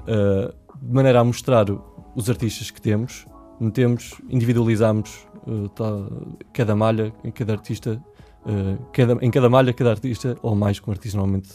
[0.06, 0.52] Uh,
[0.86, 1.66] de maneira a mostrar
[2.14, 3.26] os artistas que temos,
[3.59, 6.06] metemos, individualizamos uh, tá-
[6.52, 8.02] cada malha, em cada artista,
[8.44, 11.51] uh, cada- em cada malha, cada artista, ou mais com artista normalmente.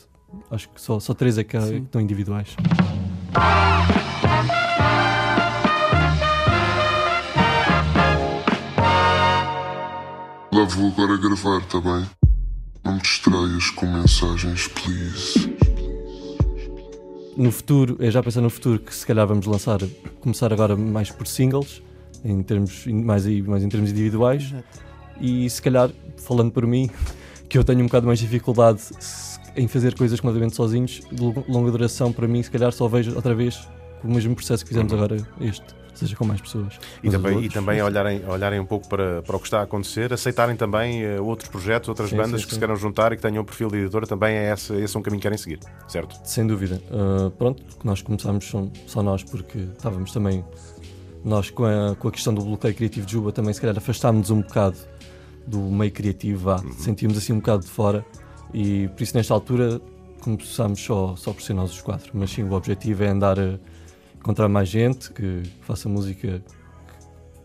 [0.49, 1.69] Acho que só, só três é que, Sim.
[1.69, 2.55] que estão individuais.
[10.51, 12.09] Lá vou agora gravar, tá bem?
[12.83, 15.55] Não me distraias com mensagens, please.
[17.39, 19.79] No futuro, eu já pensei no futuro que se calhar vamos lançar,
[20.19, 21.81] começar agora mais por singles,
[22.21, 24.43] em termos, mais, mais em termos individuais.
[24.43, 24.79] Exato.
[25.21, 26.89] E se calhar, falando por mim,
[27.47, 28.81] que eu tenho um bocado mais dificuldade
[29.55, 33.15] em fazer coisas completamente sozinhos, de long- longa duração, para mim, se calhar só vejo
[33.15, 33.65] outra vez
[34.03, 35.63] o mesmo processo que fizemos agora este,
[35.99, 36.79] seja com mais pessoas.
[37.03, 39.63] E também, e outros, também olharem, olharem um pouco para, para o que está a
[39.63, 43.15] acontecer, aceitarem também eh, outros projetos, outras Sim, bandas sim, que se queiram juntar e
[43.15, 45.59] que tenham um perfil de editora, também é esse, esse um caminho que querem seguir,
[45.87, 46.15] certo?
[46.23, 46.81] Sem dúvida.
[46.89, 50.43] Uh, pronto, nós começámos só, só nós porque estávamos também,
[51.23, 54.29] nós com a, com a questão do bloqueio criativo de Juba também se calhar afastámos
[54.29, 54.77] um bocado
[55.45, 58.05] do meio criativo, vá, sentíamos assim um bocado de fora
[58.53, 59.81] e por isso nesta altura
[60.21, 63.57] começámos só, só por ser nós os quatro, mas sim o objetivo é andar a
[64.19, 66.41] encontrar mais gente que faça música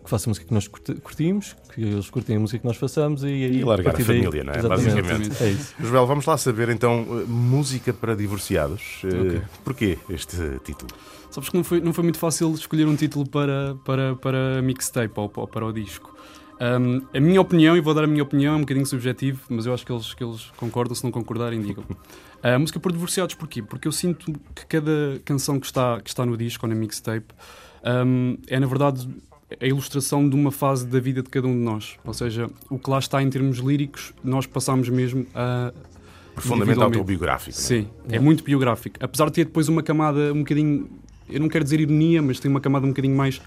[0.05, 3.23] que faça música que nós curti- curtimos, que eles curtem a música que nós façamos
[3.25, 4.59] e aí E largar a partir daí- família, não é?
[4.59, 4.85] Exatamente.
[5.03, 5.43] Basicamente.
[5.43, 5.75] É isso.
[5.81, 9.01] Joel, vamos lá saber então uh, música para divorciados.
[9.03, 9.43] Uh, Ok.
[9.65, 10.91] Porquê este título?
[11.31, 14.63] Sabes que não foi, não foi muito fácil escolher um título para, para, para a
[14.63, 16.15] mixtape ou, ou para o disco.
[16.61, 19.65] Um, a minha opinião, e vou dar a minha opinião, é um bocadinho subjetivo, mas
[19.67, 21.83] eu acho que eles, que eles concordam, se não concordarem, digam.
[22.45, 23.63] A música por divorciados, porquê?
[23.63, 27.33] Porque eu sinto que cada canção que está, que está no disco ou na mixtape
[28.07, 29.09] um, é, na verdade,
[29.59, 31.97] a ilustração de uma fase da vida de cada um de nós.
[32.05, 35.73] Ou seja, o que lá está em termos líricos, nós passamos mesmo a.
[36.35, 37.61] Profundamente autobiográfico, é?
[37.61, 38.19] Sim, é É.
[38.19, 38.97] muito biográfico.
[39.01, 40.91] Apesar de ter depois uma camada um bocadinho.
[41.31, 43.41] Eu não quero dizer ironia, mas tem uma camada um bocadinho mais.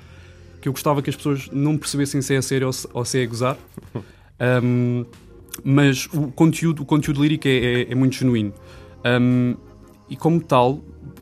[0.60, 3.06] que eu gostava que as pessoas não percebessem se é a sério ou se, ou
[3.06, 3.58] se é a gozar.
[4.64, 5.04] Um,
[5.64, 7.52] mas o conteúdo, o conteúdo lírico é,
[7.82, 8.54] é- é muito genuíno.
[9.06, 9.56] Um,
[10.10, 10.80] e como tal,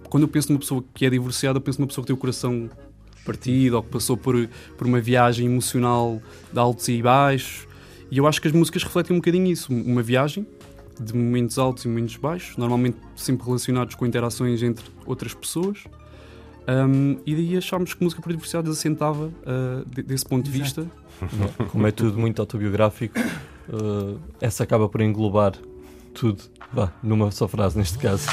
[0.10, 2.20] quando eu penso numa pessoa que é divorciada, eu penso numa pessoa que tem o
[2.20, 2.70] coração
[3.26, 4.48] partido ou que passou por,
[4.78, 6.22] por uma viagem emocional
[6.54, 7.68] de altos e baixos.
[8.12, 9.74] E eu acho que as músicas refletem um bocadinho isso.
[9.74, 10.46] Uma viagem
[11.02, 15.84] de momentos altos e momentos baixos, normalmente sempre relacionados com interações entre outras pessoas.
[16.68, 20.88] Um, e daí achámos que música para divorciados assentava uh, de- desse ponto de vista.
[21.72, 25.54] Como é tudo muito autobiográfico, uh, essa acaba por englobar
[26.16, 26.44] tudo,
[26.74, 28.26] vá, numa só frase neste caso.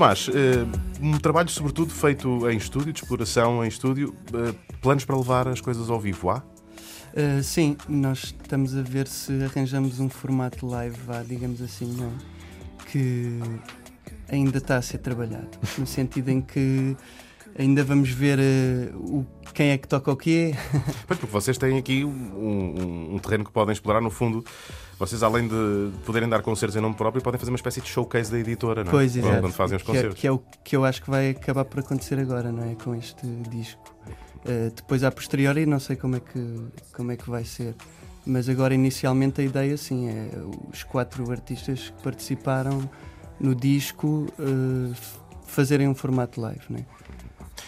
[0.00, 0.64] Tomás, eh,
[1.02, 5.60] um trabalho sobretudo feito em estúdio, de exploração em estúdio, eh, planos para levar as
[5.60, 6.38] coisas ao vivo, há?
[7.12, 12.06] Uh, sim, nós estamos a ver se arranjamos um formato live, vá, digamos assim, não
[12.06, 12.12] é?
[12.86, 13.38] que
[14.32, 16.96] ainda está a ser trabalhado, no sentido em que
[17.58, 20.54] ainda vamos ver uh, o, quem é que toca o quê.
[21.06, 24.44] Pois, porque vocês têm aqui um, um- um terreno que podem explorar, no fundo.
[24.98, 28.30] Vocês, além de poderem dar concertos em nome próprio, podem fazer uma espécie de showcase
[28.30, 28.92] da editora, não é?
[28.92, 29.40] Pois, exato.
[29.40, 30.20] Quando fazem os Que é- concertos.
[30.20, 32.74] Que é, o que eu acho que vai acabar por acontecer agora, não é?
[32.74, 33.82] Com este disco.
[34.44, 36.58] Uh, depois, a posteriori, não sei como é, que,
[36.94, 37.74] como é que vai ser.
[38.26, 40.30] Mas agora, inicialmente, a ideia, sim, é
[40.72, 42.88] os quatro artistas que participaram
[43.40, 44.94] no disco uh,
[45.46, 46.84] fazerem um formato live, não é?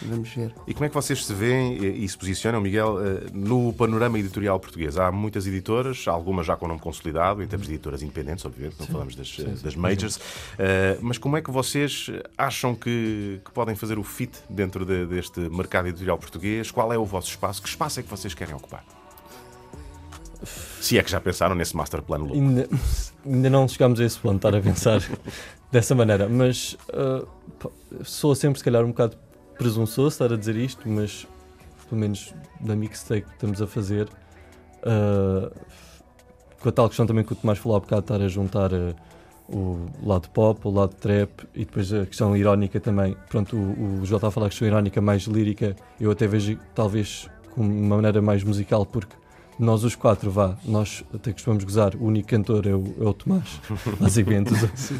[0.01, 0.53] Vamos ver.
[0.67, 4.17] E como é que vocês se veem eh, e se posicionam, Miguel, eh, no panorama
[4.19, 4.97] editorial português?
[4.97, 8.85] Há muitas editoras, algumas já com nome consolidado, em termos de editoras independentes, obviamente, não
[8.87, 8.91] Sim.
[8.91, 9.63] falamos das, Sim, sim.
[9.63, 10.19] das majors.
[10.57, 15.05] Eh, mas como é que vocês acham que, que podem fazer o fit dentro de-
[15.05, 16.71] deste mercado editorial português?
[16.71, 17.61] Qual é o vosso espaço?
[17.61, 18.83] Que espaço é que vocês querem ocupar?
[20.81, 22.33] Se é que já pensaram nesse master plan louco.
[22.35, 22.67] Ainda,
[23.25, 25.01] ainda não chegámos a esse ponto, estar a pensar
[25.71, 27.25] dessa maneira, mas uh,
[28.03, 29.15] sou sempre, se calhar, um bocado
[29.63, 31.25] presunçoso estar a dizer isto, mas
[31.87, 34.09] pelo menos da mixtape que estamos a fazer,
[34.79, 35.49] uh,
[36.59, 38.93] com a tal questão também que o Tomás falou há bocado, estar a juntar uh,
[39.47, 43.15] o lado pop, o lado trap e depois a questão irónica também.
[43.29, 46.59] Pronto, o, o João está a falar que questão irónica mais lírica, eu até vejo
[46.75, 49.15] talvez com uma maneira mais musical, porque
[49.57, 53.13] nós os quatro, vá, nós até costumamos gozar, o único cantor é o, é o
[53.13, 53.61] Tomás,
[53.97, 54.51] basicamente.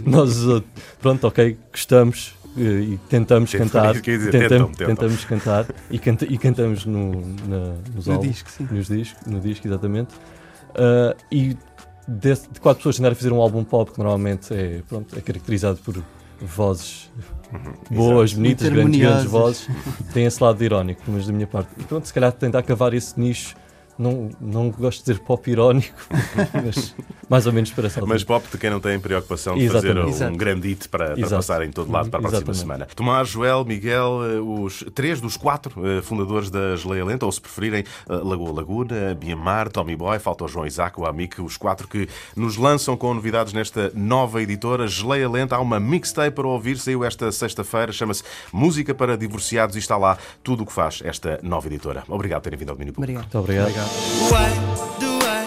[0.05, 0.71] Nós outros,
[1.01, 4.87] pronto, ok, gostamos e tentamos Tentam, cantar, isso quer dizer, tentam- tentam, tentam.
[4.95, 7.11] tentamos cantar e, canta- e cantamos no,
[7.47, 8.67] na- nos No álbuns, disco, sim.
[8.71, 10.13] nos discos, no disco, exatamente.
[10.75, 11.57] Ah, e
[12.07, 15.21] desse- de quatro pessoas tentar a fazer um álbum pop que normalmente é, pronto, é
[15.21, 16.01] caracterizado por
[16.41, 17.11] vozes
[17.89, 18.41] boas, Exato.
[18.41, 19.67] bonitas, grandes, grandes vozes,
[20.13, 21.69] tem esse lado irónico, mas da minha parte.
[21.77, 23.55] E pronto, se calhar tentar cavar esse nicho
[23.97, 25.93] não, não gosto de dizer pop irónico,
[26.53, 26.95] mas
[27.29, 28.15] mais ou menos para essa altura.
[28.15, 29.95] Mas pop de quem não tem preocupação de Exatamente.
[29.95, 30.37] fazer um Exato.
[30.37, 32.59] grande hit para, para passar em todo lado para a próxima Exatamente.
[32.59, 32.87] semana.
[32.95, 37.41] Tomás, Joel, Miguel, eh, os três dos quatro eh, fundadores da Geleia Lenta, ou se
[37.41, 41.87] preferirem, eh, Lagoa Laguna, Biamar, Tommy Boy, falta o João Isaac, o Amic, os quatro
[41.87, 44.87] que nos lançam com novidades nesta nova editora.
[44.87, 49.79] Geleia Lenta, há uma mixtape para ouvir, saiu esta sexta-feira, chama-se Música para Divorciados e
[49.79, 52.03] está lá tudo o que faz esta nova editora.
[52.07, 53.19] Obrigado por terem vindo ao Domínio Público.
[53.19, 53.73] Muito obrigado.
[53.73, 53.82] Why
[54.99, 55.45] do I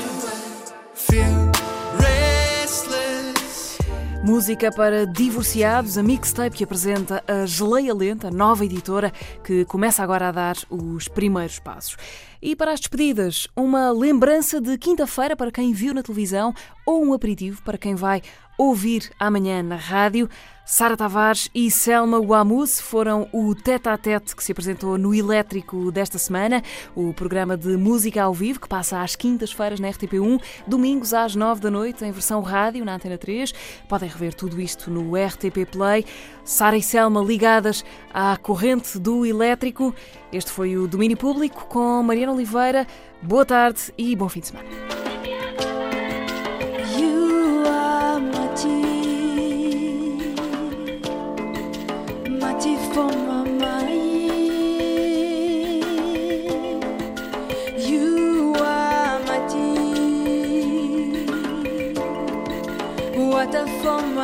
[0.95, 1.51] feel
[1.99, 3.79] restless?
[4.23, 9.13] Música para divorciados, a mixtape que apresenta a Geleia Lenta, nova editora,
[9.45, 11.97] que começa agora a dar os primeiros passos.
[12.43, 16.55] E para as despedidas, uma lembrança de quinta-feira para quem viu na televisão
[16.85, 18.23] ou um aperitivo para quem vai
[18.57, 20.29] ouvir amanhã na rádio.
[20.69, 26.61] Sara Tavares e Selma Wamus foram o tete-a-tete que se apresentou no Elétrico desta semana,
[26.93, 31.61] o programa de música ao vivo que passa às quintas-feiras na RTP1, domingos às nove
[31.61, 33.55] da noite em versão rádio na Antena 3.
[33.89, 36.05] Podem rever tudo isto no RTP Play.
[36.45, 39.95] Sara e Selma ligadas à corrente do Elétrico.
[40.33, 42.89] Este foi o Domínio Público com Mariana Oliveira.
[43.23, 44.86] Boa tarde e bom fim de semana.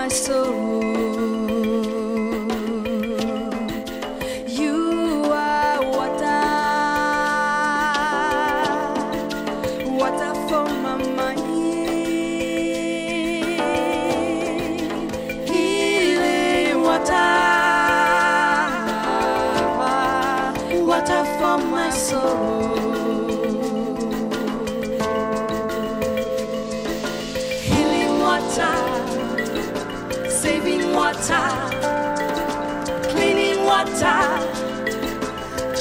[0.02, 0.81] My soul.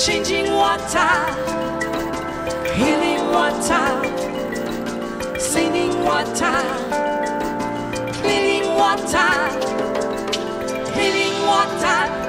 [0.06, 1.14] Changing water,
[2.74, 3.86] healing water,
[5.40, 6.58] saving water,
[8.20, 9.32] cleaning water,
[10.96, 12.21] healing water,